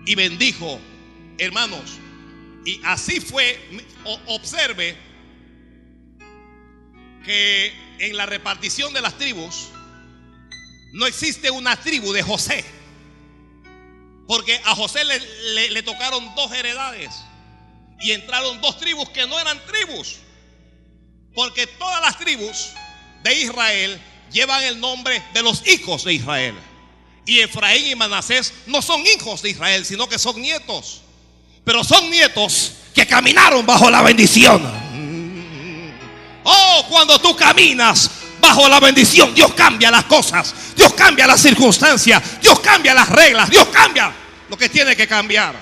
Y 0.07 0.15
bendijo, 0.15 0.79
hermanos. 1.37 1.99
Y 2.65 2.81
así 2.83 3.19
fue, 3.19 3.59
observe 4.25 5.06
que 7.27 7.73
en 7.99 8.15
la 8.15 8.25
repartición 8.25 8.93
de 8.93 9.01
las 9.01 9.17
tribus 9.17 9.67
no 10.93 11.05
existe 11.05 11.51
una 11.51 11.75
tribu 11.75 12.13
de 12.13 12.23
José. 12.23 12.65
Porque 14.27 14.59
a 14.65 14.75
José 14.75 15.01
le, 15.03 15.83
tocaron 15.83 16.33
dos 16.35 16.51
heredades 16.53 17.11
y 18.01 18.13
entraron 18.13 18.59
dos 18.61 18.79
tribus 18.79 19.09
que 19.09 19.27
no 19.27 19.39
eran 19.39 19.59
tribus. 19.65 20.17
Porque 21.35 21.67
todas 21.67 22.01
las 22.01 22.17
tribus 22.17 22.69
de 23.23 23.41
Israel 23.41 24.01
llevan 24.31 24.63
el 24.63 24.79
nombre 24.79 25.21
de 25.33 25.43
los 25.43 25.67
hijos 25.67 26.05
de 26.05 26.13
Israel. 26.13 26.55
Y 27.25 27.41
Efraín 27.41 27.87
y 27.87 27.95
Manasés 27.95 28.53
no 28.67 28.81
son 28.81 29.05
hijos 29.05 29.41
de 29.41 29.49
Israel, 29.49 29.85
sino 29.85 30.07
que 30.07 30.17
son 30.17 30.41
nietos. 30.41 31.01
Pero 31.65 31.83
son 31.83 32.09
nietos 32.09 32.73
que 32.95 33.05
caminaron 33.05 33.65
bajo 33.65 33.89
la 33.89 34.01
bendición. 34.01 34.86
Oh, 36.49 36.85
cuando 36.87 37.19
tú 37.19 37.35
caminas 37.35 38.09
bajo 38.39 38.69
la 38.69 38.79
bendición, 38.79 39.35
Dios 39.35 39.53
cambia 39.53 39.91
las 39.91 40.05
cosas, 40.05 40.53
Dios 40.77 40.93
cambia 40.93 41.27
las 41.27 41.41
circunstancias, 41.41 42.23
Dios 42.41 42.61
cambia 42.61 42.93
las 42.93 43.09
reglas, 43.09 43.49
Dios 43.49 43.67
cambia 43.67 44.13
lo 44.49 44.57
que 44.57 44.69
tiene 44.69 44.95
que 44.95 45.05
cambiar. 45.05 45.55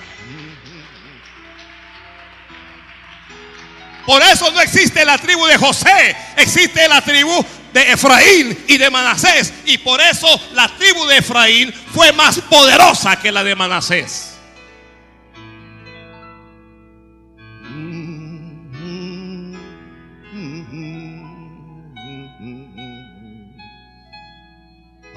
Por 4.06 4.22
eso 4.22 4.48
no 4.52 4.60
existe 4.60 5.04
la 5.04 5.18
tribu 5.18 5.44
de 5.46 5.56
José, 5.56 6.16
existe 6.36 6.86
la 6.86 7.00
tribu 7.00 7.44
de 7.72 7.90
Efraín 7.90 8.56
y 8.68 8.78
de 8.78 8.88
Manasés. 8.88 9.52
Y 9.64 9.78
por 9.78 10.00
eso 10.00 10.28
la 10.52 10.68
tribu 10.68 11.04
de 11.06 11.18
Efraín 11.18 11.74
fue 11.92 12.12
más 12.12 12.38
poderosa 12.42 13.16
que 13.16 13.32
la 13.32 13.42
de 13.42 13.56
Manasés. 13.56 14.35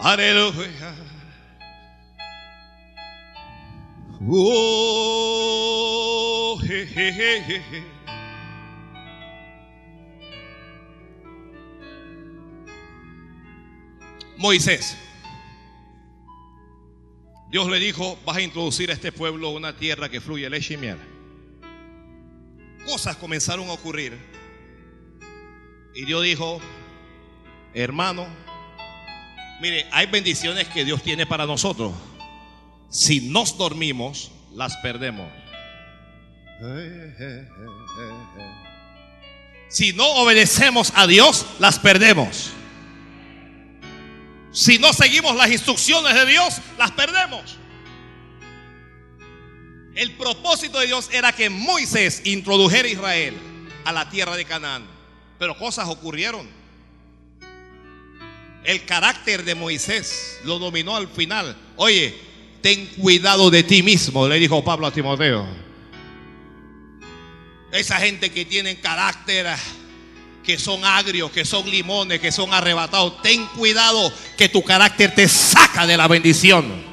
Aleluya. 0.01 0.95
Oh, 4.31 4.99
Moisés. 14.37 14.97
Dios 17.51 17.67
le 17.67 17.79
dijo, 17.79 18.17
vas 18.25 18.37
a 18.37 18.41
introducir 18.41 18.91
a 18.91 18.93
este 18.93 19.11
pueblo 19.11 19.49
una 19.49 19.75
tierra 19.75 20.07
que 20.07 20.21
fluye 20.21 20.49
leche 20.49 20.75
y 20.75 20.77
miel. 20.77 20.97
Cosas 22.85 23.17
comenzaron 23.17 23.67
a 23.69 23.73
ocurrir. 23.73 24.17
Y 25.93 26.05
Dios 26.05 26.23
dijo, 26.23 26.61
hermano, 27.73 28.27
Mire, 29.59 29.87
hay 29.91 30.05
bendiciones 30.05 30.67
que 30.67 30.85
Dios 30.85 31.03
tiene 31.03 31.25
para 31.25 31.45
nosotros. 31.45 31.93
Si 32.89 33.29
nos 33.29 33.57
dormimos, 33.57 34.31
las 34.53 34.77
perdemos. 34.77 35.27
Si 39.69 39.93
no 39.93 40.05
obedecemos 40.13 40.91
a 40.95 41.05
Dios, 41.07 41.45
las 41.59 41.77
perdemos. 41.79 42.51
Si 44.51 44.79
no 44.79 44.93
seguimos 44.93 45.35
las 45.35 45.51
instrucciones 45.51 46.15
de 46.15 46.25
Dios, 46.25 46.55
las 46.77 46.91
perdemos. 46.91 47.57
El 49.95 50.13
propósito 50.13 50.79
de 50.79 50.87
Dios 50.87 51.09
era 51.11 51.33
que 51.33 51.49
Moisés 51.49 52.21
introdujera 52.25 52.87
a 52.87 52.91
Israel 52.91 53.37
a 53.85 53.91
la 53.91 54.09
tierra 54.09 54.35
de 54.35 54.45
Canaán. 54.45 54.87
Pero 55.37 55.57
cosas 55.57 55.87
ocurrieron. 55.87 56.58
El 58.63 58.85
carácter 58.85 59.43
de 59.43 59.55
Moisés 59.55 60.39
lo 60.43 60.59
dominó 60.59 60.95
al 60.95 61.07
final. 61.07 61.55
Oye, 61.77 62.13
ten 62.61 62.85
cuidado 62.97 63.49
de 63.49 63.63
ti 63.63 63.81
mismo, 63.83 64.27
le 64.27 64.37
dijo 64.37 64.63
Pablo 64.63 64.87
a 64.87 64.91
Timoteo. 64.91 65.45
Esa 67.71 67.97
gente 67.97 68.31
que 68.31 68.45
tiene 68.45 68.79
carácter, 68.79 69.47
que 70.43 70.57
son 70.57 70.83
agrios, 70.83 71.31
que 71.31 71.45
son 71.45 71.69
limones, 71.69 72.19
que 72.19 72.31
son 72.31 72.53
arrebatados, 72.53 73.21
ten 73.21 73.45
cuidado 73.47 74.11
que 74.37 74.49
tu 74.49 74.63
carácter 74.63 75.13
te 75.13 75.27
saca 75.27 75.85
de 75.85 75.95
la 75.95 76.07
bendición. 76.07 76.89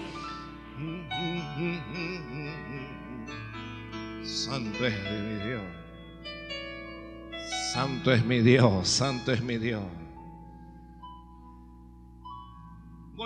Santo 4.22 4.86
es 4.86 4.94
mi 4.94 5.48
Dios. 5.48 5.62
Santo 7.72 8.12
es 8.12 8.24
mi 8.24 8.38
Dios, 8.40 8.88
santo 8.88 9.32
es 9.32 9.40
mi 9.42 9.58
Dios. 9.58 9.82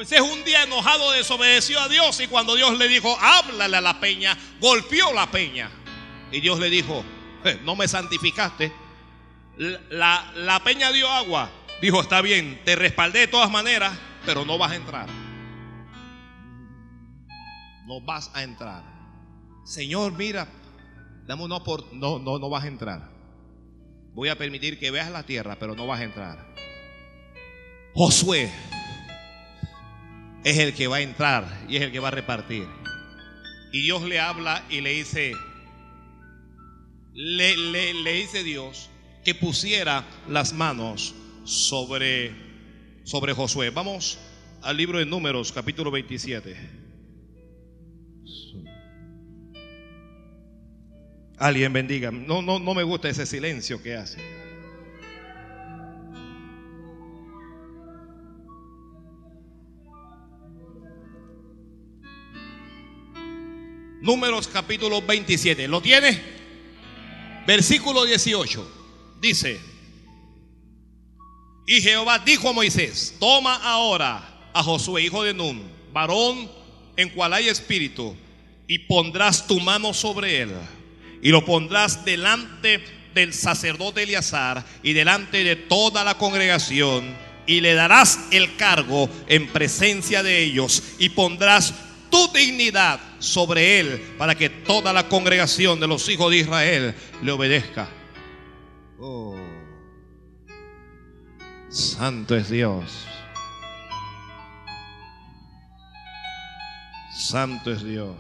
Moisés 0.01 0.23
un 0.23 0.43
día 0.45 0.63
enojado 0.63 1.11
desobedeció 1.13 1.79
a 1.79 1.87
Dios 1.87 2.21
y 2.21 2.27
cuando 2.27 2.57
Dios 2.57 2.79
le 2.79 2.89
dijo, 2.89 3.15
háblale 3.21 3.77
a 3.77 3.83
la 3.83 4.01
peña, 4.01 4.35
golpeó 4.59 5.13
la 5.13 5.31
peña. 5.31 5.71
Y 6.33 6.41
Dios 6.41 6.59
le 6.59 6.71
dijo, 6.71 7.05
no 7.65 7.77
me 7.77 7.87
santificaste. 7.87 8.73
La, 9.59 10.33
la 10.37 10.65
peña 10.65 10.91
dio 10.91 11.07
agua. 11.07 11.51
Dijo, 11.83 12.01
está 12.01 12.23
bien, 12.23 12.63
te 12.65 12.77
respaldé 12.77 13.19
de 13.19 13.27
todas 13.27 13.51
maneras, 13.51 13.93
pero 14.25 14.47
no 14.47 14.57
vas 14.57 14.73
a 14.73 14.77
entrar. 14.77 15.07
No 17.85 18.01
vas 18.01 18.31
a 18.33 18.43
entrar. 18.43 18.83
Señor, 19.67 20.13
mira, 20.13 20.49
dame 21.27 21.45
una 21.45 21.63
por 21.63 21.93
no, 21.93 22.19
no, 22.19 22.39
no 22.39 22.49
vas 22.49 22.65
a 22.65 22.69
entrar. 22.69 23.11
Voy 24.15 24.31
a 24.31 24.39
permitir 24.39 24.79
que 24.79 24.91
veas 24.91 25.11
la 25.11 25.25
tierra, 25.25 25.59
pero 25.61 25.75
no 25.75 25.87
vas 25.87 26.01
a 26.01 26.05
entrar. 26.05 26.55
Josué 27.93 28.51
es 30.45 30.59
el 30.59 30.75
que 30.75 30.87
va 30.87 30.97
a 30.97 31.01
entrar 31.01 31.65
y 31.69 31.77
es 31.77 31.83
el 31.83 31.93
que 31.93 32.01
va 32.01 32.09
a 32.09 32.13
repartir. 32.13 32.67
Y 33.73 33.83
Dios 33.83 34.03
le 34.03 34.19
habla 34.19 34.65
y 34.69 34.81
le 34.81 34.91
dice, 34.91 35.33
le, 37.15 37.57
le, 37.57 38.13
dice 38.15 38.43
Dios 38.43 38.91
que 39.25 39.35
pusiera 39.35 40.05
las 40.29 40.53
manos 40.53 41.15
sobre, 41.45 42.33
sobre 43.05 43.33
Josué. 43.33 43.71
Vamos 43.71 44.19
al 44.63 44.77
libro 44.77 44.99
de 44.99 45.07
Números, 45.07 45.53
capítulo 45.53 45.91
27. 45.91 46.57
Alguien 51.39 51.73
bendiga. 51.73 52.11
No, 52.11 52.43
no, 52.43 52.59
no 52.59 52.75
me 52.75 52.83
gusta 52.83 53.09
ese 53.09 53.25
silencio 53.25 53.83
que 53.83 53.95
hace. 53.95 54.40
Números 64.01 64.49
capítulo 64.49 65.03
27. 65.03 65.69
¿Lo 65.69 65.83
tiene? 65.83 66.21
Versículo 67.47 68.05
18. 68.05 68.77
Dice, 69.21 69.61
y 71.67 71.81
Jehová 71.83 72.19
dijo 72.19 72.49
a 72.49 72.53
Moisés, 72.53 73.17
toma 73.21 73.57
ahora 73.57 74.51
a 74.55 74.63
Josué, 74.63 75.03
hijo 75.03 75.23
de 75.23 75.35
Nun, 75.35 75.63
varón 75.93 76.51
en 76.97 77.11
cual 77.11 77.35
hay 77.35 77.49
espíritu, 77.49 78.17
y 78.67 78.79
pondrás 78.81 79.47
tu 79.47 79.61
mano 79.61 79.93
sobre 79.93 80.41
él, 80.41 80.53
y 81.23 81.29
lo 81.29 81.45
pondrás 81.45 82.05
delante 82.05 82.83
del 83.15 83.35
sacerdote 83.35 84.05
Eleazar 84.05 84.65
y 84.83 84.95
delante 84.95 85.45
de 85.45 85.57
toda 85.57 86.03
la 86.03 86.17
congregación, 86.17 87.15
y 87.47 87.61
le 87.61 87.75
darás 87.75 88.29
el 88.31 88.57
cargo 88.57 89.11
en 89.27 89.47
presencia 89.49 90.23
de 90.23 90.43
ellos, 90.43 90.83
y 90.99 91.11
pondrás 91.11 91.75
tu 92.11 92.29
dignidad 92.33 93.01
sobre 93.19 93.81
él 93.81 94.15
para 94.19 94.35
que 94.35 94.51
toda 94.51 94.93
la 94.93 95.09
congregación 95.09 95.81
de 95.81 95.87
los 95.87 96.09
hijos 96.09 96.31
de 96.31 96.39
Israel 96.39 96.95
le 97.23 97.33
obedezca. 97.33 97.89
Oh. 98.99 99.37
Santo 101.69 102.37
es 102.37 102.51
Dios. 102.51 103.07
Santo 107.13 107.73
es 107.73 107.85
Dios. 107.85 108.17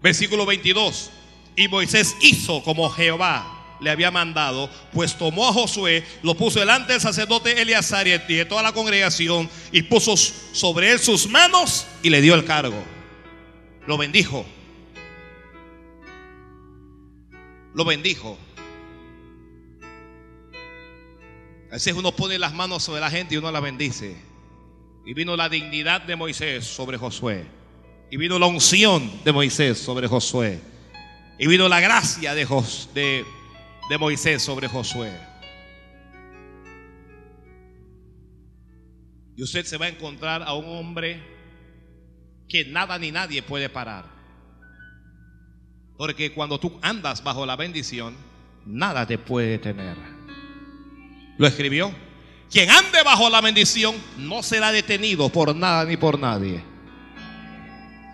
Versículo 0.00 0.46
22. 0.46 1.10
Y 1.56 1.68
Moisés 1.68 2.16
hizo 2.20 2.62
como 2.62 2.88
Jehová 2.90 3.53
le 3.84 3.90
había 3.90 4.10
mandado, 4.10 4.68
pues 4.92 5.16
tomó 5.16 5.46
a 5.46 5.52
Josué, 5.52 6.02
lo 6.22 6.34
puso 6.34 6.58
delante 6.58 6.92
del 6.92 7.00
sacerdote 7.00 7.60
Eleazar 7.60 8.08
y 8.08 8.18
de 8.18 8.44
toda 8.44 8.62
la 8.62 8.72
congregación 8.72 9.48
y 9.70 9.82
puso 9.82 10.16
sobre 10.16 10.90
él 10.90 10.98
sus 10.98 11.28
manos 11.28 11.86
y 12.02 12.10
le 12.10 12.20
dio 12.20 12.34
el 12.34 12.44
cargo. 12.44 12.82
Lo 13.86 13.98
bendijo. 13.98 14.44
Lo 17.74 17.84
bendijo. 17.84 18.38
A 21.70 21.74
veces 21.74 21.92
uno 21.94 22.14
pone 22.14 22.38
las 22.38 22.54
manos 22.54 22.84
sobre 22.84 23.00
la 23.00 23.10
gente 23.10 23.34
y 23.34 23.38
uno 23.38 23.50
la 23.50 23.60
bendice. 23.60 24.16
Y 25.04 25.12
vino 25.12 25.36
la 25.36 25.48
dignidad 25.48 26.02
de 26.02 26.16
Moisés 26.16 26.64
sobre 26.64 26.96
Josué. 26.96 27.44
Y 28.10 28.16
vino 28.16 28.38
la 28.38 28.46
unción 28.46 29.10
de 29.24 29.32
Moisés 29.32 29.76
sobre 29.78 30.06
Josué. 30.06 30.60
Y 31.36 31.48
vino 31.48 31.68
la 31.68 31.80
gracia 31.80 32.34
de, 32.34 32.46
de, 32.94 33.24
de 33.88 33.98
Moisés 33.98 34.42
sobre 34.42 34.68
Josué. 34.68 35.12
Y 39.36 39.42
usted 39.42 39.64
se 39.64 39.76
va 39.76 39.86
a 39.86 39.88
encontrar 39.88 40.42
a 40.42 40.54
un 40.54 40.64
hombre 40.66 41.22
que 42.48 42.64
nada 42.64 42.98
ni 42.98 43.10
nadie 43.10 43.42
puede 43.42 43.68
parar. 43.68 44.06
Porque 45.96 46.32
cuando 46.32 46.58
tú 46.58 46.78
andas 46.82 47.22
bajo 47.22 47.44
la 47.44 47.56
bendición, 47.56 48.16
nada 48.64 49.06
te 49.06 49.18
puede 49.18 49.58
tener. 49.58 49.96
Lo 51.36 51.46
escribió. 51.46 51.92
Quien 52.50 52.70
ande 52.70 53.02
bajo 53.02 53.28
la 53.28 53.40
bendición 53.40 53.96
no 54.18 54.42
será 54.42 54.70
detenido 54.70 55.28
por 55.28 55.54
nada 55.54 55.84
ni 55.84 55.96
por 55.96 56.18
nadie. 56.18 56.62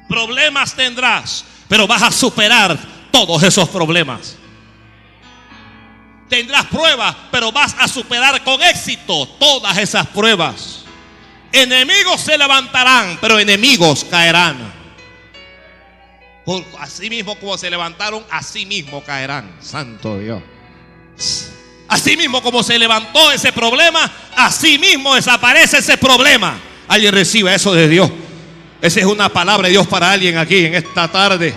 Problemas 0.08 0.74
tendrás, 0.74 1.44
pero 1.68 1.86
vas 1.86 2.02
a 2.02 2.10
superar 2.10 2.78
todos 3.12 3.42
esos 3.42 3.68
problemas. 3.68 4.39
Tendrás 6.30 6.66
pruebas, 6.66 7.14
pero 7.32 7.50
vas 7.50 7.74
a 7.78 7.88
superar 7.88 8.42
con 8.44 8.62
éxito 8.62 9.26
todas 9.38 9.76
esas 9.76 10.06
pruebas. 10.06 10.84
Enemigos 11.52 12.20
se 12.20 12.38
levantarán, 12.38 13.18
pero 13.20 13.40
enemigos 13.40 14.04
caerán. 14.04 14.72
Por 16.44 16.64
así 16.78 17.10
mismo 17.10 17.34
como 17.34 17.58
se 17.58 17.68
levantaron, 17.68 18.24
así 18.30 18.64
mismo 18.64 19.02
caerán. 19.02 19.56
Santo 19.60 20.18
Dios. 20.18 20.40
Así 21.88 22.16
mismo 22.16 22.40
como 22.40 22.62
se 22.62 22.78
levantó 22.78 23.32
ese 23.32 23.52
problema, 23.52 24.10
así 24.36 24.78
mismo 24.78 25.16
desaparece 25.16 25.78
ese 25.78 25.98
problema. 25.98 26.56
Alguien 26.86 27.12
reciba 27.12 27.52
eso 27.52 27.74
de 27.74 27.88
Dios. 27.88 28.08
Esa 28.80 29.00
es 29.00 29.06
una 29.06 29.28
palabra 29.28 29.66
de 29.66 29.72
Dios 29.72 29.88
para 29.88 30.12
alguien 30.12 30.38
aquí 30.38 30.66
en 30.66 30.76
esta 30.76 31.08
tarde. 31.08 31.52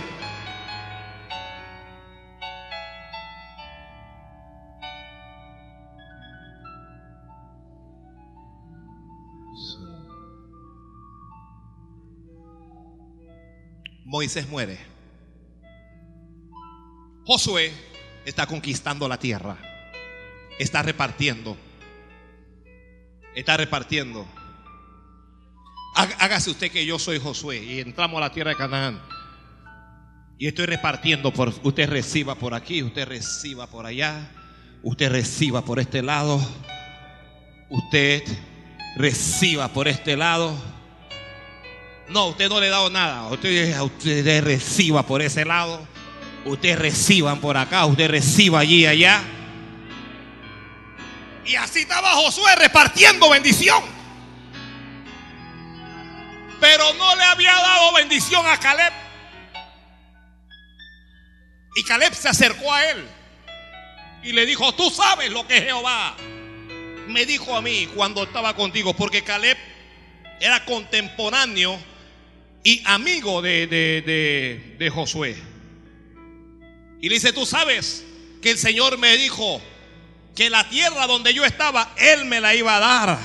Moisés 14.14 14.48
muere. 14.48 14.78
Josué 17.26 17.74
está 18.26 18.46
conquistando 18.46 19.10
la 19.10 19.18
tierra 19.18 19.58
está 20.60 20.82
repartiendo. 20.82 21.58
Está 23.36 23.58
repartiendo. 23.58 24.28
Hágase 25.96 26.52
usted 26.52 26.72
que 26.72 26.86
yo 26.86 26.98
soy 26.98 27.20
Josué 27.20 27.64
y 27.64 27.80
entramos 27.80 28.18
a 28.18 28.22
la 28.22 28.32
tierra 28.32 28.52
de 28.52 28.58
Canaán. 28.58 29.02
Y 30.38 30.48
estoy 30.48 30.66
repartiendo 30.66 31.32
por 31.32 31.54
usted 31.64 31.90
reciba 31.90 32.36
por 32.36 32.54
aquí, 32.54 32.82
usted 32.82 33.08
reciba 33.08 33.68
por 33.68 33.86
allá, 33.86 34.32
usted 34.82 35.12
reciba 35.12 35.64
por 35.64 35.80
este 35.80 36.02
lado, 36.02 36.40
usted 37.70 38.24
reciba 38.96 39.68
por 39.70 39.88
este 39.88 40.18
lado. 40.18 40.56
No, 42.14 42.28
usted 42.28 42.48
no 42.48 42.60
le 42.60 42.68
ha 42.68 42.72
dado 42.72 42.92
nada. 42.92 43.28
Usted, 43.28 43.80
usted 43.82 44.44
reciba 44.44 45.04
por 45.04 45.24
ese 45.24 45.46
lado. 45.46 45.88
Usted 46.46 46.78
reciban 46.78 47.42
por 47.42 47.58
acá, 47.58 47.86
usted 47.86 48.08
reciba 48.08 48.60
allí 48.60 48.86
allá. 48.86 49.24
Y 51.44 51.56
así 51.56 51.80
estaba 51.80 52.12
Josué 52.12 52.56
repartiendo 52.56 53.30
bendición. 53.30 53.84
Pero 56.60 56.94
no 56.94 57.16
le 57.16 57.24
había 57.24 57.54
dado 57.54 57.94
bendición 57.94 58.46
a 58.46 58.60
Caleb. 58.60 58.94
Y 61.76 61.84
Caleb 61.84 62.14
se 62.14 62.30
acercó 62.30 62.72
a 62.72 62.92
él 62.92 63.08
y 64.22 64.34
le 64.34 64.46
dijo, 64.46 64.72
tú 64.76 64.92
sabes 64.92 65.32
lo 65.32 65.48
que 65.48 65.62
Jehová 65.62 66.16
me 67.08 67.26
dijo 67.26 67.56
a 67.56 67.62
mí 67.62 67.90
cuando 67.96 68.24
estaba 68.24 68.56
contigo, 68.56 68.94
porque 68.94 69.24
Caleb 69.24 69.58
era 70.40 70.64
contemporáneo 70.64 71.93
y 72.64 72.82
amigo 72.86 73.42
de, 73.42 73.68
de, 73.68 74.76
de 74.80 74.90
Josué. 74.90 75.36
Y 77.02 77.10
le 77.10 77.16
dice, 77.16 77.34
tú 77.34 77.46
sabes 77.46 78.06
que 78.42 78.52
el 78.52 78.58
Señor 78.58 78.98
me 78.98 79.18
dijo, 79.18 79.62
que 80.36 80.50
la 80.50 80.68
tierra 80.70 81.08
donde 81.08 81.34
yo 81.34 81.46
estaba, 81.46 81.94
Él 81.98 82.26
me 82.26 82.42
la 82.42 82.56
iba 82.56 82.78
a 82.78 82.80
dar. 82.80 83.20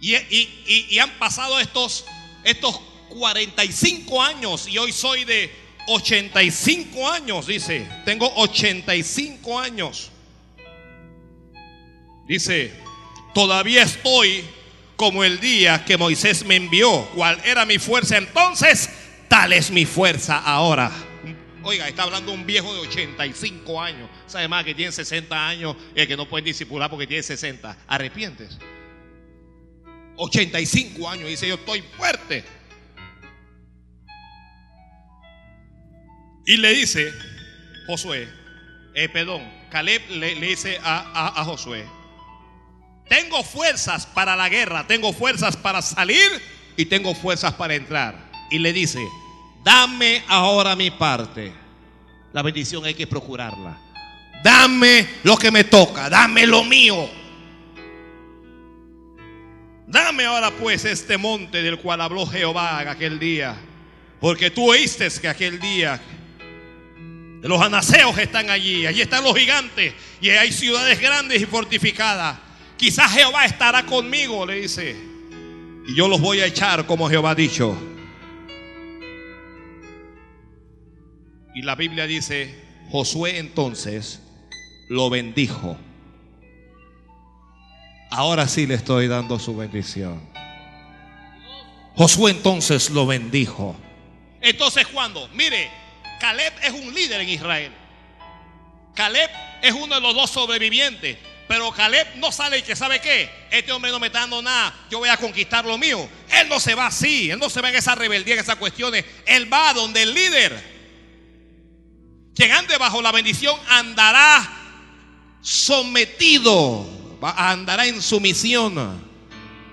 Y, 0.00 0.98
han 0.98 1.10
pasado 1.18 1.58
estos, 1.58 2.04
estos 2.44 2.80
45 3.10 4.22
años 4.22 4.68
y 4.68 4.78
hoy 4.78 4.92
soy 4.92 5.24
de 5.24 5.50
85 5.88 7.08
años, 7.08 7.46
dice. 7.46 7.88
Tengo 8.04 8.32
85 8.36 9.58
años. 9.58 10.10
Dice, 12.26 12.74
todavía 13.34 13.82
estoy 13.82 14.44
como 14.98 15.22
el 15.22 15.38
día 15.38 15.84
que 15.84 15.96
Moisés 15.96 16.44
me 16.44 16.56
envió. 16.56 17.08
¿Cuál 17.14 17.40
era 17.44 17.64
mi 17.64 17.78
fuerza 17.78 18.18
entonces? 18.18 18.90
Tal 19.28 19.52
es 19.52 19.70
mi 19.70 19.86
fuerza 19.86 20.38
ahora. 20.38 20.90
Oiga, 21.62 21.86
está 21.86 22.02
hablando 22.02 22.32
un 22.32 22.44
viejo 22.44 22.74
de 22.74 22.80
85 22.80 23.80
años. 23.80 24.10
Sabe 24.26 24.48
más 24.48 24.64
que 24.64 24.74
tiene 24.74 24.90
60 24.90 25.48
años 25.48 25.76
y 25.94 26.04
que 26.04 26.16
no 26.16 26.28
puede 26.28 26.46
disipular 26.46 26.90
porque 26.90 27.06
tiene 27.06 27.22
60. 27.22 27.78
Arrepientes. 27.86 28.58
85 30.16 31.08
años. 31.08 31.28
Dice, 31.28 31.46
yo 31.46 31.54
estoy 31.54 31.80
fuerte. 31.96 32.44
Y 36.44 36.56
le 36.56 36.70
dice 36.74 37.12
Josué, 37.86 38.28
eh, 38.94 39.08
perdón, 39.08 39.48
Caleb 39.70 40.02
le, 40.10 40.34
dice 40.34 40.80
a, 40.82 41.40
a 41.40 41.44
Josué, 41.44 41.86
tengo 43.08 43.42
fuerzas 43.42 44.06
para 44.06 44.36
la 44.36 44.48
guerra, 44.48 44.86
tengo 44.86 45.12
fuerzas 45.12 45.56
para 45.56 45.82
salir 45.82 46.30
y 46.76 46.86
tengo 46.86 47.14
fuerzas 47.14 47.54
para 47.54 47.74
entrar. 47.74 48.28
Y 48.50 48.58
le 48.58 48.72
dice, 48.72 49.00
dame 49.64 50.22
ahora 50.28 50.76
mi 50.76 50.90
parte. 50.90 51.52
La 52.32 52.42
bendición 52.42 52.84
hay 52.84 52.94
que 52.94 53.06
procurarla. 53.06 53.78
Dame 54.42 55.08
lo 55.24 55.36
que 55.36 55.50
me 55.50 55.64
toca, 55.64 56.08
dame 56.08 56.46
lo 56.46 56.62
mío. 56.64 57.08
Dame 59.86 60.26
ahora 60.26 60.50
pues 60.50 60.84
este 60.84 61.16
monte 61.16 61.62
del 61.62 61.78
cual 61.78 62.02
habló 62.02 62.26
Jehová 62.26 62.78
aquel 62.80 63.18
día. 63.18 63.56
Porque 64.20 64.50
tú 64.50 64.70
oíste 64.70 65.08
que 65.20 65.28
aquel 65.28 65.58
día 65.58 66.00
los 67.42 67.60
anaseos 67.60 68.18
están 68.18 68.50
allí, 68.50 68.84
allí 68.86 69.00
están 69.00 69.24
los 69.24 69.36
gigantes 69.36 69.94
y 70.20 70.30
hay 70.30 70.52
ciudades 70.52 71.00
grandes 71.00 71.40
y 71.40 71.46
fortificadas. 71.46 72.47
Quizás 72.78 73.10
Jehová 73.10 73.44
estará 73.44 73.84
conmigo, 73.84 74.46
le 74.46 74.60
dice. 74.60 74.96
Y 75.88 75.96
yo 75.96 76.06
los 76.06 76.20
voy 76.20 76.40
a 76.40 76.46
echar 76.46 76.86
como 76.86 77.08
Jehová 77.08 77.30
ha 77.32 77.34
dicho. 77.34 77.76
Y 81.54 81.62
la 81.62 81.74
Biblia 81.74 82.06
dice, 82.06 82.54
Josué 82.88 83.38
entonces 83.38 84.22
lo 84.88 85.10
bendijo. 85.10 85.76
Ahora 88.10 88.46
sí 88.46 88.66
le 88.66 88.74
estoy 88.74 89.08
dando 89.08 89.40
su 89.40 89.56
bendición. 89.56 90.22
Josué 91.96 92.30
entonces 92.30 92.90
lo 92.90 93.06
bendijo. 93.06 93.74
Entonces 94.40 94.86
cuando, 94.86 95.28
mire, 95.34 95.68
Caleb 96.20 96.52
es 96.62 96.70
un 96.70 96.94
líder 96.94 97.22
en 97.22 97.28
Israel. 97.28 97.72
Caleb 98.94 99.30
es 99.62 99.72
uno 99.72 99.96
de 99.96 100.00
los 100.00 100.14
dos 100.14 100.30
sobrevivientes. 100.30 101.18
Pero 101.48 101.72
Caleb 101.72 102.16
no 102.16 102.30
sale 102.30 102.58
y 102.58 102.62
que 102.62 102.76
sabe 102.76 103.00
qué. 103.00 103.30
Este 103.50 103.72
hombre 103.72 103.90
no 103.90 103.98
me 103.98 104.08
está 104.08 104.20
dando 104.20 104.42
nada. 104.42 104.86
Yo 104.90 104.98
voy 104.98 105.08
a 105.08 105.16
conquistar 105.16 105.64
lo 105.64 105.78
mío. 105.78 106.08
Él 106.30 106.48
no 106.48 106.60
se 106.60 106.74
va 106.74 106.86
así. 106.86 107.30
Él 107.30 107.38
no 107.38 107.48
se 107.48 107.60
va 107.60 107.70
en 107.70 107.76
esa 107.76 107.94
rebeldía, 107.94 108.34
en 108.34 108.40
esas 108.40 108.56
cuestiones. 108.56 109.04
Él 109.26 109.52
va 109.52 109.72
donde 109.72 110.02
el 110.02 110.12
líder. 110.12 110.78
Quien 112.34 112.52
ande 112.52 112.76
bajo 112.76 113.02
la 113.02 113.10
bendición 113.10 113.58
andará 113.68 114.48
sometido 115.40 116.98
andará 117.20 117.86
en 117.86 118.00
sumisión. 118.00 119.08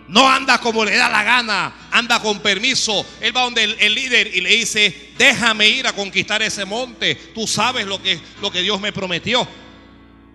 No 0.07 0.29
anda 0.29 0.59
como 0.59 0.85
le 0.85 0.95
da 0.95 1.09
la 1.09 1.23
gana, 1.23 1.87
anda 1.91 2.19
con 2.19 2.39
permiso. 2.39 3.05
Él 3.21 3.35
va 3.35 3.41
donde 3.41 3.63
el, 3.63 3.75
el 3.79 3.95
líder 3.95 4.35
y 4.35 4.41
le 4.41 4.49
dice, 4.51 5.13
déjame 5.17 5.67
ir 5.67 5.87
a 5.87 5.93
conquistar 5.93 6.41
ese 6.43 6.63
monte. 6.65 7.15
Tú 7.33 7.47
sabes 7.47 7.87
lo 7.87 8.01
que, 8.01 8.19
lo 8.41 8.51
que 8.51 8.61
Dios 8.61 8.79
me 8.79 8.93
prometió. 8.93 9.47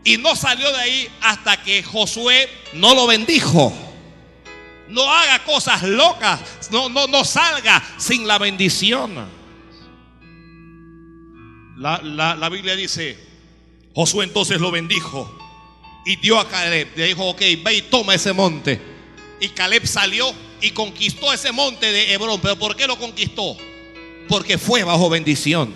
Y 0.04 0.16
no 0.16 0.34
salió 0.34 0.70
de 0.72 0.78
ahí 0.78 1.08
hasta 1.20 1.62
que 1.62 1.82
Josué 1.82 2.48
no 2.72 2.94
lo 2.94 3.06
bendijo. 3.06 3.72
No 4.88 5.02
haga 5.10 5.44
cosas 5.44 5.82
locas. 5.82 6.40
No, 6.70 6.88
no, 6.88 7.06
no 7.06 7.24
salga 7.24 7.82
sin 7.98 8.26
la 8.26 8.38
bendición. 8.38 9.14
La, 11.76 12.00
la- 12.02 12.34
la 12.34 12.48
Biblia 12.48 12.76
dice, 12.76 13.16
Josué 13.94 14.24
entonces 14.24 14.60
lo 14.60 14.70
bendijo 14.70 15.36
y 16.06 16.16
dio 16.16 16.38
a 16.38 16.48
Caleb. 16.48 16.88
Le 16.96 17.06
dijo, 17.06 17.26
ok, 17.28 17.40
ve 17.64 17.74
y 17.76 17.82
toma 17.82 18.14
ese 18.14 18.32
monte. 18.32 18.80
Y 19.40 19.48
Caleb 19.50 19.86
salió 19.86 20.32
y 20.60 20.70
conquistó 20.72 21.32
ese 21.32 21.52
monte 21.52 21.90
de 21.92 22.12
Hebrón. 22.12 22.40
¿Pero 22.40 22.56
por 22.56 22.76
qué 22.76 22.86
lo 22.86 22.98
conquistó? 22.98 23.56
Porque 24.28 24.58
fue 24.58 24.82
bajo 24.84 25.08
bendición. 25.08 25.74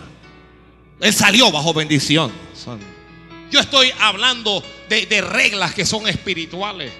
Él 1.00 1.12
salió 1.12 1.50
bajo 1.50 1.72
bendición. 1.72 2.30
Yo 3.54 3.60
estoy 3.60 3.92
hablando 4.00 4.64
de, 4.88 5.06
de 5.06 5.20
reglas 5.20 5.72
que 5.74 5.86
son 5.86 6.08
espirituales. 6.08 6.92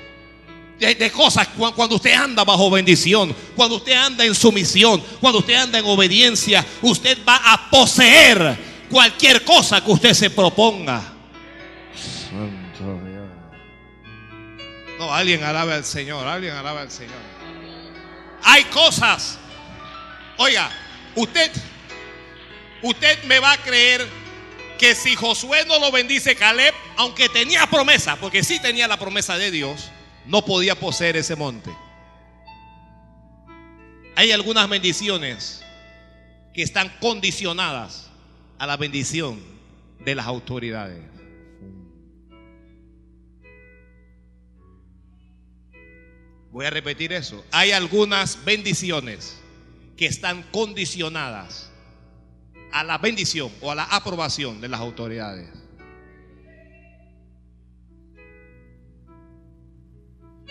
De, 0.78 0.94
de 0.94 1.10
cosas 1.10 1.48
cu- 1.48 1.72
cuando 1.74 1.96
usted 1.96 2.12
anda 2.12 2.44
bajo 2.44 2.70
bendición, 2.70 3.34
cuando 3.56 3.74
usted 3.78 3.94
anda 3.94 4.24
en 4.24 4.36
sumisión, 4.36 5.02
cuando 5.20 5.40
usted 5.40 5.54
anda 5.54 5.80
en 5.80 5.84
obediencia, 5.84 6.64
usted 6.80 7.18
va 7.28 7.40
a 7.54 7.68
poseer 7.70 8.56
cualquier 8.88 9.42
cosa 9.42 9.84
que 9.84 9.90
usted 9.90 10.14
se 10.14 10.30
proponga. 10.30 11.02
No, 14.96 15.12
alguien 15.12 15.42
alabe 15.42 15.72
al 15.74 15.84
Señor, 15.84 16.24
alguien 16.24 16.54
alabe 16.54 16.82
al 16.82 16.90
Señor. 16.92 17.18
Hay 18.44 18.62
cosas. 18.66 19.40
Oiga, 20.38 20.70
usted, 21.16 21.50
usted 22.80 23.24
me 23.24 23.40
va 23.40 23.50
a 23.54 23.56
creer 23.56 24.06
que 24.78 24.94
si 24.94 25.14
Josué 25.14 25.64
no 25.66 25.78
lo 25.78 25.90
bendice 25.92 26.36
Caleb, 26.36 26.74
aunque 26.96 27.28
tenía 27.28 27.66
promesa, 27.66 28.16
porque 28.16 28.42
sí 28.42 28.60
tenía 28.60 28.88
la 28.88 28.98
promesa 28.98 29.36
de 29.36 29.50
Dios, 29.50 29.90
no 30.26 30.44
podía 30.44 30.74
poseer 30.74 31.16
ese 31.16 31.36
monte. 31.36 31.70
Hay 34.16 34.32
algunas 34.32 34.68
bendiciones 34.68 35.62
que 36.52 36.62
están 36.62 36.88
condicionadas 37.00 38.10
a 38.58 38.66
la 38.66 38.76
bendición 38.76 39.42
de 40.04 40.14
las 40.14 40.26
autoridades. 40.26 41.02
Voy 46.52 46.66
a 46.66 46.70
repetir 46.70 47.12
eso. 47.12 47.44
Hay 47.50 47.72
algunas 47.72 48.44
bendiciones 48.44 49.36
que 49.96 50.06
están 50.06 50.44
condicionadas 50.52 51.72
a 52.74 52.82
la 52.82 52.98
bendición 52.98 53.52
o 53.60 53.70
a 53.70 53.76
la 53.76 53.84
aprobación 53.84 54.60
de 54.60 54.68
las 54.68 54.80
autoridades. 54.80 55.48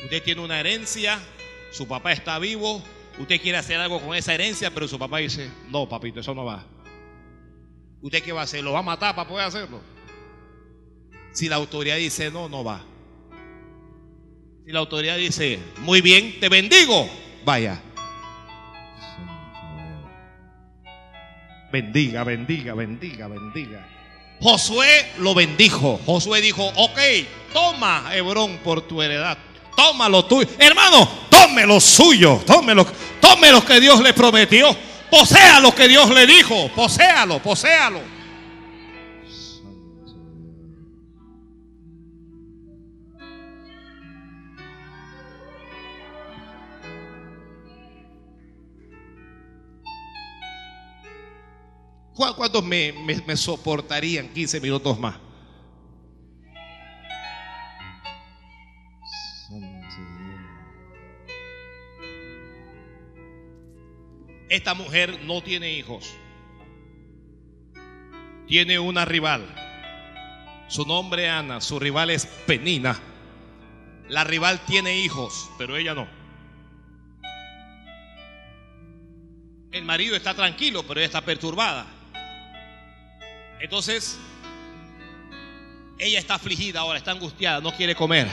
Usted 0.01 0.24
tiene 0.24 0.39
una 0.39 0.57
herencia, 0.57 1.19
su 1.71 1.86
papá 1.86 2.13
está 2.13 2.39
vivo, 2.39 2.82
usted 3.19 3.41
quiere 3.41 3.57
hacer 3.57 3.78
algo 3.78 3.99
con 3.99 4.15
esa 4.15 4.34
herencia, 4.34 4.71
pero 4.74 4.88
su 4.88 4.97
papá 4.97 5.17
dice, 5.17 5.51
no, 5.69 5.88
papito, 5.89 6.21
eso 6.21 6.34
no 6.34 6.45
va. 6.45 6.65
¿Usted 8.01 8.24
qué 8.24 8.32
va 8.32 8.41
a 8.41 8.43
hacer? 8.45 8.63
¿Lo 8.63 8.71
va 8.71 8.80
a 8.80 8.84
matar 8.84 9.13
para 9.15 9.28
poder 9.28 9.45
hacerlo? 9.45 9.82
Si 11.34 11.49
la 11.49 11.57
autoridad 11.57 11.97
dice, 11.97 12.32
no, 12.32 12.47
no 12.47 12.63
va. 12.63 12.86
Si 14.65 14.71
la 14.71 14.80
autoridad 14.80 15.17
dice, 15.17 15.59
muy 15.80 15.99
bien, 15.99 16.39
te 16.39 16.47
bendigo, 16.47 17.05
vaya. 17.43 17.82
Bendiga, 21.74 22.24
bendiga, 22.24 22.76
bendiga, 22.76 23.28
bendiga. 23.28 23.84
Josué 24.39 25.13
lo 25.17 25.34
bendijo. 25.34 25.99
Josué 26.05 26.39
dijo, 26.39 26.63
ok, 26.76 26.99
toma 27.51 28.11
Hebrón 28.13 28.59
por 28.63 28.84
tu 28.84 29.01
heredad. 29.01 29.39
Toma 29.76 30.07
lo 30.07 30.24
tuyo. 30.24 30.47
Hermano, 30.59 31.09
tome 31.32 31.65
lo 31.65 31.80
suyo. 31.80 32.43
Tome 32.45 32.76
lo, 32.76 32.86
tome 33.19 33.51
lo 33.51 33.65
que 33.65 33.80
Dios 33.80 34.01
le 34.01 34.13
prometió. 34.13 34.67
Posea 35.09 35.59
lo 35.61 35.74
que 35.74 35.88
Dios 35.88 36.11
le 36.11 36.28
dijo. 36.28 36.69
Poséalo, 36.76 37.39
poséalo. 37.39 38.12
¿Cuántos 52.16 52.64
me, 52.64 52.93
me- 53.26 53.36
soportarían 53.38 54.30
15 54.30 54.59
minutos 54.61 54.99
más? 54.99 55.16
Esta 64.49 64.74
mujer 64.74 65.20
no 65.24 65.41
tiene 65.41 65.72
hijos. 65.74 66.14
Tiene 68.47 68.78
una 68.78 69.05
rival. 69.05 69.43
Su 70.68 70.86
nombre 70.86 71.26
es 71.26 71.32
Ana, 71.32 71.61
su 71.61 71.80
rival 71.80 72.09
es 72.09 72.26
Penina. 72.26 72.99
La 74.09 74.24
rival 74.24 74.59
tiene 74.66 74.97
hijos, 74.99 75.49
pero 75.57 75.76
ella 75.78 75.95
no. 75.95 76.07
El 79.72 79.86
marido 79.86 80.16
está 80.16 80.36
tranquilo, 80.36 80.84
pero 80.88 80.99
ella 80.99 81.07
está 81.07 81.22
perturbada. 81.22 81.88
Entonces, 83.64 84.18
ella 85.97 86.20
está 86.20 86.36
afligida 86.36 86.82
ahora, 86.82 86.97
está 86.97 87.11
angustiada, 87.11 87.61
no 87.61 87.74
quiere 87.74 87.95
comer, 87.95 88.28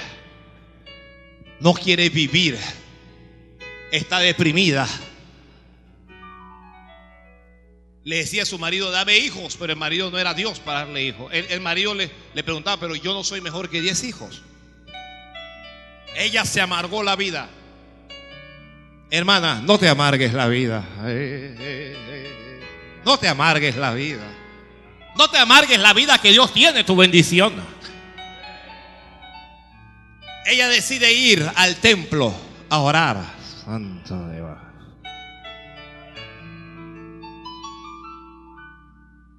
no 1.60 1.72
quiere 1.72 2.08
vivir, 2.08 2.58
está 3.92 4.18
deprimida. 4.18 4.88
Le 8.02 8.16
decía 8.16 8.42
a 8.42 8.46
su 8.46 8.58
marido, 8.58 8.90
dame 8.90 9.18
hijos, 9.18 9.56
pero 9.56 9.72
el 9.72 9.78
marido 9.78 10.10
no 10.10 10.18
era 10.18 10.34
Dios 10.34 10.58
para 10.58 10.80
darle 10.80 11.04
hijos. 11.04 11.32
El, 11.32 11.46
el 11.48 11.60
marido 11.60 11.94
le, 11.94 12.10
le 12.34 12.42
preguntaba, 12.42 12.80
pero 12.80 12.96
yo 12.96 13.14
no 13.14 13.22
soy 13.22 13.40
mejor 13.40 13.70
que 13.70 13.80
diez 13.80 14.02
hijos. 14.02 14.42
Ella 16.16 16.44
se 16.44 16.60
amargó 16.60 17.04
la 17.04 17.14
vida. 17.14 17.48
Hermana, 19.12 19.62
no 19.64 19.78
te 19.78 19.88
amargues 19.88 20.34
la 20.34 20.48
vida. 20.48 20.84
No 23.04 23.16
te 23.16 23.28
amargues 23.28 23.76
la 23.76 23.94
vida. 23.94 24.39
No 25.16 25.28
te 25.28 25.38
amargues 25.38 25.78
la 25.78 25.92
vida 25.92 26.18
que 26.18 26.30
Dios 26.30 26.52
tiene, 26.52 26.84
tu 26.84 26.96
bendición. 26.96 27.52
Ella 30.46 30.68
decide 30.68 31.12
ir 31.12 31.48
al 31.56 31.76
templo 31.76 32.34
a 32.68 32.78
orar. 32.78 33.24
Santo 33.64 34.28
Dios. 34.30 34.58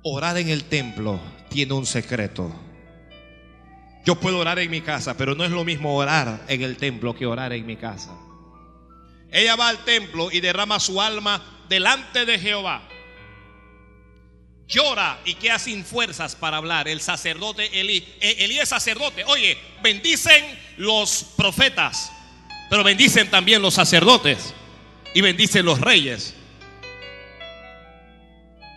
Orar 0.03 0.37
en 0.37 0.49
el 0.49 0.63
templo 0.65 1.19
tiene 1.49 1.73
un 1.73 1.85
secreto. 1.85 2.51
Yo 4.05 4.15
puedo 4.15 4.39
orar 4.39 4.57
en 4.59 4.71
mi 4.71 4.81
casa, 4.81 5.15
pero 5.15 5.35
no 5.35 5.43
es 5.43 5.51
lo 5.51 5.63
mismo 5.63 5.95
orar 5.95 6.43
en 6.47 6.63
el 6.63 6.77
templo 6.77 7.15
que 7.15 7.25
orar 7.25 7.53
en 7.53 7.65
mi 7.65 7.75
casa. 7.75 8.11
Ella 9.31 9.55
va 9.55 9.69
al 9.69 9.83
templo 9.85 10.31
y 10.31 10.39
derrama 10.39 10.79
su 10.79 11.01
alma 11.01 11.41
delante 11.69 12.25
de 12.25 12.39
Jehová. 12.39 12.81
Llora 14.71 15.19
y 15.25 15.35
queda 15.35 15.59
sin 15.59 15.83
fuerzas 15.83 16.35
para 16.35 16.57
hablar. 16.57 16.87
El 16.87 17.01
sacerdote 17.01 17.79
Elí, 17.79 17.97
eh, 18.21 18.37
Elí 18.39 18.57
es 18.57 18.69
sacerdote. 18.69 19.25
Oye, 19.25 19.57
bendicen 19.83 20.43
los 20.77 21.25
profetas, 21.35 22.11
pero 22.69 22.83
bendicen 22.83 23.29
también 23.29 23.61
los 23.61 23.73
sacerdotes 23.73 24.53
y 25.13 25.19
bendicen 25.19 25.65
los 25.65 25.81
reyes. 25.81 26.33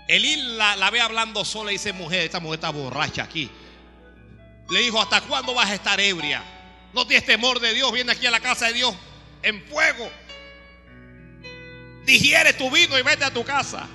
Elí 0.08 0.36
la, 0.36 0.90
ve 0.90 1.00
hablando 1.00 1.44
sola 1.44 1.70
y 1.70 1.76
dice, 1.76 1.92
mujer, 1.92 2.24
esta 2.24 2.40
mujer 2.40 2.58
está 2.58 2.70
borracha 2.70 3.22
aquí. 3.22 3.48
Le 4.68 4.80
dijo, 4.80 5.00
¿hasta 5.00 5.20
cuándo 5.22 5.54
vas 5.54 5.70
a 5.70 5.74
estar 5.74 6.00
ebria? 6.00 6.42
No 6.92 7.06
tienes 7.06 7.24
temor 7.24 7.60
de 7.60 7.72
Dios, 7.72 7.92
viene 7.92 8.12
aquí 8.12 8.26
a 8.26 8.30
la 8.30 8.40
casa 8.40 8.66
de 8.66 8.74
Dios 8.74 8.94
en 9.42 9.62
fuego. 9.64 10.10
Digiere 12.04 12.52
tu 12.52 12.70
vino 12.70 12.98
y 12.98 13.02
vete 13.02 13.24
a 13.24 13.32
tu 13.32 13.44
casa. 13.44 13.88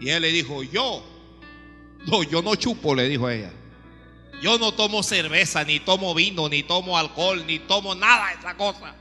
Y 0.00 0.10
él 0.10 0.22
le 0.22 0.32
dijo, 0.32 0.62
yo, 0.62 1.02
no, 2.06 2.22
yo 2.22 2.42
no 2.42 2.54
chupo, 2.54 2.94
le 2.94 3.08
dijo 3.08 3.28
ella. 3.28 3.52
Yo 4.42 4.58
no 4.58 4.72
tomo 4.72 5.02
cerveza, 5.02 5.64
ni 5.64 5.80
tomo 5.80 6.14
vino, 6.14 6.48
ni 6.48 6.62
tomo 6.62 6.98
alcohol, 6.98 7.44
ni 7.46 7.58
tomo 7.60 7.94
nada 7.94 8.28
de 8.28 8.34
esa 8.34 8.56
cosa. 8.56 8.94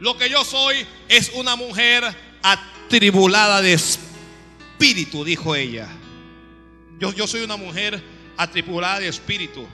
Lo 0.00 0.18
que 0.18 0.28
yo 0.28 0.44
soy 0.44 0.84
es 1.08 1.30
una 1.34 1.56
mujer 1.56 2.04
atribulada 2.42 3.62
de 3.62 3.74
espíritu, 3.74 5.24
dijo 5.24 5.54
ella. 5.54 5.88
Yo, 6.98 7.12
yo 7.12 7.26
soy 7.26 7.42
una 7.42 7.56
mujer 7.56 8.02
atribulada 8.36 9.00
de 9.00 9.08
espíritu. 9.08 9.66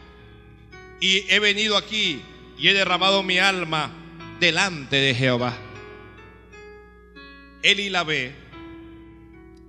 Y 1.00 1.24
he 1.32 1.40
venido 1.40 1.76
aquí 1.76 2.22
y 2.58 2.68
he 2.68 2.74
derramado 2.74 3.22
mi 3.22 3.38
alma 3.38 3.90
delante 4.38 4.96
de 4.96 5.14
Jehová. 5.14 5.56
Eli 7.62 7.90
la 7.90 8.04
ve 8.04 8.34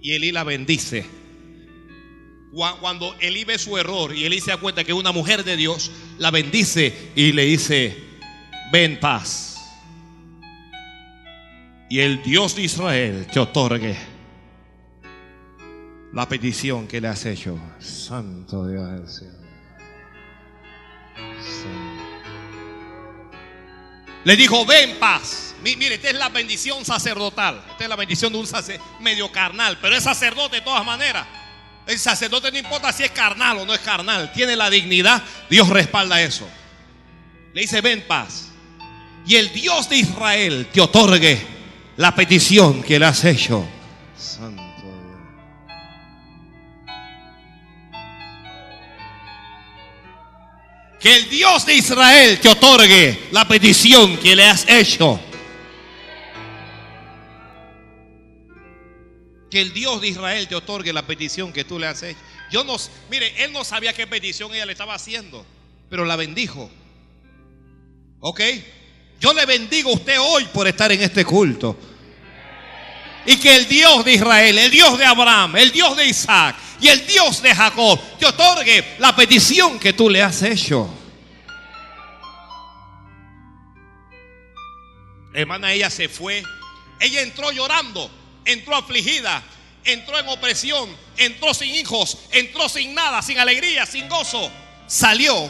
y 0.03 0.11
Eli 0.11 0.31
la 0.31 0.43
bendice. 0.43 1.05
Cuando 2.81 3.15
Eli 3.19 3.45
ve 3.45 3.57
su 3.57 3.75
error 3.77 4.15
y 4.15 4.25
Eli 4.25 4.39
se 4.39 4.51
da 4.51 4.57
cuenta 4.57 4.83
que 4.83 4.91
es 4.91 4.97
una 4.97 5.11
mujer 5.11 5.43
de 5.43 5.57
Dios, 5.57 5.91
la 6.19 6.29
bendice 6.29 7.11
y 7.15 7.31
le 7.31 7.45
dice, 7.45 7.97
ven 8.71 8.99
paz. 8.99 9.57
Y 11.89 11.99
el 11.99 12.21
Dios 12.21 12.55
de 12.55 12.63
Israel 12.63 13.27
te 13.31 13.39
otorgue 13.39 13.97
la 16.11 16.27
petición 16.27 16.87
que 16.87 16.99
le 17.01 17.07
has 17.07 17.25
hecho. 17.25 17.57
Santo 17.79 18.67
Dios 18.67 18.91
del 18.91 19.07
cielo. 19.07 19.43
Le 24.23 24.35
dijo, 24.35 24.65
ven 24.65 24.97
paz. 24.99 25.55
Mire, 25.61 25.95
esta 25.95 26.09
es 26.09 26.15
la 26.15 26.29
bendición 26.29 26.83
sacerdotal. 26.83 27.63
Esta 27.71 27.83
es 27.83 27.89
la 27.89 27.95
bendición 27.95 28.33
de 28.33 28.39
un 28.39 28.47
sacerdote 28.47 28.89
medio 28.99 29.31
carnal, 29.31 29.77
pero 29.81 29.95
es 29.95 30.03
sacerdote 30.03 30.57
de 30.57 30.61
todas 30.61 30.85
maneras. 30.85 31.25
El 31.87 31.99
sacerdote 31.99 32.51
no 32.51 32.57
importa 32.57 32.91
si 32.91 33.03
es 33.03 33.11
carnal 33.11 33.57
o 33.59 33.65
no 33.65 33.73
es 33.73 33.81
carnal, 33.81 34.31
tiene 34.33 34.55
la 34.55 34.69
dignidad, 34.69 35.21
Dios 35.49 35.67
respalda 35.69 36.21
eso. 36.21 36.47
Le 37.53 37.61
dice, 37.61 37.81
ven 37.81 38.05
paz. 38.07 38.49
Y 39.25 39.35
el 39.35 39.51
Dios 39.53 39.89
de 39.89 39.97
Israel 39.97 40.67
te 40.71 40.81
otorgue 40.81 41.41
la 41.97 42.15
petición 42.15 42.81
que 42.83 42.99
le 42.99 43.05
has 43.05 43.23
hecho. 43.25 43.67
Que 51.03 51.17
el 51.17 51.29
Dios 51.29 51.65
de 51.65 51.75
Israel 51.75 52.39
te 52.39 52.49
otorgue 52.49 53.27
la 53.31 53.45
petición 53.45 54.17
que 54.17 54.35
le 54.35 54.45
has 54.45 54.67
hecho. 54.67 55.19
que 59.53 59.61
el 59.61 59.71
Dios 59.71 60.01
de 60.01 60.07
Israel 60.07 60.47
te 60.47 60.55
otorgue 60.55 60.91
la 60.91 61.05
petición 61.05 61.53
que 61.53 61.63
tú 61.63 61.77
le 61.77 61.85
has 61.85 62.01
hecho. 62.01 62.17
Yo 62.51 62.63
no, 62.63 62.75
mire, 63.11 63.43
él 63.43 63.53
no 63.53 63.63
sabía 63.63 63.93
qué 63.93 64.07
petición 64.07 64.51
ella 64.51 64.65
le 64.65 64.71
estaba 64.71 64.95
haciendo, 64.95 65.45
pero 65.91 66.05
la 66.05 66.15
bendijo. 66.15 66.71
¿Ok? 68.19 68.41
Yo 69.19 69.31
le 69.31 69.45
bendigo 69.45 69.91
a 69.91 69.93
usted 69.93 70.17
hoy 70.19 70.45
por 70.45 70.67
estar 70.67 70.91
en 70.91 71.03
este 71.03 71.23
culto. 71.23 71.77
Y 73.25 73.37
que 73.37 73.55
el 73.55 73.67
Dios 73.67 74.03
de 74.03 74.13
Israel, 74.13 74.57
el 74.57 74.71
Dios 74.71 74.97
de 74.97 75.05
Abraham, 75.05 75.55
el 75.55 75.71
Dios 75.71 75.95
de 75.95 76.07
Isaac 76.07 76.55
y 76.81 76.87
el 76.87 77.05
Dios 77.07 77.41
de 77.41 77.55
Jacob 77.55 77.99
te 78.19 78.25
otorgue 78.25 78.95
la 78.99 79.15
petición 79.15 79.79
que 79.79 79.93
tú 79.93 80.09
le 80.09 80.21
has 80.21 80.41
hecho. 80.41 80.89
Hermana, 85.33 85.73
ella 85.73 85.89
se 85.89 86.09
fue. 86.09 86.43
Ella 86.99 87.21
entró 87.21 87.51
llorando 87.51 88.09
entró 88.45 88.75
afligida, 88.75 89.43
entró 89.83 90.19
en 90.19 90.27
opresión, 90.27 90.89
entró 91.17 91.53
sin 91.53 91.73
hijos, 91.75 92.17
entró 92.31 92.69
sin 92.69 92.93
nada, 92.93 93.21
sin 93.21 93.39
alegría, 93.39 93.85
sin 93.85 94.07
gozo. 94.07 94.51
Salió 94.87 95.49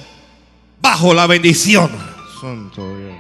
bajo 0.82 1.14
la 1.14 1.28
bendición. 1.28 1.92
Santo 2.40 2.98
Dios. 2.98 3.16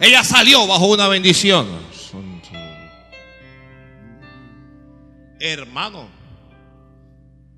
Ella 0.00 0.22
salió 0.22 0.66
bajo 0.66 0.86
una 0.86 1.08
bendición. 1.08 1.87
Hermano, 5.40 6.08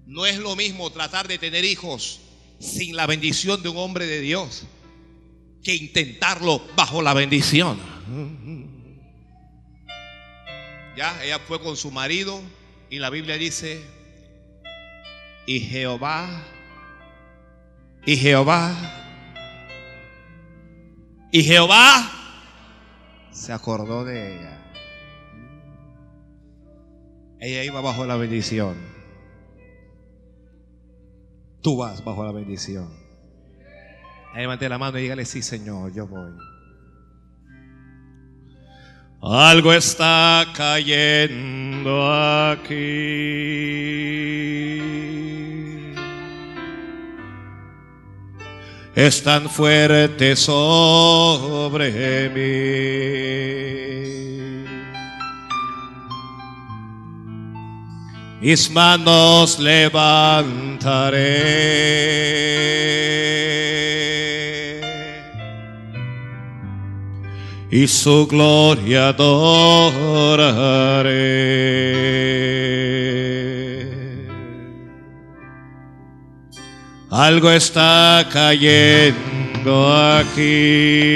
no 0.07 0.27
es 0.27 0.39
lo 0.39 0.57
mismo 0.57 0.91
tratar 0.91 1.29
de 1.29 1.39
tener 1.39 1.65
hijos 1.65 2.21
sin 2.59 2.97
la 2.97 3.07
bendición 3.07 3.63
de 3.63 3.69
un 3.69 3.79
hombre 3.79 4.07
de 4.07 4.21
Dios 4.21 4.65
que 5.63 5.75
intentarlo 5.75 6.61
bajo 6.77 7.03
la 7.03 7.15
bendición. 7.15 7.79
Ya, 10.97 11.25
ella 11.25 11.39
fue 11.39 11.61
con 11.61 11.77
su 11.77 11.91
marido 11.91 12.43
y 12.91 12.99
la 12.99 13.09
Biblia 13.09 13.37
dice, 13.37 13.83
y 15.47 15.61
Jehová, 15.61 16.45
y 18.05 18.17
Jehová, 18.17 18.75
y 21.31 21.43
Jehová 21.45 22.11
se 23.31 23.53
acordó 23.53 24.05
de 24.05 24.37
ella. 24.37 24.60
Ella 27.41 27.65
iba 27.65 27.81
bajo 27.81 28.05
la 28.05 28.17
bendición. 28.17 28.77
Tú 31.63 31.79
vas 31.79 32.05
bajo 32.05 32.25
la 32.25 32.33
bendición. 32.33 32.89
Levante 34.35 34.69
la 34.69 34.79
mano 34.79 34.99
y 34.99 35.03
dígale, 35.03 35.25
sí 35.25 35.43
Señor, 35.43 35.93
yo 35.93 36.07
voy. 36.07 36.33
Algo 39.23 39.73
está 39.73 40.47
cayendo 40.55 42.11
aquí. 42.13 43.31
Es 48.95 49.23
tan 49.23 49.49
fuerte 49.49 50.37
sobre 50.37 52.31
mí. 52.31 53.80
Mis 58.41 58.71
manos 58.71 59.59
levantaré 59.59 61.21
y 67.71 67.87
su 67.87 68.27
gloria 68.27 69.09
adoraré. 69.09 70.41
Algo 77.11 77.51
está 77.51 78.27
cayendo 78.33 79.95
aquí. 79.95 81.11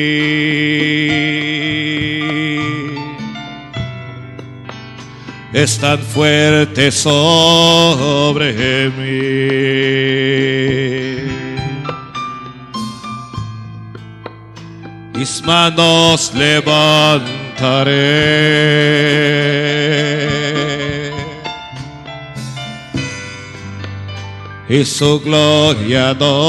Es 5.55 5.79
tan 5.79 6.01
fuerte 6.01 6.91
sobre 6.91 8.53
mí. 8.91 10.15
mis 15.25 15.43
manos 15.43 16.33
levantaré 16.35 17.95
y 24.69 24.85
su 24.85 25.19
gloria 25.21 26.11
adoraré. 26.11 26.45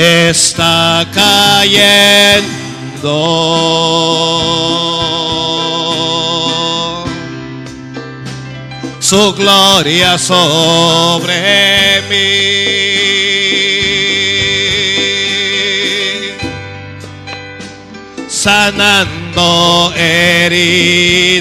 Está 0.00 1.04
cayendo 1.12 2.44
su 9.00 9.34
gloria 9.34 10.16
sobre 10.16 12.00
mí. 12.08 12.16
Sanando 18.28 19.92
heridas, 19.96 21.34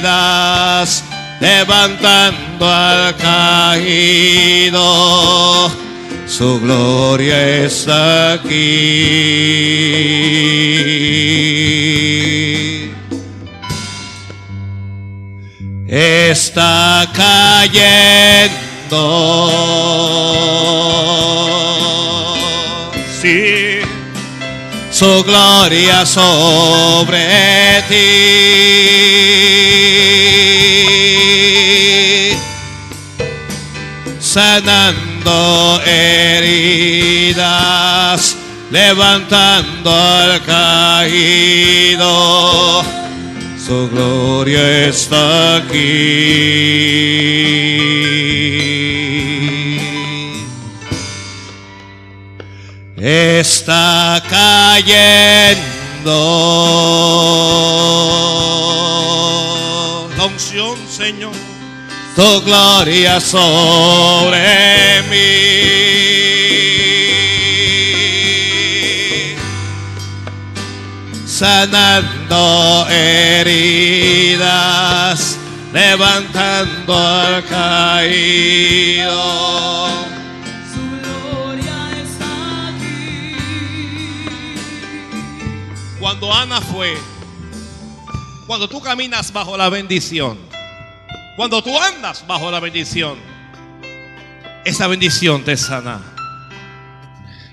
levantando 1.39 2.73
al 2.73 3.15
caído, 3.17 4.81
su 6.27 6.59
gloria 6.59 7.65
está 7.65 8.33
aquí. 8.33 9.47
está 15.89 17.09
cayendo. 17.13 18.53
Sí, 23.21 23.79
su 24.91 25.23
gloria 25.23 26.05
sobre 26.05 27.83
ti, 27.89 27.95
sanando 34.19 35.06
heridas, 35.85 37.37
levantando 38.71 39.91
al 39.93 40.43
caído. 40.45 42.07
Su 43.65 43.89
gloria 43.89 44.87
está 44.87 45.57
aquí. 45.57 46.87
Está 52.95 54.23
cayendo. 54.29 55.67
La 60.17 60.25
unción, 60.25 60.77
Señor, 60.89 61.33
tu 62.17 62.41
gloria 62.41 63.19
sobre 63.21 65.03
mí. 65.03 65.77
sanando 71.27 72.87
heridas, 72.89 74.39
levantando 75.71 76.97
al 76.97 77.45
caído. 77.45 79.13
Su 80.73 80.81
gloria 81.03 81.77
está 82.01 82.69
aquí. 82.69 83.35
Cuando 85.99 86.33
Ana 86.33 86.59
fue, 86.61 86.97
cuando 88.47 88.67
tú 88.67 88.81
caminas 88.81 89.31
bajo 89.31 89.55
la 89.55 89.69
bendición, 89.69 90.46
cuando 91.37 91.61
tú 91.61 91.79
andas 91.79 92.25
bajo 92.25 92.49
la 92.49 92.59
bendición, 92.59 93.15
esa 94.65 94.87
bendición 94.87 95.43
te 95.43 95.55
sana. 95.55 96.01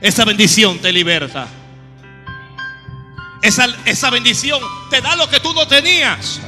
Esa 0.00 0.24
bendición 0.24 0.78
te 0.78 0.90
liberta. 0.90 1.46
Esa, 3.42 3.66
esa 3.84 4.08
bendición 4.08 4.58
te 4.88 5.02
da 5.02 5.14
lo 5.16 5.28
que 5.28 5.38
tú 5.38 5.52
no 5.52 5.68
tenías. 5.68 6.40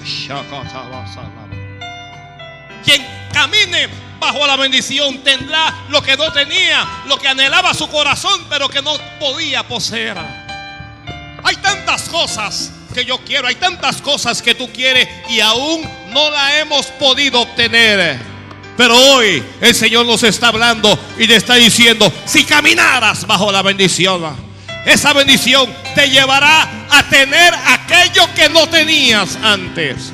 Quien 2.83 3.07
camine 3.31 3.87
bajo 4.19 4.47
la 4.47 4.57
bendición 4.57 5.19
tendrá 5.19 5.75
lo 5.91 6.01
que 6.01 6.17
no 6.17 6.33
tenía, 6.33 6.89
lo 7.07 7.19
que 7.19 7.29
anhelaba 7.29 7.75
su 7.75 7.87
corazón, 7.91 8.47
pero 8.49 8.71
que 8.71 8.81
no 8.81 8.97
podía 9.21 9.63
poseer. 9.63 10.17
Hay 11.45 11.57
tantas 11.57 12.09
cosas 12.09 12.73
que 12.97 13.05
yo 13.05 13.18
quiero, 13.18 13.47
hay 13.47 13.56
tantas 13.56 14.01
cosas 14.01 14.40
que 14.40 14.55
tú 14.55 14.73
quieres 14.73 15.06
y 15.28 15.40
aún 15.40 15.82
no 16.14 16.31
la 16.31 16.60
hemos 16.60 16.86
podido 16.86 17.43
obtener. 17.43 18.18
Pero 18.74 18.97
hoy 18.97 19.44
el 19.60 19.74
Señor 19.74 20.06
nos 20.06 20.23
está 20.23 20.48
hablando 20.48 20.98
y 21.18 21.27
le 21.27 21.36
está 21.36 21.56
diciendo, 21.56 22.10
si 22.24 22.44
caminaras 22.44 23.27
bajo 23.27 23.52
la 23.52 23.60
bendición, 23.60 24.23
esa 24.86 25.12
bendición 25.12 25.70
te 25.94 26.09
llevará 26.09 26.86
a 26.89 27.02
tener 27.10 27.52
aquello 27.66 28.32
que 28.35 28.48
no 28.48 28.66
tenías 28.66 29.36
antes. 29.43 30.10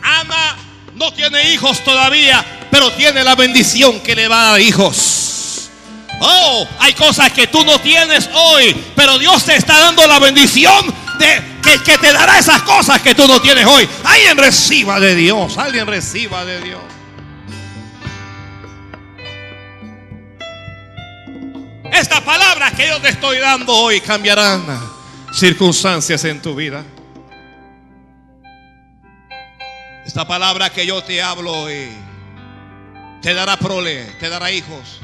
Ana 0.00 0.67
no 0.98 1.12
tiene 1.12 1.52
hijos 1.52 1.82
todavía, 1.84 2.44
pero 2.70 2.90
tiene 2.92 3.22
la 3.22 3.36
bendición 3.36 4.00
que 4.00 4.16
le 4.16 4.26
va 4.26 4.40
a 4.40 4.50
dar 4.52 4.60
hijos. 4.60 5.70
Oh, 6.20 6.66
hay 6.80 6.92
cosas 6.94 7.30
que 7.32 7.46
tú 7.46 7.64
no 7.64 7.80
tienes 7.80 8.28
hoy, 8.34 8.74
pero 8.96 9.18
Dios 9.18 9.44
te 9.44 9.54
está 9.54 9.78
dando 9.78 10.04
la 10.06 10.18
bendición 10.18 10.92
de 11.18 11.42
que, 11.62 11.82
que 11.84 11.98
te 11.98 12.12
dará 12.12 12.38
esas 12.38 12.62
cosas 12.62 13.00
que 13.00 13.14
tú 13.14 13.28
no 13.28 13.40
tienes 13.40 13.64
hoy. 13.64 13.88
Alguien 14.02 14.36
reciba 14.36 14.98
de 14.98 15.14
Dios, 15.14 15.56
alguien 15.56 15.86
reciba 15.86 16.44
de 16.44 16.60
Dios. 16.60 16.80
Esta 21.92 22.20
palabra 22.20 22.72
que 22.72 22.88
yo 22.88 23.00
te 23.00 23.10
estoy 23.10 23.38
dando 23.38 23.72
hoy 23.72 24.00
cambiarán 24.00 24.64
circunstancias 25.32 26.24
en 26.24 26.42
tu 26.42 26.56
vida. 26.56 26.84
Esta 30.08 30.26
palabra 30.26 30.70
que 30.70 30.86
yo 30.86 31.04
te 31.04 31.20
hablo 31.22 31.52
hoy 31.52 31.90
te 33.20 33.34
dará 33.34 33.58
prole, 33.58 34.06
te 34.18 34.30
dará 34.30 34.50
hijos, 34.50 35.00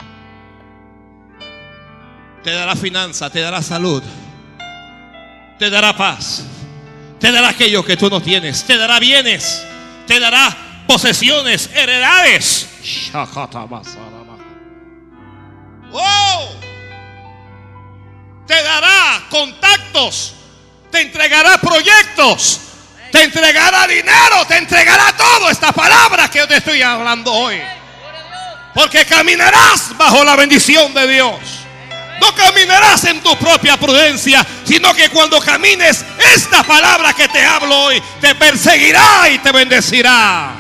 te 2.42 2.50
dará 2.50 2.74
finanza, 2.74 3.28
te 3.28 3.40
dará 3.40 3.60
salud, 3.60 4.02
te 5.58 5.68
dará 5.68 5.94
paz, 5.94 6.44
te 7.20 7.30
dará 7.30 7.50
aquello 7.50 7.84
que 7.84 7.98
tú 7.98 8.08
no 8.08 8.22
tienes, 8.22 8.64
te 8.64 8.78
dará 8.78 8.98
bienes, 8.98 9.62
te 10.06 10.18
dará 10.18 10.84
posesiones, 10.88 11.68
heredades. 11.74 12.66
¡Wow! 15.90 16.48
Te 18.46 18.62
dará 18.62 19.22
contactos, 19.30 20.34
te 20.90 21.00
entregará 21.00 21.58
proyectos, 21.58 22.63
te 23.14 23.22
entregará 23.22 23.86
dinero, 23.86 24.44
te 24.48 24.56
entregará 24.56 25.16
todo 25.16 25.48
esta 25.48 25.70
palabra 25.70 26.28
que 26.28 26.40
yo 26.40 26.48
te 26.48 26.56
estoy 26.56 26.82
hablando 26.82 27.32
hoy. 27.32 27.62
Porque 28.74 29.06
caminarás 29.06 29.96
bajo 29.96 30.24
la 30.24 30.34
bendición 30.34 30.92
de 30.92 31.06
Dios. 31.06 31.36
No 32.20 32.34
caminarás 32.34 33.04
en 33.04 33.22
tu 33.22 33.36
propia 33.38 33.76
prudencia, 33.76 34.44
sino 34.64 34.92
que 34.94 35.10
cuando 35.10 35.40
camines, 35.40 36.04
esta 36.34 36.64
palabra 36.64 37.12
que 37.12 37.28
te 37.28 37.44
hablo 37.44 37.84
hoy 37.84 38.02
te 38.20 38.34
perseguirá 38.34 39.30
y 39.30 39.38
te 39.38 39.52
bendecirá. 39.52 40.50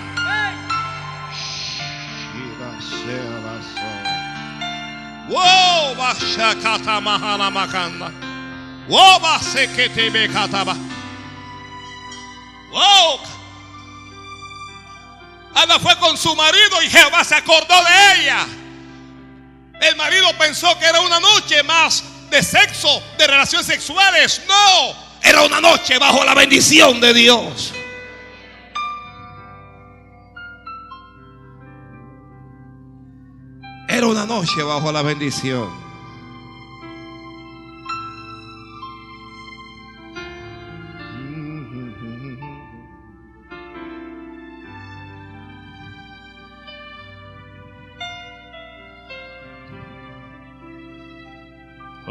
Wow. 5.26 5.74
Ana 15.54 15.78
fue 15.78 15.96
con 15.98 16.16
su 16.18 16.34
marido 16.34 16.82
y 16.82 16.90
Jehová 16.90 17.22
se 17.24 17.34
acordó 17.36 17.74
de 17.84 18.20
ella. 18.20 18.46
El 19.80 19.96
marido 19.96 20.28
pensó 20.38 20.76
que 20.78 20.86
era 20.86 21.00
una 21.00 21.20
noche 21.20 21.62
más 21.62 22.02
de 22.30 22.42
sexo, 22.42 23.02
de 23.18 23.26
relaciones 23.26 23.66
sexuales. 23.66 24.42
No, 24.48 24.94
era 25.22 25.42
una 25.42 25.60
noche 25.60 25.98
bajo 25.98 26.24
la 26.24 26.34
bendición 26.34 27.00
de 27.00 27.14
Dios. 27.14 27.72
Era 33.88 34.06
una 34.06 34.26
noche 34.26 34.62
bajo 34.62 34.90
la 34.90 35.02
bendición. 35.02 35.83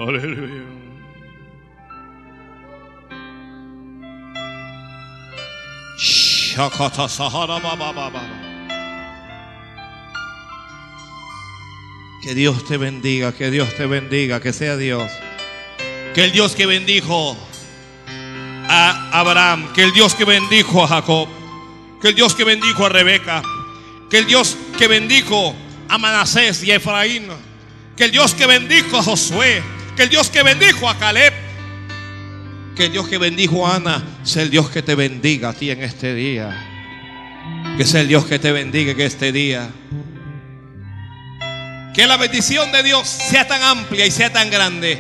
Aleluya. 0.07 0.65
Shakata 5.97 7.07
Sahara 7.07 7.59
Baba 7.59 7.93
Baba. 7.93 8.21
Que 12.21 12.35
Dios 12.35 12.65
te 12.65 12.75
bendiga, 12.77 13.31
que 13.31 13.49
Dios 13.49 13.73
te 13.75 13.85
bendiga, 13.85 14.41
que 14.41 14.51
sea 14.51 14.75
Dios. 14.75 15.09
Que 16.13 16.25
el 16.25 16.31
Dios 16.33 16.53
que 16.53 16.65
bendijo 16.65 17.37
a 18.67 19.19
Abraham, 19.19 19.71
que 19.73 19.83
el 19.83 19.93
Dios 19.93 20.15
que 20.15 20.25
bendijo 20.25 20.83
a 20.83 20.87
Jacob, 20.87 21.29
que 22.01 22.09
el 22.09 22.15
Dios 22.15 22.35
que 22.35 22.43
bendijo 22.43 22.85
a 22.85 22.89
Rebeca, 22.89 23.41
que 24.09 24.19
el 24.19 24.25
Dios 24.25 24.57
que 24.77 24.87
bendijo 24.89 25.55
a 25.87 25.97
Manasés 25.97 26.61
y 26.63 26.71
a 26.71 26.75
Efraín, 26.75 27.27
que 27.95 28.05
el 28.05 28.11
Dios 28.11 28.33
que 28.33 28.47
bendijo 28.47 28.97
a 28.97 29.03
Josué, 29.03 29.63
que 29.95 30.03
el 30.03 30.09
Dios 30.09 30.29
que 30.29 30.43
bendijo 30.43 30.89
a 30.89 30.97
Caleb, 30.97 31.33
que 32.75 32.85
el 32.85 32.91
Dios 32.91 33.07
que 33.07 33.17
bendijo 33.17 33.67
a 33.67 33.75
Ana, 33.75 34.03
sea 34.23 34.43
el 34.43 34.49
Dios 34.49 34.69
que 34.69 34.81
te 34.81 34.95
bendiga 34.95 35.49
a 35.49 35.53
ti 35.53 35.69
en 35.69 35.83
este 35.83 36.13
día. 36.13 36.69
Que 37.77 37.85
sea 37.85 38.01
el 38.01 38.07
Dios 38.07 38.25
que 38.25 38.39
te 38.39 38.51
bendiga 38.51 38.91
en 38.91 39.01
este 39.01 39.31
día. 39.31 39.69
Que 41.93 42.07
la 42.07 42.17
bendición 42.17 42.71
de 42.71 42.81
Dios 42.81 43.07
sea 43.07 43.47
tan 43.47 43.61
amplia 43.61 44.05
y 44.05 44.11
sea 44.11 44.33
tan 44.33 44.49
grande. 44.49 44.99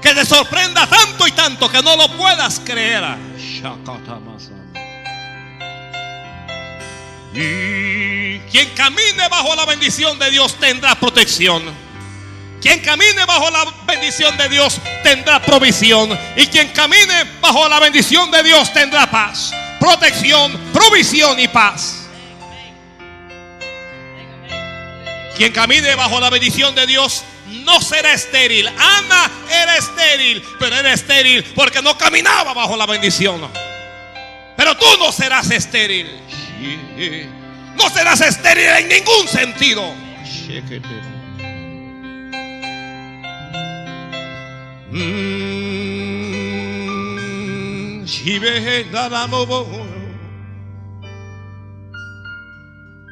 Que 0.00 0.14
te 0.14 0.24
sorprenda 0.24 0.86
tanto 0.86 1.26
y 1.26 1.32
tanto 1.32 1.68
que 1.68 1.82
no 1.82 1.96
lo 1.96 2.08
puedas 2.16 2.60
creer. 2.64 3.02
Y 7.34 8.38
quien 8.50 8.68
camine 8.76 9.28
bajo 9.30 9.54
la 9.56 9.64
bendición 9.64 10.18
de 10.18 10.30
Dios 10.30 10.54
tendrá 10.56 10.94
protección. 10.94 11.62
Quien 12.62 12.78
camine 12.80 13.24
bajo 13.26 13.50
la 13.50 13.64
bendición 13.88 14.36
de 14.36 14.48
Dios 14.48 14.80
tendrá 15.02 15.42
provisión. 15.42 16.16
Y 16.36 16.46
quien 16.46 16.68
camine 16.68 17.24
bajo 17.40 17.68
la 17.68 17.80
bendición 17.80 18.30
de 18.30 18.44
Dios 18.44 18.72
tendrá 18.72 19.10
paz, 19.10 19.52
protección, 19.80 20.56
provisión 20.72 21.40
y 21.40 21.48
paz. 21.48 22.06
Quien 25.36 25.52
camine 25.52 25.96
bajo 25.96 26.20
la 26.20 26.30
bendición 26.30 26.72
de 26.76 26.86
Dios 26.86 27.24
no 27.64 27.80
será 27.80 28.12
estéril. 28.12 28.68
Ana 28.68 29.30
era 29.50 29.76
estéril, 29.76 30.40
pero 30.60 30.76
era 30.76 30.92
estéril 30.92 31.42
porque 31.56 31.82
no 31.82 31.98
caminaba 31.98 32.54
bajo 32.54 32.76
la 32.76 32.86
bendición. 32.86 33.50
Pero 34.56 34.76
tú 34.76 34.86
no 35.00 35.10
serás 35.10 35.50
estéril. 35.50 36.06
No 37.74 37.90
serás 37.90 38.20
estéril 38.20 38.66
en 38.66 38.88
ningún 38.88 39.26
sentido. 39.26 39.92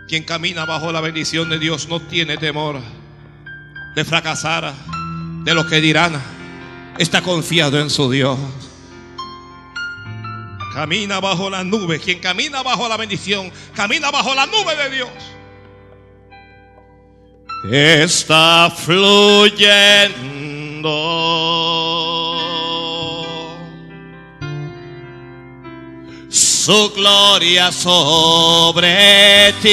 Quien 0.09 0.24
camina 0.24 0.66
bajo 0.66 0.93
la 0.93 1.01
bendición 1.01 1.48
de 1.48 1.59
Dios 1.59 1.89
no 1.89 2.01
tiene 2.01 2.36
temor 2.36 2.81
de 3.94 4.05
fracasar, 4.05 4.74
de 5.44 5.55
lo 5.55 5.66
que 5.66 5.81
dirán. 5.81 6.20
Está 6.98 7.23
confiado 7.23 7.81
en 7.81 7.89
su 7.89 8.11
Dios. 8.11 8.39
Camina 10.74 11.19
bajo 11.20 11.48
la 11.48 11.65
nube. 11.65 11.98
Quien 11.98 12.19
camina 12.19 12.62
bajo 12.62 12.86
la 12.89 12.98
bendición, 12.98 13.51
camina 13.74 14.11
bajo 14.11 14.35
la 14.35 14.44
nube 14.47 14.77
de 14.77 14.90
Dios. 14.90 15.09
Está 17.73 18.70
fluyendo 18.74 20.31
su 26.70 26.92
gloria 26.94 27.72
sobre 27.72 29.52
ti. 29.60 29.68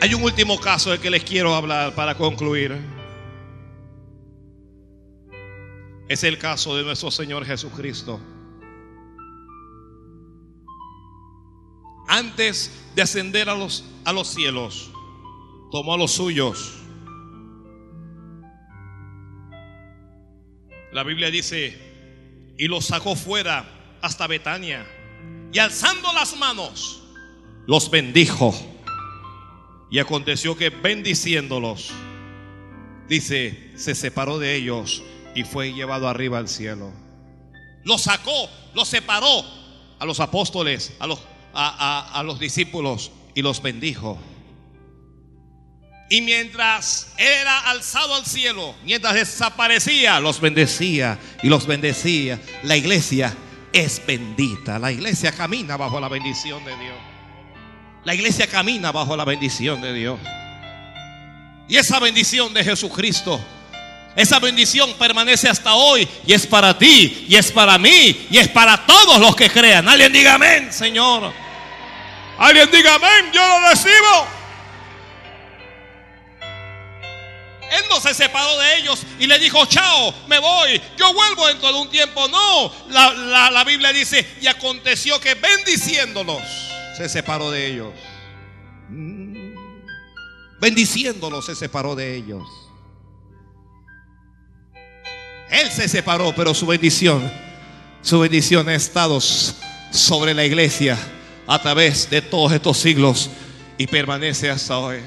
Hay 0.00 0.14
un 0.14 0.22
último 0.22 0.60
caso 0.60 0.90
del 0.90 1.00
que 1.00 1.10
les 1.10 1.24
quiero 1.24 1.56
hablar 1.56 1.92
para 1.96 2.14
concluir. 2.14 2.93
Es 6.08 6.22
el 6.22 6.38
caso 6.38 6.76
de 6.76 6.84
nuestro 6.84 7.10
Señor 7.10 7.46
Jesucristo. 7.46 8.20
Antes 12.06 12.70
de 12.94 13.02
ascender 13.02 13.48
a 13.48 13.54
los, 13.54 13.84
a 14.04 14.12
los 14.12 14.28
cielos, 14.28 14.90
tomó 15.70 15.94
a 15.94 15.98
los 15.98 16.12
suyos. 16.12 16.74
La 20.92 21.02
Biblia 21.02 21.30
dice, 21.30 21.76
y 22.58 22.68
los 22.68 22.84
sacó 22.84 23.16
fuera 23.16 23.98
hasta 24.02 24.26
Betania. 24.26 24.86
Y 25.52 25.58
alzando 25.58 26.12
las 26.12 26.36
manos, 26.36 27.02
los 27.66 27.90
bendijo. 27.90 28.54
Y 29.90 29.98
aconteció 30.00 30.56
que 30.56 30.68
bendiciéndolos, 30.68 31.92
dice, 33.08 33.72
se 33.74 33.94
separó 33.94 34.38
de 34.38 34.54
ellos 34.54 35.02
y 35.34 35.44
fue 35.44 35.72
llevado 35.72 36.08
arriba 36.08 36.38
al 36.38 36.48
cielo. 36.48 36.92
Los 37.84 38.02
sacó, 38.02 38.48
los 38.74 38.88
separó 38.88 39.44
a 39.98 40.04
los 40.04 40.20
apóstoles, 40.20 40.94
a 40.98 41.06
los, 41.06 41.20
a, 41.52 42.22
los 42.24 42.38
discípulos 42.38 43.10
y 43.34 43.42
los 43.42 43.62
bendijo. 43.62 44.18
Y 46.10 46.20
mientras 46.20 47.12
era 47.16 47.70
alzado 47.70 48.14
al 48.14 48.26
cielo, 48.26 48.74
mientras 48.84 49.14
desaparecía, 49.14 50.20
los 50.20 50.40
bendecía 50.40 51.18
y 51.42 51.48
los 51.48 51.66
bendecía. 51.66 52.40
La 52.62 52.76
iglesia 52.76 53.34
es 53.72 54.04
bendita. 54.06 54.78
La 54.78 54.92
iglesia 54.92 55.32
camina 55.32 55.76
bajo 55.76 56.00
la 56.00 56.08
bendición 56.08 56.64
de 56.64 56.76
Dios. 56.76 56.96
La 58.04 58.14
iglesia 58.14 58.46
camina 58.46 58.92
bajo 58.92 59.16
la 59.16 59.24
bendición 59.24 59.80
de 59.80 59.94
Dios. 59.94 60.20
Y 61.68 61.76
esa 61.76 61.98
bendición 61.98 62.52
de 62.52 62.62
Jesucristo, 62.62 63.40
esa 64.16 64.38
bendición 64.38 64.94
permanece 64.94 65.48
hasta 65.48 65.74
hoy 65.74 66.08
y 66.26 66.32
es 66.32 66.46
para 66.46 66.78
ti 66.78 67.26
y 67.28 67.34
es 67.34 67.50
para 67.50 67.78
mí 67.78 68.26
y 68.30 68.38
es 68.38 68.48
para 68.48 68.86
todos 68.86 69.18
los 69.18 69.34
que 69.34 69.50
crean. 69.50 69.88
Alguien 69.88 70.12
diga 70.12 70.34
amén, 70.34 70.72
Señor. 70.72 71.32
Alguien 72.38 72.70
diga 72.70 72.94
amén, 72.94 73.32
yo 73.32 73.40
lo 73.46 73.68
recibo. 73.68 74.26
Él 77.72 77.82
no 77.90 78.00
se 78.00 78.14
separó 78.14 78.56
de 78.58 78.76
ellos 78.78 79.02
y 79.18 79.26
le 79.26 79.36
dijo, 79.40 79.66
chao, 79.66 80.14
me 80.28 80.38
voy, 80.38 80.80
yo 80.96 81.12
vuelvo 81.12 81.48
dentro 81.48 81.72
de 81.72 81.78
un 81.80 81.90
tiempo. 81.90 82.28
No, 82.28 82.72
la, 82.90 83.50
la 83.50 83.64
Biblia 83.64 83.92
dice, 83.92 84.24
y 84.40 84.46
aconteció 84.46 85.18
que 85.18 85.34
bendiciéndolos 85.34 86.42
se 86.96 87.08
separó 87.08 87.50
de 87.50 87.66
ellos. 87.66 87.92
Mm. 88.90 89.54
Bendiciéndolos 90.60 91.46
se 91.46 91.56
separó 91.56 91.96
de 91.96 92.14
ellos. 92.14 92.44
Él 95.54 95.70
se 95.70 95.86
separó, 95.88 96.34
pero 96.34 96.52
su 96.52 96.66
bendición, 96.66 97.30
su 98.02 98.18
bendición 98.18 98.68
ha 98.68 98.74
estado 98.74 99.20
sobre 99.20 100.34
la 100.34 100.44
iglesia 100.44 100.98
a 101.46 101.62
través 101.62 102.10
de 102.10 102.20
todos 102.20 102.52
estos 102.52 102.76
siglos 102.76 103.30
y 103.78 103.86
permanece 103.86 104.50
hasta 104.50 104.78
hoy. 104.78 104.98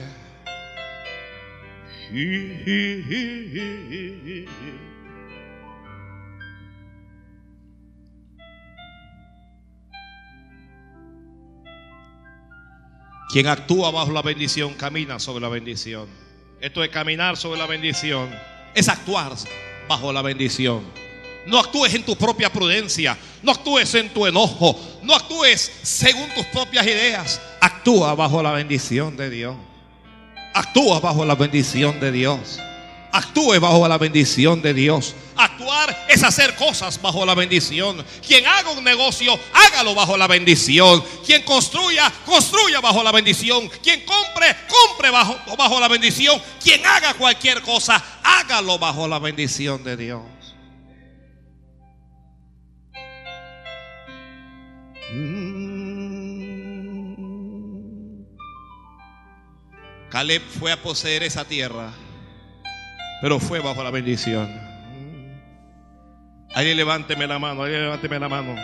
Quien 13.29 13.47
actúa 13.47 13.91
bajo 13.91 14.13
la 14.13 14.21
bendición 14.21 14.75
camina 14.75 15.19
sobre 15.19 15.41
la 15.41 15.49
bendición. 15.49 16.07
Esto 16.61 16.81
es 16.85 16.89
caminar 16.89 17.35
sobre 17.35 17.59
la 17.59 17.65
bendición. 17.65 18.29
Es 18.73 18.87
actuar 18.87 19.33
bajo 19.87 20.11
la 20.11 20.21
bendición. 20.21 20.81
No 21.45 21.59
actúes 21.59 21.93
en 21.93 22.03
tu 22.03 22.15
propia 22.15 22.51
prudencia. 22.51 23.17
No 23.41 23.51
actúes 23.51 23.93
en 23.95 24.09
tu 24.09 24.25
enojo. 24.25 24.77
No 25.01 25.15
actúes 25.15 25.71
según 25.81 26.29
tus 26.35 26.45
propias 26.47 26.85
ideas. 26.85 27.41
Actúa 27.61 28.13
bajo 28.15 28.43
la 28.43 28.51
bendición 28.51 29.15
de 29.15 29.29
Dios. 29.29 29.55
Actúa 30.53 30.99
bajo 30.99 31.23
la 31.23 31.35
bendición 31.35 31.99
de 31.99 32.11
Dios. 32.11 32.59
Actúe 33.11 33.59
bajo 33.59 33.87
la 33.87 33.97
bendición 33.97 34.61
de 34.61 34.73
Dios. 34.73 35.15
Actuar 35.35 36.05
es 36.09 36.23
hacer 36.23 36.55
cosas 36.55 37.01
bajo 37.01 37.25
la 37.25 37.35
bendición. 37.35 38.03
Quien 38.25 38.45
haga 38.45 38.71
un 38.71 38.83
negocio, 38.83 39.39
hágalo 39.53 39.93
bajo 39.95 40.17
la 40.17 40.27
bendición. 40.27 41.03
Quien 41.25 41.43
construya, 41.43 42.11
construya 42.25 42.81
bajo 42.81 43.03
la 43.03 43.11
bendición. 43.11 43.69
Quien 43.83 44.03
compre, 44.03 44.55
compre 44.67 45.09
bajo, 45.09 45.37
bajo 45.57 45.79
la 45.79 45.87
bendición. 45.87 46.41
Quien 46.61 46.85
haga 46.85 47.13
cualquier 47.13 47.61
cosa, 47.61 48.03
hágalo 48.23 48.79
bajo 48.79 49.07
la 49.07 49.19
bendición 49.19 49.83
de 49.83 49.97
Dios. 49.97 50.21
Caleb 60.09 60.41
fue 60.59 60.71
a 60.71 60.81
poseer 60.81 61.23
esa 61.23 61.45
tierra 61.45 61.93
pero 63.21 63.39
fue 63.39 63.59
bajo 63.59 63.83
la 63.83 63.91
bendición. 63.91 64.49
Ahí 66.53 66.73
levánteme 66.73 67.27
la 67.27 67.39
mano, 67.39 67.63
ahí 67.63 67.71
levánteme 67.71 68.19
la 68.19 68.29
mano. 68.29 68.55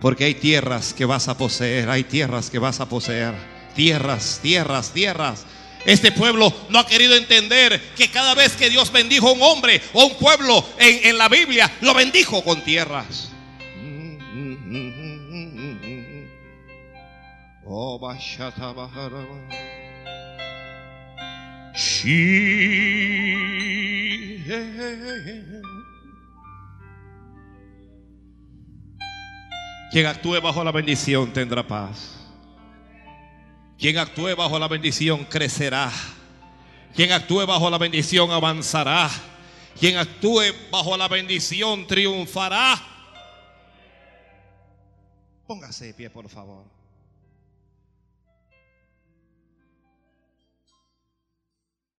Porque 0.00 0.24
hay 0.24 0.34
tierras 0.34 0.94
que 0.94 1.04
vas 1.04 1.28
a 1.28 1.36
poseer, 1.36 1.90
hay 1.90 2.04
tierras 2.04 2.50
que 2.50 2.58
vas 2.58 2.80
a 2.80 2.88
poseer. 2.88 3.34
Tierras, 3.74 4.40
tierras, 4.42 4.92
tierras. 4.92 5.46
Este 5.84 6.12
pueblo 6.12 6.52
no 6.68 6.78
ha 6.78 6.86
querido 6.86 7.16
entender 7.16 7.80
que 7.96 8.10
cada 8.10 8.34
vez 8.34 8.54
que 8.54 8.70
Dios 8.70 8.92
bendijo 8.92 9.28
a 9.28 9.32
un 9.32 9.42
hombre 9.42 9.80
o 9.92 10.02
a 10.02 10.06
un 10.06 10.14
pueblo 10.16 10.64
en, 10.78 11.08
en 11.08 11.18
la 11.18 11.28
Biblia, 11.28 11.70
lo 11.80 11.94
bendijo 11.94 12.44
con 12.44 12.62
tierras. 12.62 13.30
Oh, 17.64 18.00
quien 29.90 30.06
actúe 30.06 30.40
bajo 30.40 30.62
la 30.62 30.72
bendición 30.72 31.32
tendrá 31.32 31.66
paz. 31.66 32.16
Quien 33.78 33.96
actúe 33.96 34.36
bajo 34.36 34.58
la 34.58 34.68
bendición 34.68 35.24
crecerá. 35.24 35.90
Quien 36.94 37.12
actúe 37.12 37.46
bajo 37.46 37.70
la 37.70 37.78
bendición 37.78 38.30
avanzará. 38.30 39.08
Quien 39.78 39.96
actúe 39.96 40.52
bajo 40.70 40.96
la 40.98 41.08
bendición 41.08 41.86
triunfará. 41.86 42.74
Póngase 45.46 45.94
pie, 45.94 46.10
por 46.10 46.28
favor. 46.28 46.79